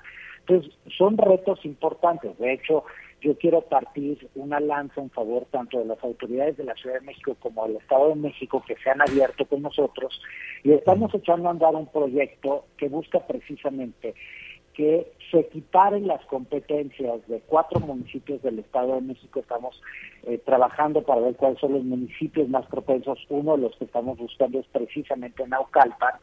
Entonces, 0.50 0.74
son 0.98 1.18
retos 1.18 1.64
importantes. 1.64 2.38
De 2.40 2.54
hecho, 2.54 2.84
yo 3.22 3.38
quiero 3.38 3.62
partir 3.62 4.30
una 4.34 4.60
lanza 4.60 5.02
en 5.02 5.10
favor 5.12 5.46
tanto 5.52 5.78
de 5.78 5.86
las 5.86 6.04
autoridades 6.04 6.58
de 6.58 6.64
la 6.64 6.74
Ciudad 6.76 6.96
de 6.96 7.06
México 7.06 7.36
como 7.40 7.68
del 7.68 7.78
Estado 7.78 8.10
de 8.10 8.16
México 8.16 8.64
que 8.66 8.76
se 8.78 8.90
han 8.90 9.02
abierto 9.02 9.46
con 9.46 9.62
nosotros 9.62 10.22
y 10.64 10.72
estamos 10.72 11.14
echando 11.14 11.48
a 11.48 11.52
andar 11.52 11.76
un 11.76 11.88
proyecto 11.88 12.66
que 12.78 12.88
busca 12.88 13.20
precisamente 13.28 14.16
que 14.74 15.12
se 15.30 15.40
equiparen 15.40 16.08
las 16.08 16.24
competencias 16.28 17.28
de 17.28 17.42
cuatro 17.42 17.82
municipios 17.82 18.42
del 18.42 18.60
Estado 18.60 18.96
de 18.96 19.02
México. 19.02 19.42
Estamos 19.42 19.82
eh, 20.24 20.38
trabajando 20.46 21.02
para 21.04 21.20
ver 21.20 21.36
cuáles 21.36 21.60
son 21.60 21.74
los 21.74 21.84
municipios 21.84 22.48
más 22.48 22.66
propensos. 22.68 23.20
Uno 23.28 23.58
de 23.58 23.64
los 23.64 23.76
que 23.76 23.84
estamos 23.84 24.18
buscando 24.18 24.58
es 24.58 24.68
precisamente 24.68 25.46
Naucalpan. 25.46 26.14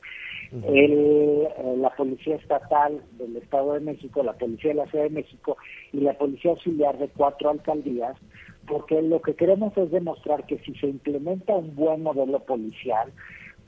El, 0.53 0.93
eh, 0.93 1.77
la 1.79 1.91
Policía 1.91 2.37
Estatal 2.37 3.03
del 3.19 3.37
Estado 3.37 3.75
de 3.75 3.81
México, 3.81 4.23
la 4.23 4.35
Policía 4.35 4.71
de 4.71 4.77
la 4.77 4.87
Ciudad 4.87 5.05
de 5.05 5.11
México 5.11 5.57
y 5.93 6.01
la 6.01 6.15
Policía 6.15 6.53
Auxiliar 6.53 6.99
de 6.99 7.09
cuatro 7.09 7.51
alcaldías, 7.51 8.17
porque 8.67 9.03
lo 9.03 9.21
que 9.23 9.35
queremos 9.35 9.77
es 9.77 9.91
demostrar 9.91 10.47
que 10.47 10.59
si 10.59 10.75
se 10.75 10.87
implementa 10.89 11.55
un 11.55 11.75
buen 11.75 12.03
modelo 12.03 12.41
policial, 12.41 13.13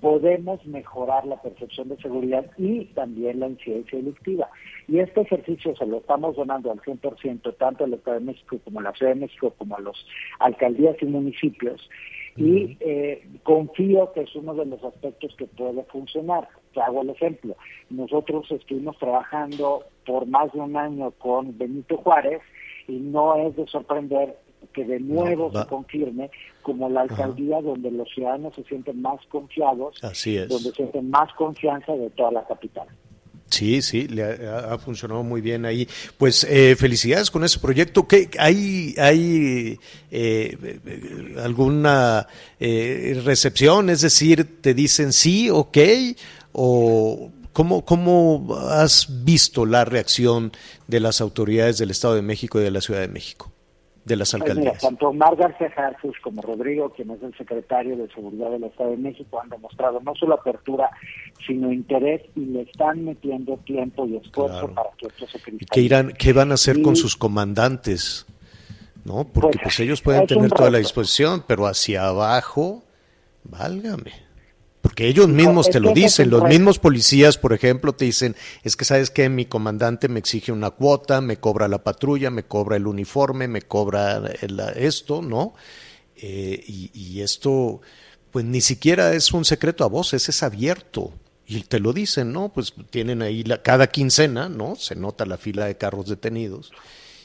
podemos 0.00 0.64
mejorar 0.66 1.26
la 1.26 1.40
percepción 1.42 1.88
de 1.88 1.96
seguridad 1.96 2.46
y 2.56 2.84
también 2.86 3.40
la 3.40 3.48
incidencia 3.48 3.98
delictiva. 3.98 4.48
Y 4.86 5.00
este 5.00 5.22
ejercicio 5.22 5.74
se 5.76 5.86
lo 5.86 5.98
estamos 5.98 6.36
donando 6.36 6.70
al 6.70 6.80
100%, 6.80 7.56
tanto 7.56 7.84
al 7.84 7.94
Estado 7.94 8.20
de 8.20 8.26
México 8.26 8.58
como 8.64 8.80
a 8.80 8.84
la 8.84 8.92
Ciudad 8.92 9.14
de 9.14 9.20
México, 9.20 9.54
como 9.58 9.76
a 9.76 9.80
los 9.80 10.06
alcaldías 10.38 10.96
y 11.00 11.06
municipios. 11.06 11.88
Y 12.36 12.76
eh, 12.80 13.26
confío 13.42 14.12
que 14.12 14.20
es 14.20 14.34
uno 14.36 14.54
de 14.54 14.66
los 14.66 14.82
aspectos 14.84 15.34
que 15.36 15.46
puede 15.46 15.82
funcionar. 15.84 16.48
Te 16.78 16.84
hago 16.84 17.02
el 17.02 17.10
ejemplo. 17.10 17.56
Nosotros 17.90 18.46
estuvimos 18.52 18.96
trabajando 18.98 19.82
por 20.06 20.26
más 20.26 20.52
de 20.52 20.60
un 20.60 20.76
año 20.76 21.10
con 21.18 21.58
Benito 21.58 21.96
Juárez 21.96 22.40
y 22.86 22.92
no 22.92 23.34
es 23.34 23.56
de 23.56 23.66
sorprender 23.66 24.38
que 24.72 24.84
de 24.84 25.00
nuevo 25.00 25.50
se 25.52 25.66
confirme 25.66 26.30
como 26.62 26.88
la 26.88 27.00
alcaldía 27.00 27.60
donde 27.62 27.90
los 27.90 28.08
ciudadanos 28.14 28.54
se 28.54 28.62
sienten 28.62 29.02
más 29.02 29.18
confiados, 29.26 29.96
Así 30.04 30.36
es. 30.36 30.48
donde 30.48 30.70
sienten 30.70 31.10
más 31.10 31.32
confianza 31.34 31.94
de 31.94 32.10
toda 32.10 32.30
la 32.30 32.46
capital. 32.46 32.86
Sí, 33.50 33.80
sí, 33.80 34.06
le 34.08 34.22
ha, 34.46 34.74
ha 34.74 34.78
funcionado 34.78 35.22
muy 35.22 35.40
bien 35.40 35.64
ahí. 35.64 35.88
Pues 36.18 36.44
eh, 36.44 36.76
felicidades 36.76 37.30
con 37.30 37.44
ese 37.44 37.58
proyecto. 37.58 38.06
¿Qué, 38.06 38.28
¿Hay, 38.38 38.94
hay 38.98 39.78
eh, 40.10 41.34
alguna 41.42 42.26
eh, 42.60 43.20
recepción? 43.24 43.88
Es 43.88 44.02
decir, 44.02 44.60
¿te 44.60 44.74
dicen 44.74 45.12
sí, 45.12 45.48
ok? 45.50 45.78
¿O 46.52 47.30
cómo, 47.52 47.84
cómo 47.84 48.46
has 48.70 49.24
visto 49.24 49.66
la 49.66 49.84
reacción 49.84 50.52
de 50.86 51.00
las 51.00 51.20
autoridades 51.20 51.78
del 51.78 51.90
Estado 51.90 52.14
de 52.14 52.22
México 52.22 52.58
y 52.60 52.62
de 52.64 52.70
la 52.70 52.80
Ciudad 52.80 53.00
de 53.00 53.08
México? 53.08 53.52
De 54.04 54.16
las 54.16 54.30
Pues 54.30 54.40
mira, 54.42 54.52
alcaldías. 54.54 54.82
tanto 54.82 55.08
Omar 55.08 55.36
García 55.36 55.70
Harfuch 55.76 56.18
como 56.22 56.40
Rodrigo, 56.40 56.90
quien 56.94 57.10
es 57.10 57.22
el 57.22 57.36
secretario 57.36 57.94
de 57.94 58.08
Seguridad 58.08 58.50
del 58.50 58.64
Estado 58.64 58.90
de 58.92 58.96
México, 58.96 59.38
han 59.38 59.50
demostrado 59.50 60.00
no 60.00 60.14
solo 60.14 60.34
apertura, 60.36 60.88
sino 61.46 61.70
interés 61.70 62.22
y 62.34 62.40
le 62.46 62.62
están 62.62 63.04
metiendo 63.04 63.58
tiempo 63.58 64.06
y 64.06 64.16
esfuerzo 64.16 64.60
Claro. 64.68 64.74
para 64.74 64.90
que 64.96 65.08
esto 65.08 65.26
se 65.26 65.36
¿Y 65.36 65.40
cristalice. 65.42 65.66
qué, 65.70 65.80
irán, 65.82 66.12
qué 66.18 66.32
van 66.32 66.52
a 66.52 66.54
hacer 66.54 66.80
con 66.80 66.96
sus 66.96 67.16
comandantes? 67.16 68.24
¿No? 69.04 69.24
Porque 69.26 69.58
Pues, 69.58 69.62
pues 69.64 69.80
ellos 69.80 70.00
pueden 70.00 70.26
tener 70.26 70.50
toda 70.52 70.70
la 70.70 70.78
disposición, 70.78 71.44
pero 71.46 71.66
hacia 71.66 72.06
abajo, 72.06 72.84
válgame. 73.44 74.12
Porque 74.80 75.08
ellos 75.08 75.28
mismos 75.28 75.70
te 75.70 75.80
lo 75.80 75.92
dicen, 75.92 76.30
los 76.30 76.40
mismos 76.44 76.78
policías, 76.78 77.36
por 77.36 77.52
ejemplo, 77.52 77.94
te 77.94 78.04
dicen, 78.04 78.36
es 78.62 78.76
que 78.76 78.84
sabes 78.84 79.10
que 79.10 79.28
mi 79.28 79.44
comandante 79.44 80.08
me 80.08 80.20
exige 80.20 80.52
una 80.52 80.70
cuota, 80.70 81.20
me 81.20 81.36
cobra 81.38 81.66
la 81.66 81.82
patrulla, 81.82 82.30
me 82.30 82.44
cobra 82.44 82.76
el 82.76 82.86
uniforme, 82.86 83.48
me 83.48 83.62
cobra 83.62 84.18
el- 84.40 84.60
esto, 84.76 85.20
¿no? 85.20 85.54
Eh, 86.16 86.62
y, 86.66 86.90
y 86.94 87.20
esto, 87.22 87.80
pues 88.30 88.44
ni 88.44 88.60
siquiera 88.60 89.14
es 89.14 89.32
un 89.32 89.44
secreto 89.44 89.84
a 89.84 89.88
voces, 89.88 90.28
es 90.28 90.42
abierto. 90.42 91.12
Y 91.46 91.62
te 91.62 91.80
lo 91.80 91.92
dicen, 91.92 92.32
¿no? 92.32 92.50
Pues 92.52 92.72
tienen 92.90 93.22
ahí 93.22 93.42
la, 93.42 93.62
cada 93.62 93.88
quincena, 93.88 94.48
¿no? 94.48 94.76
Se 94.76 94.94
nota 94.94 95.26
la 95.26 95.38
fila 95.38 95.64
de 95.66 95.76
carros 95.76 96.06
detenidos. 96.08 96.70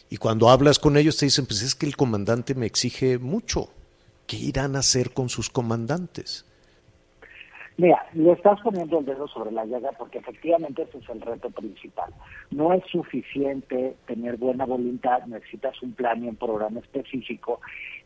Y 0.10 0.18
cuando 0.18 0.50
hablas 0.50 0.80
con 0.80 0.98
ellos 0.98 1.18
te 1.18 1.26
dicen, 1.26 1.46
pues 1.46 1.62
es 1.62 1.76
que 1.76 1.86
el 1.86 1.98
comandante 1.98 2.56
me 2.56 2.66
exige 2.66 3.18
mucho. 3.20 3.70
¿Qué 4.28 4.38
irán 4.38 4.76
a 4.76 4.80
hacer 4.80 5.12
con 5.12 5.30
sus 5.30 5.50
comandantes? 5.50 6.46
Mira, 7.78 8.06
le 8.14 8.32
estás 8.34 8.60
poniendo 8.62 9.00
el 9.00 9.06
dedo 9.06 9.28
sobre 9.28 9.52
la 9.52 9.66
llaga 9.66 9.92
porque 9.98 10.20
efectivamente 10.20 10.84
ese 10.84 11.00
es 11.00 11.10
el 11.10 11.22
reto 11.22 11.50
principal. 11.50 12.12
No 12.52 12.72
es 12.74 12.84
suficiente 12.92 13.96
tener 14.06 14.38
buena 14.38 14.66
voluntad, 14.66 15.24
necesitas 15.26 15.82
un 15.82 15.94
plan 15.94 16.24
y 16.24 16.28
un 16.30 16.36
programa 16.36 16.80
específico 16.82 17.60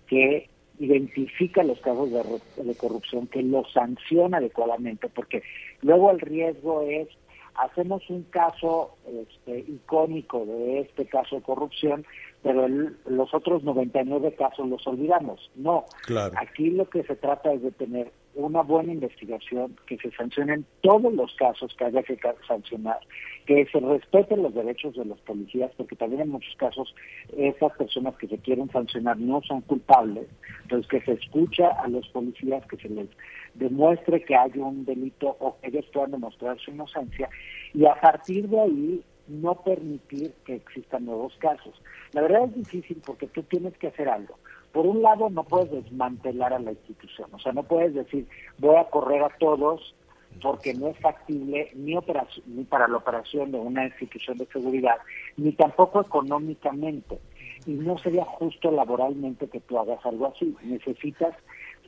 que 0.07 0.49
identifica 0.79 1.63
los 1.63 1.79
casos 1.81 2.11
de, 2.11 2.63
de 2.63 2.75
corrupción, 2.75 3.27
que 3.27 3.41
los 3.41 3.71
sanciona 3.73 4.37
adecuadamente, 4.37 5.09
porque 5.09 5.43
luego 5.81 6.11
el 6.11 6.19
riesgo 6.21 6.81
es 6.83 7.07
hacemos 7.55 8.07
un 8.11 8.21
caso 8.25 8.91
este, 9.07 9.59
icónico 9.59 10.45
de 10.45 10.81
este 10.81 11.07
caso 11.07 11.37
de 11.37 11.41
corrupción, 11.41 12.05
pero 12.43 12.67
el- 12.67 12.95
los 13.07 13.33
otros 13.33 13.63
99 13.63 14.35
casos 14.35 14.69
los 14.69 14.85
olvidamos. 14.85 15.49
No, 15.55 15.85
Claro. 16.05 16.35
aquí 16.37 16.69
lo 16.69 16.87
que 16.87 17.01
se 17.03 17.15
trata 17.15 17.51
es 17.51 17.63
de 17.63 17.71
tener 17.71 18.11
una 18.37 18.61
buena 18.61 18.93
investigación, 18.93 19.75
que 19.87 19.97
se 19.97 20.11
sancionen 20.11 20.65
todos 20.81 21.11
los 21.13 21.35
casos 21.35 21.75
que 21.77 21.85
haya 21.85 22.03
que 22.03 22.17
sancionar, 22.47 22.99
que 23.45 23.65
se 23.65 23.79
respeten 23.79 24.43
los 24.43 24.53
derechos 24.53 24.95
de 24.95 25.05
los 25.05 25.19
policías, 25.21 25.71
porque 25.75 25.95
también 25.95 26.21
en 26.21 26.29
muchos 26.29 26.55
casos 26.55 26.93
esas 27.35 27.71
personas 27.73 28.15
que 28.17 28.27
se 28.27 28.37
quieren 28.37 28.69
sancionar 28.69 29.17
no 29.17 29.41
son 29.41 29.61
culpables, 29.61 30.27
entonces 30.63 30.87
que 30.87 31.01
se 31.01 31.13
escucha 31.13 31.69
a 31.81 31.87
los 31.87 32.07
policías, 32.09 32.65
que 32.67 32.77
se 32.77 32.89
les 32.89 33.09
demuestre 33.55 34.23
que 34.23 34.35
hay 34.35 34.51
un 34.55 34.85
delito 34.85 35.35
o 35.39 35.57
que 35.59 35.69
ellos 35.69 35.85
puedan 35.91 36.11
demostrar 36.11 36.59
su 36.59 36.71
inocencia 36.71 37.29
y 37.73 37.85
a 37.85 37.95
partir 37.95 38.47
de 38.47 38.59
ahí 38.59 39.03
no 39.27 39.55
permitir 39.55 40.33
que 40.45 40.55
existan 40.55 41.05
nuevos 41.05 41.35
casos. 41.39 41.81
La 42.13 42.21
verdad 42.21 42.45
es 42.45 42.55
difícil 42.55 43.01
porque 43.05 43.27
tú 43.27 43.43
tienes 43.43 43.77
que 43.77 43.87
hacer 43.87 44.07
algo. 44.07 44.37
Por 44.77 44.85
un 44.85 45.01
lado, 45.01 45.27
no 45.31 45.43
puedes 45.43 45.71
desmantelar 45.71 46.53
a 46.53 46.59
la 46.59 46.69
institución, 46.69 47.31
o 47.33 47.39
sea, 47.39 47.51
no 47.51 47.63
puedes 47.63 47.95
decir 47.95 48.27
voy 48.59 48.75
a 48.75 48.83
correr 48.83 49.23
a 49.23 49.35
todos 49.39 49.95
porque 50.39 50.75
no 50.75 50.89
es 50.89 50.99
factible 50.99 51.71
ni, 51.73 51.97
ni 52.45 52.63
para 52.63 52.87
la 52.87 52.97
operación 52.97 53.51
de 53.51 53.57
una 53.57 53.85
institución 53.85 54.37
de 54.37 54.45
seguridad, 54.45 54.97
ni 55.35 55.53
tampoco 55.53 56.01
económicamente. 56.01 57.17
Y 57.65 57.71
no 57.71 57.97
sería 57.97 58.23
justo 58.23 58.69
laboralmente 58.69 59.47
que 59.47 59.61
tú 59.61 59.79
hagas 59.79 60.05
algo 60.05 60.27
así. 60.27 60.55
Necesitas 60.61 61.33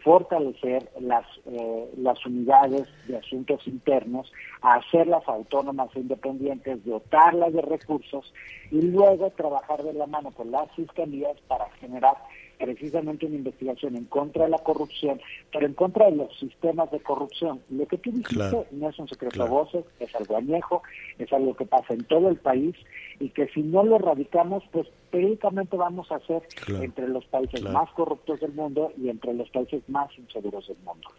fortalecer 0.03 0.89
las, 0.99 1.27
eh, 1.45 1.91
las 1.95 2.25
unidades 2.25 2.87
de 3.07 3.17
asuntos 3.17 3.67
internos, 3.67 4.31
hacerlas 4.63 5.27
autónomas 5.27 5.89
e 5.95 5.99
independientes, 5.99 6.83
dotarlas 6.83 7.53
de 7.53 7.61
recursos 7.61 8.33
y 8.71 8.81
luego 8.81 9.29
trabajar 9.29 9.83
de 9.83 9.93
la 9.93 10.07
mano 10.07 10.31
con 10.31 10.49
las 10.49 10.71
fiscalías 10.71 11.39
para 11.47 11.69
generar 11.73 12.15
precisamente 12.59 13.25
una 13.25 13.35
investigación 13.37 13.95
en 13.95 14.05
contra 14.05 14.43
de 14.43 14.49
la 14.51 14.57
corrupción, 14.59 15.19
pero 15.51 15.65
en 15.65 15.73
contra 15.73 16.05
de 16.09 16.17
los 16.17 16.37
sistemas 16.37 16.91
de 16.91 16.99
corrupción. 16.99 17.61
Lo 17.69 17.87
que 17.87 17.97
tú 17.97 18.11
dijiste 18.11 18.35
Claro. 18.35 18.65
no 18.71 18.89
es 18.89 18.99
un 18.99 19.07
secreto 19.07 19.35
Claro. 19.35 19.51
a 19.57 19.63
voces, 19.63 19.85
es 19.99 20.13
algo 20.15 20.37
añejo, 20.37 20.83
es 21.17 21.31
algo 21.33 21.55
que 21.55 21.65
pasa 21.65 21.93
en 21.93 22.03
todo 22.03 22.29
el 22.29 22.35
país 22.35 22.75
y 23.19 23.29
que 23.29 23.47
si 23.49 23.61
no 23.61 23.83
lo 23.83 23.95
erradicamos, 23.97 24.63
pues 24.71 24.87
periódicamente 25.09 25.75
vamos 25.77 26.11
a 26.11 26.19
ser 26.27 26.43
Claro. 26.65 26.83
entre 26.83 27.07
los 27.07 27.25
países 27.25 27.61
más 27.63 27.89
corruptos 27.91 28.39
del 28.41 28.53
mundo 28.53 28.91
y 28.97 29.09
entre 29.09 29.33
los 29.33 29.49
países 29.49 29.81
más 29.87 30.09
inseguros 30.17 30.67
del 30.67 30.77
mundo. 30.85 31.09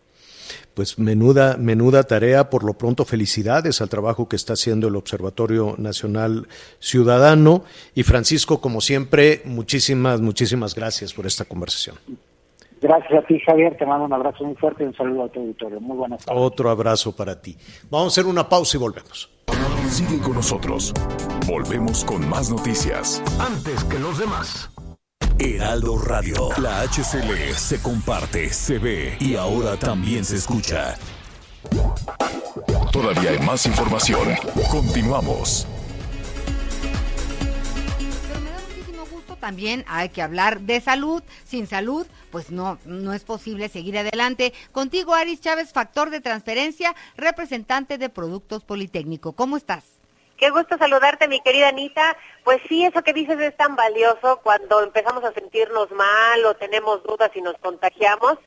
Pues 0.74 0.98
menuda, 0.98 1.56
menuda 1.56 2.04
tarea. 2.04 2.48
Por 2.50 2.64
lo 2.64 2.74
pronto, 2.74 3.04
felicidades 3.04 3.80
al 3.80 3.88
trabajo 3.88 4.28
que 4.28 4.36
está 4.36 4.52
haciendo 4.54 4.88
el 4.88 4.96
Observatorio 4.96 5.74
Nacional 5.78 6.46
Ciudadano. 6.78 7.64
Y 7.94 8.02
Francisco, 8.02 8.60
como 8.60 8.80
siempre, 8.80 9.42
muchísimas, 9.44 10.20
muchísimas 10.20 10.74
gracias 10.74 11.12
por 11.12 11.26
esta 11.30 11.44
conversación. 11.44 11.96
Gracias 12.80 13.12
a 13.12 13.26
ti, 13.26 13.38
Javier. 13.40 13.76
Te 13.76 13.84
mando 13.84 14.06
un 14.06 14.12
abrazo 14.12 14.44
muy 14.44 14.56
fuerte 14.56 14.84
y 14.84 14.86
un 14.86 14.94
saludo 14.94 15.24
a 15.24 15.28
tu 15.28 15.40
auditorio. 15.40 15.80
Muy 15.80 15.96
buenas 15.96 16.24
tardes. 16.24 16.42
Otro 16.42 16.70
abrazo 16.70 17.14
para 17.14 17.40
ti. 17.40 17.56
Vamos 17.90 18.06
a 18.06 18.20
hacer 18.20 18.26
una 18.26 18.48
pausa 18.48 18.76
y 18.76 18.80
volvemos. 18.80 19.30
Sigue 19.88 20.18
con 20.20 20.34
nosotros. 20.34 20.94
Volvemos 21.46 22.04
con 22.04 22.26
más 22.28 22.50
noticias. 22.50 23.22
Antes 23.38 23.84
que 23.84 23.98
los 23.98 24.18
demás. 24.18 24.70
Heraldo 25.38 25.98
Radio. 25.98 26.48
La 26.58 26.82
HCL 26.82 27.54
se 27.54 27.82
comparte, 27.82 28.50
se 28.50 28.78
ve 28.78 29.16
y 29.20 29.36
ahora 29.36 29.76
también 29.76 30.24
se 30.24 30.36
escucha. 30.36 30.96
Todavía 32.92 33.30
hay 33.30 33.38
más 33.40 33.66
información. 33.66 34.28
Continuamos. 34.70 35.66
También 39.40 39.84
hay 39.88 40.10
que 40.10 40.22
hablar 40.22 40.60
de 40.60 40.80
salud. 40.80 41.22
Sin 41.44 41.66
salud, 41.66 42.06
pues 42.30 42.50
no, 42.50 42.78
no 42.84 43.12
es 43.12 43.24
posible 43.24 43.68
seguir 43.68 43.98
adelante. 43.98 44.52
Contigo, 44.72 45.14
Aris 45.14 45.40
Chávez, 45.40 45.72
factor 45.72 46.10
de 46.10 46.20
transferencia, 46.20 46.94
representante 47.16 47.98
de 47.98 48.08
Productos 48.08 48.62
Politécnico. 48.64 49.32
¿Cómo 49.32 49.56
estás? 49.56 49.84
Qué 50.40 50.48
gusto 50.48 50.78
saludarte, 50.78 51.28
mi 51.28 51.40
querida 51.40 51.68
Anita. 51.68 52.16
Pues 52.44 52.60
sí, 52.66 52.82
eso 52.84 53.02
que 53.02 53.12
dices 53.12 53.38
es 53.40 53.54
tan 53.58 53.76
valioso 53.76 54.40
cuando 54.42 54.82
empezamos 54.82 55.22
a 55.22 55.34
sentirnos 55.34 55.90
mal 55.90 56.44
o 56.46 56.54
tenemos 56.54 57.02
dudas 57.02 57.30
y 57.34 57.42
nos 57.42 57.56
contagiamos. 57.58 58.38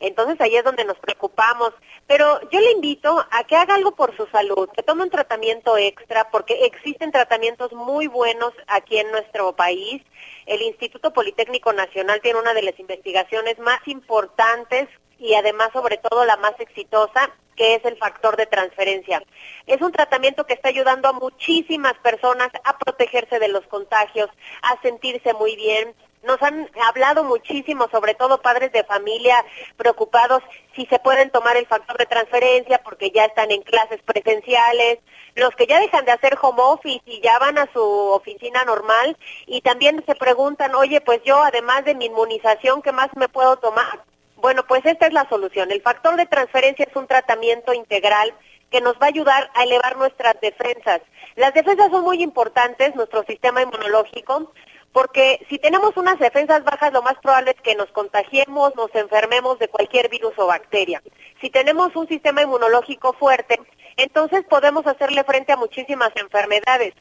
Entonces 0.00 0.40
ahí 0.40 0.56
es 0.56 0.64
donde 0.64 0.86
nos 0.86 0.98
preocupamos. 0.98 1.72
Pero 2.06 2.40
yo 2.50 2.60
le 2.60 2.72
invito 2.72 3.24
a 3.30 3.44
que 3.44 3.56
haga 3.56 3.74
algo 3.74 3.92
por 3.92 4.16
su 4.16 4.26
salud, 4.28 4.68
que 4.74 4.82
tome 4.82 5.02
un 5.02 5.10
tratamiento 5.10 5.76
extra, 5.76 6.30
porque 6.30 6.64
existen 6.64 7.12
tratamientos 7.12 7.72
muy 7.72 8.06
buenos 8.06 8.52
aquí 8.66 8.98
en 8.98 9.10
nuestro 9.10 9.54
país. 9.54 10.02
El 10.46 10.62
Instituto 10.62 11.12
Politécnico 11.12 11.72
Nacional 11.72 12.20
tiene 12.22 12.40
una 12.40 12.54
de 12.54 12.62
las 12.62 12.78
investigaciones 12.78 13.58
más 13.58 13.80
importantes 13.86 14.88
y 15.18 15.34
además 15.34 15.70
sobre 15.72 15.96
todo 15.98 16.24
la 16.24 16.36
más 16.36 16.58
exitosa, 16.58 17.30
que 17.56 17.76
es 17.76 17.84
el 17.84 17.96
factor 17.96 18.36
de 18.36 18.46
transferencia. 18.46 19.22
Es 19.66 19.80
un 19.80 19.92
tratamiento 19.92 20.44
que 20.44 20.54
está 20.54 20.68
ayudando 20.68 21.08
a 21.08 21.12
muchísimas 21.12 21.94
personas 21.98 22.50
a 22.64 22.76
protegerse 22.78 23.38
de 23.38 23.48
los 23.48 23.66
contagios, 23.66 24.28
a 24.62 24.80
sentirse 24.82 25.32
muy 25.34 25.56
bien. 25.56 25.94
Nos 26.24 26.42
han 26.42 26.70
hablado 26.86 27.24
muchísimo, 27.24 27.88
sobre 27.90 28.14
todo 28.14 28.40
padres 28.40 28.72
de 28.72 28.84
familia 28.84 29.44
preocupados 29.76 30.42
si 30.74 30.86
se 30.86 30.98
pueden 30.98 31.30
tomar 31.30 31.56
el 31.56 31.66
factor 31.66 31.98
de 31.98 32.06
transferencia 32.06 32.80
porque 32.82 33.10
ya 33.10 33.24
están 33.26 33.50
en 33.50 33.62
clases 33.62 34.00
presenciales, 34.02 34.98
los 35.34 35.54
que 35.56 35.66
ya 35.66 35.80
dejan 35.80 36.04
de 36.04 36.12
hacer 36.12 36.38
home 36.40 36.62
office 36.62 37.02
y 37.06 37.20
ya 37.20 37.38
van 37.38 37.58
a 37.58 37.70
su 37.72 37.82
oficina 37.82 38.64
normal 38.64 39.16
y 39.46 39.60
también 39.60 40.02
se 40.06 40.14
preguntan, 40.14 40.74
oye, 40.74 41.00
pues 41.00 41.20
yo 41.24 41.42
además 41.42 41.84
de 41.84 41.94
mi 41.94 42.06
inmunización, 42.06 42.82
¿qué 42.82 42.92
más 42.92 43.08
me 43.16 43.28
puedo 43.28 43.56
tomar? 43.56 44.04
Bueno, 44.36 44.64
pues 44.66 44.84
esta 44.84 45.06
es 45.06 45.12
la 45.12 45.28
solución. 45.28 45.70
El 45.72 45.82
factor 45.82 46.16
de 46.16 46.26
transferencia 46.26 46.86
es 46.88 46.96
un 46.96 47.06
tratamiento 47.06 47.72
integral 47.72 48.34
que 48.70 48.80
nos 48.80 48.94
va 48.94 49.06
a 49.06 49.08
ayudar 49.08 49.50
a 49.54 49.62
elevar 49.62 49.96
nuestras 49.96 50.40
defensas. 50.40 51.00
Las 51.36 51.54
defensas 51.54 51.90
son 51.90 52.02
muy 52.02 52.22
importantes, 52.22 52.94
nuestro 52.94 53.22
sistema 53.24 53.62
inmunológico, 53.62 54.52
porque 54.94 55.44
si 55.48 55.58
tenemos 55.58 55.96
unas 55.96 56.20
defensas 56.20 56.62
bajas, 56.62 56.92
lo 56.92 57.02
más 57.02 57.18
probable 57.20 57.50
es 57.50 57.60
que 57.60 57.74
nos 57.74 57.90
contagiemos, 57.90 58.76
nos 58.76 58.94
enfermemos 58.94 59.58
de 59.58 59.66
cualquier 59.66 60.08
virus 60.08 60.34
o 60.36 60.46
bacteria. 60.46 61.02
Si 61.40 61.50
tenemos 61.50 61.96
un 61.96 62.06
sistema 62.06 62.42
inmunológico 62.42 63.12
fuerte, 63.14 63.60
entonces 63.96 64.44
podemos 64.48 64.86
hacerle 64.86 65.24
frente 65.24 65.50
a 65.50 65.56
muchísimas 65.56 66.12
enfermedades. 66.14 66.94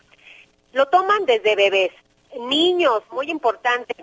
Lo 0.72 0.88
toman 0.88 1.26
desde 1.28 1.56
bebés, 1.56 1.91
niños, 2.50 3.04
muy 3.12 3.30
importante, 3.30 3.94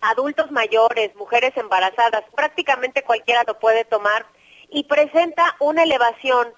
adultos 0.00 0.50
mayores, 0.50 1.14
mujeres 1.14 1.56
embarazadas, 1.56 2.24
prácticamente 2.34 3.04
cualquiera 3.04 3.44
lo 3.46 3.56
puede 3.60 3.84
tomar 3.84 4.26
y 4.68 4.82
presenta 4.82 5.54
una 5.60 5.84
elevación 5.84 6.48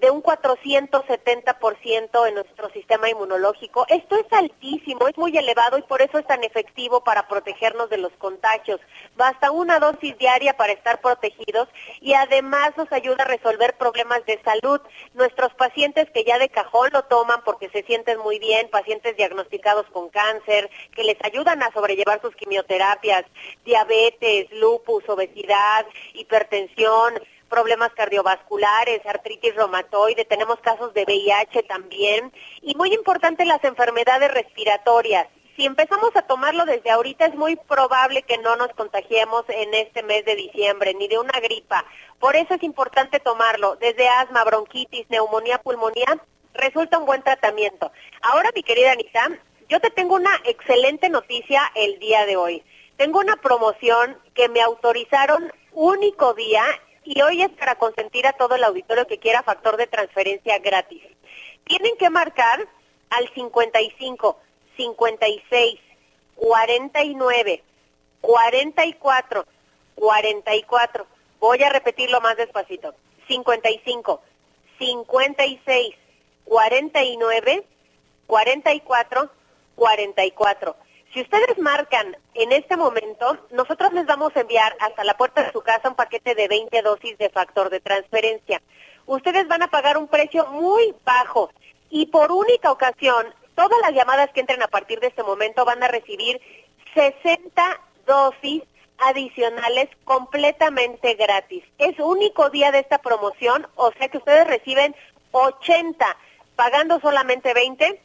de 0.00 0.10
un 0.10 0.22
470% 0.22 2.28
en 2.28 2.34
nuestro 2.34 2.70
sistema 2.70 3.08
inmunológico. 3.08 3.86
Esto 3.88 4.16
es 4.16 4.26
altísimo, 4.32 5.08
es 5.08 5.16
muy 5.16 5.36
elevado 5.36 5.78
y 5.78 5.82
por 5.82 6.02
eso 6.02 6.18
es 6.18 6.26
tan 6.26 6.44
efectivo 6.44 7.02
para 7.02 7.28
protegernos 7.28 7.88
de 7.90 7.98
los 7.98 8.12
contagios. 8.18 8.80
Basta 9.16 9.50
una 9.50 9.78
dosis 9.78 10.16
diaria 10.18 10.56
para 10.56 10.72
estar 10.72 11.00
protegidos 11.00 11.68
y 12.00 12.14
además 12.14 12.72
nos 12.76 12.90
ayuda 12.92 13.24
a 13.24 13.28
resolver 13.28 13.76
problemas 13.76 14.24
de 14.26 14.40
salud. 14.42 14.80
Nuestros 15.14 15.54
pacientes 15.54 16.10
que 16.10 16.24
ya 16.24 16.38
de 16.38 16.48
cajón 16.48 16.90
lo 16.92 17.04
toman 17.04 17.42
porque 17.44 17.68
se 17.70 17.82
sienten 17.84 18.18
muy 18.18 18.38
bien, 18.38 18.68
pacientes 18.70 19.16
diagnosticados 19.16 19.86
con 19.86 20.08
cáncer, 20.10 20.70
que 20.94 21.04
les 21.04 21.16
ayudan 21.22 21.62
a 21.62 21.72
sobrellevar 21.72 22.20
sus 22.20 22.34
quimioterapias, 22.36 23.24
diabetes, 23.64 24.50
lupus, 24.52 25.08
obesidad, 25.08 25.86
hipertensión, 26.14 27.14
problemas 27.54 27.92
cardiovasculares, 27.94 29.06
artritis 29.06 29.54
reumatoide, 29.54 30.24
tenemos 30.24 30.58
casos 30.58 30.92
de 30.92 31.04
VIH 31.04 31.62
también 31.62 32.32
y 32.62 32.74
muy 32.74 32.92
importante 32.92 33.44
las 33.44 33.62
enfermedades 33.62 34.34
respiratorias. 34.34 35.28
Si 35.54 35.64
empezamos 35.64 36.10
a 36.16 36.22
tomarlo 36.22 36.64
desde 36.64 36.90
ahorita 36.90 37.26
es 37.26 37.36
muy 37.36 37.54
probable 37.54 38.22
que 38.22 38.38
no 38.38 38.56
nos 38.56 38.70
contagiemos 38.70 39.44
en 39.48 39.72
este 39.72 40.02
mes 40.02 40.24
de 40.24 40.34
diciembre 40.34 40.94
ni 40.94 41.06
de 41.06 41.20
una 41.20 41.38
gripa. 41.38 41.84
Por 42.18 42.34
eso 42.34 42.54
es 42.54 42.62
importante 42.64 43.20
tomarlo 43.20 43.76
desde 43.76 44.08
asma, 44.08 44.42
bronquitis, 44.42 45.08
neumonía, 45.08 45.58
pulmonía, 45.58 46.18
resulta 46.54 46.98
un 46.98 47.06
buen 47.06 47.22
tratamiento. 47.22 47.92
Ahora, 48.22 48.50
mi 48.52 48.64
querida 48.64 48.90
Anita, 48.90 49.28
yo 49.68 49.78
te 49.78 49.90
tengo 49.90 50.16
una 50.16 50.34
excelente 50.44 51.08
noticia 51.08 51.62
el 51.76 52.00
día 52.00 52.26
de 52.26 52.36
hoy. 52.36 52.64
Tengo 52.96 53.20
una 53.20 53.36
promoción 53.36 54.18
que 54.34 54.48
me 54.48 54.60
autorizaron 54.60 55.52
único 55.72 56.34
día 56.34 56.64
y 57.04 57.20
hoy 57.22 57.42
es 57.42 57.50
para 57.50 57.76
consentir 57.76 58.26
a 58.26 58.32
todo 58.32 58.54
el 58.54 58.64
auditorio 58.64 59.06
que 59.06 59.18
quiera 59.18 59.42
factor 59.42 59.76
de 59.76 59.86
transferencia 59.86 60.58
gratis. 60.58 61.02
Tienen 61.64 61.96
que 61.96 62.10
marcar 62.10 62.66
al 63.10 63.28
55 63.34 64.38
56 64.76 65.80
49 66.36 67.62
44 68.20 69.46
44. 69.94 71.06
Voy 71.40 71.62
a 71.62 71.70
repetirlo 71.70 72.20
más 72.20 72.36
despacito. 72.36 72.94
55 73.28 74.22
56 74.78 75.94
49 76.44 77.64
44 78.26 79.30
44. 79.76 80.76
Si 81.14 81.20
ustedes 81.20 81.56
marcan 81.58 82.16
en 82.34 82.50
este 82.50 82.76
momento, 82.76 83.38
nosotros 83.52 83.92
les 83.92 84.04
vamos 84.04 84.34
a 84.34 84.40
enviar 84.40 84.76
hasta 84.80 85.04
la 85.04 85.16
puerta 85.16 85.44
de 85.44 85.52
su 85.52 85.60
casa 85.60 85.88
un 85.88 85.94
paquete 85.94 86.34
de 86.34 86.48
20 86.48 86.82
dosis 86.82 87.16
de 87.18 87.30
factor 87.30 87.70
de 87.70 87.78
transferencia. 87.78 88.60
Ustedes 89.06 89.46
van 89.46 89.62
a 89.62 89.68
pagar 89.68 89.96
un 89.96 90.08
precio 90.08 90.44
muy 90.48 90.92
bajo 91.04 91.50
y 91.88 92.06
por 92.06 92.32
única 92.32 92.72
ocasión, 92.72 93.32
todas 93.54 93.78
las 93.82 93.92
llamadas 93.92 94.30
que 94.32 94.40
entren 94.40 94.60
a 94.64 94.66
partir 94.66 94.98
de 94.98 95.06
este 95.06 95.22
momento 95.22 95.64
van 95.64 95.84
a 95.84 95.88
recibir 95.88 96.40
60 96.94 97.80
dosis 98.06 98.64
adicionales 98.98 99.90
completamente 100.02 101.14
gratis. 101.14 101.62
Es 101.78 101.96
único 102.00 102.50
día 102.50 102.72
de 102.72 102.80
esta 102.80 102.98
promoción, 102.98 103.68
o 103.76 103.92
sea 103.92 104.08
que 104.08 104.18
ustedes 104.18 104.48
reciben 104.48 104.96
80 105.30 106.16
pagando 106.56 106.98
solamente 106.98 107.54
20 107.54 108.00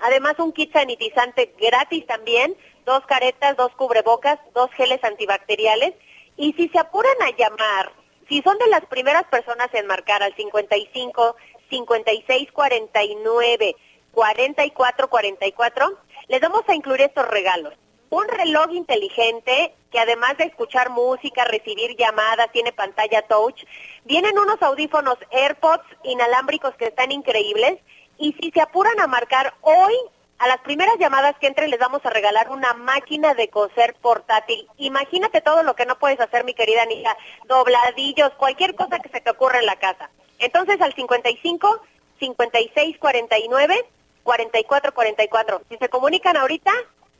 Además, 0.00 0.34
un 0.38 0.52
kit 0.52 0.72
sanitizante 0.72 1.54
gratis 1.58 2.06
también, 2.06 2.56
dos 2.84 3.04
caretas, 3.06 3.56
dos 3.56 3.72
cubrebocas, 3.72 4.38
dos 4.54 4.70
geles 4.72 5.02
antibacteriales. 5.04 5.94
Y 6.36 6.52
si 6.54 6.68
se 6.68 6.78
apuran 6.78 7.16
a 7.22 7.30
llamar, 7.36 7.92
si 8.28 8.42
son 8.42 8.58
de 8.58 8.66
las 8.68 8.84
primeras 8.86 9.24
personas 9.24 9.68
en 9.72 9.86
marcar 9.86 10.22
al 10.22 10.34
55, 10.34 11.36
56, 11.70 12.52
49, 12.52 13.76
44, 14.12 15.08
44, 15.08 15.98
les 16.28 16.40
vamos 16.40 16.62
a 16.68 16.74
incluir 16.74 17.02
estos 17.02 17.26
regalos. 17.28 17.74
un 18.08 18.28
reloj 18.28 18.70
inteligente 18.72 19.74
que 19.90 19.98
además 19.98 20.38
de 20.38 20.44
escuchar 20.44 20.90
música, 20.90 21.44
recibir 21.44 21.96
llamadas, 21.96 22.52
tiene 22.52 22.72
pantalla 22.72 23.22
touch. 23.22 23.64
Vienen 24.04 24.38
unos 24.38 24.62
audífonos 24.62 25.18
AirPods 25.32 25.84
inalámbricos 26.04 26.74
que 26.76 26.86
están 26.86 27.10
increíbles 27.10 27.80
y 28.18 28.32
si 28.40 28.50
se 28.50 28.60
apuran 28.60 28.98
a 29.00 29.06
marcar 29.06 29.54
hoy, 29.60 29.94
a 30.38 30.48
las 30.48 30.58
primeras 30.60 30.98
llamadas 30.98 31.36
que 31.40 31.46
entren 31.46 31.70
les 31.70 31.80
vamos 31.80 32.04
a 32.04 32.10
regalar 32.10 32.50
una 32.50 32.74
máquina 32.74 33.34
de 33.34 33.48
coser 33.48 33.94
portátil. 34.00 34.66
Imagínate 34.76 35.40
todo 35.40 35.62
lo 35.62 35.74
que 35.74 35.86
no 35.86 35.98
puedes 35.98 36.20
hacer, 36.20 36.44
mi 36.44 36.54
querida 36.54 36.82
Anita, 36.82 37.16
dobladillos, 37.48 38.32
cualquier 38.34 38.74
cosa 38.74 38.98
que 38.98 39.08
se 39.08 39.20
te 39.20 39.30
ocurra 39.30 39.60
en 39.60 39.66
la 39.66 39.76
casa. 39.76 40.10
Entonces 40.38 40.80
al 40.80 40.94
55 40.94 41.82
56 42.18 42.98
49 42.98 43.86
44 44.22 44.94
44. 44.94 45.62
Si 45.70 45.76
se 45.78 45.88
comunican 45.88 46.36
ahorita, 46.36 46.72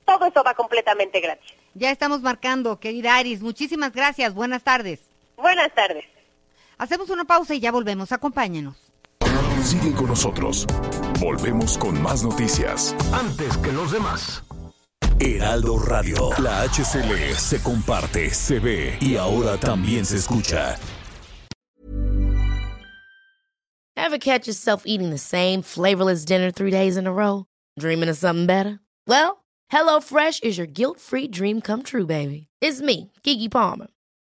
todo 0.05 0.27
eso 0.27 0.43
va 0.43 0.55
completamente 0.55 1.21
gratis. 1.21 1.53
Ya 1.75 1.91
estamos 1.91 2.21
marcando, 2.21 2.79
querida 2.81 3.17
Aris. 3.17 3.41
Muchísimas 3.41 3.93
gracias. 3.93 4.35
Buenas 4.35 4.63
tardes. 4.63 5.01
Buenas 5.37 5.75
tardes. 5.75 6.05
Hacemos 6.79 7.11
una 7.11 7.25
pausa 7.25 7.55
y 7.55 7.61
ya 7.61 7.73
volvemos. 7.73 8.13
Acompáñenos. 8.13 8.86
Sigue 9.63 9.93
con 9.95 10.07
nosotros. 10.07 10.67
Volvemos 11.21 11.77
con 11.79 12.01
más 12.01 12.23
noticias. 12.23 12.95
Antes 13.13 13.57
que 13.59 13.73
los 13.73 13.93
demás. 13.93 14.43
Heraldo 15.19 15.79
Radio. 15.79 16.31
La 16.39 16.63
HCL 16.63 17.35
se 17.37 17.63
comparte, 17.63 18.31
se 18.31 18.59
ve 18.59 18.99
y 19.01 19.17
ahora 19.17 19.57
también 19.57 20.05
se 20.05 20.17
escucha. 20.17 20.77
Ever 23.97 24.19
catch 24.19 24.47
yourself 24.47 24.83
eating 24.87 25.11
the 25.11 25.19
same 25.19 25.63
flavorless 25.63 26.25
dinner 26.25 26.51
three 26.53 26.71
days 26.71 26.97
in 26.97 27.07
a 27.07 27.13
row? 27.13 27.47
Dreaming 27.79 28.09
of 28.09 28.17
something 28.17 28.47
better? 28.47 28.79
Well, 29.09 29.45
HelloFresh 29.73 30.45
is 30.45 30.59
your 30.59 30.69
guilt-free 30.69 31.29
dream 31.29 31.61
come 31.61 31.83
true, 31.83 32.07
baby. 32.07 32.47
It's 32.61 32.81
me, 32.81 33.11
Kiki 33.25 33.49
Palmer. 33.49 33.89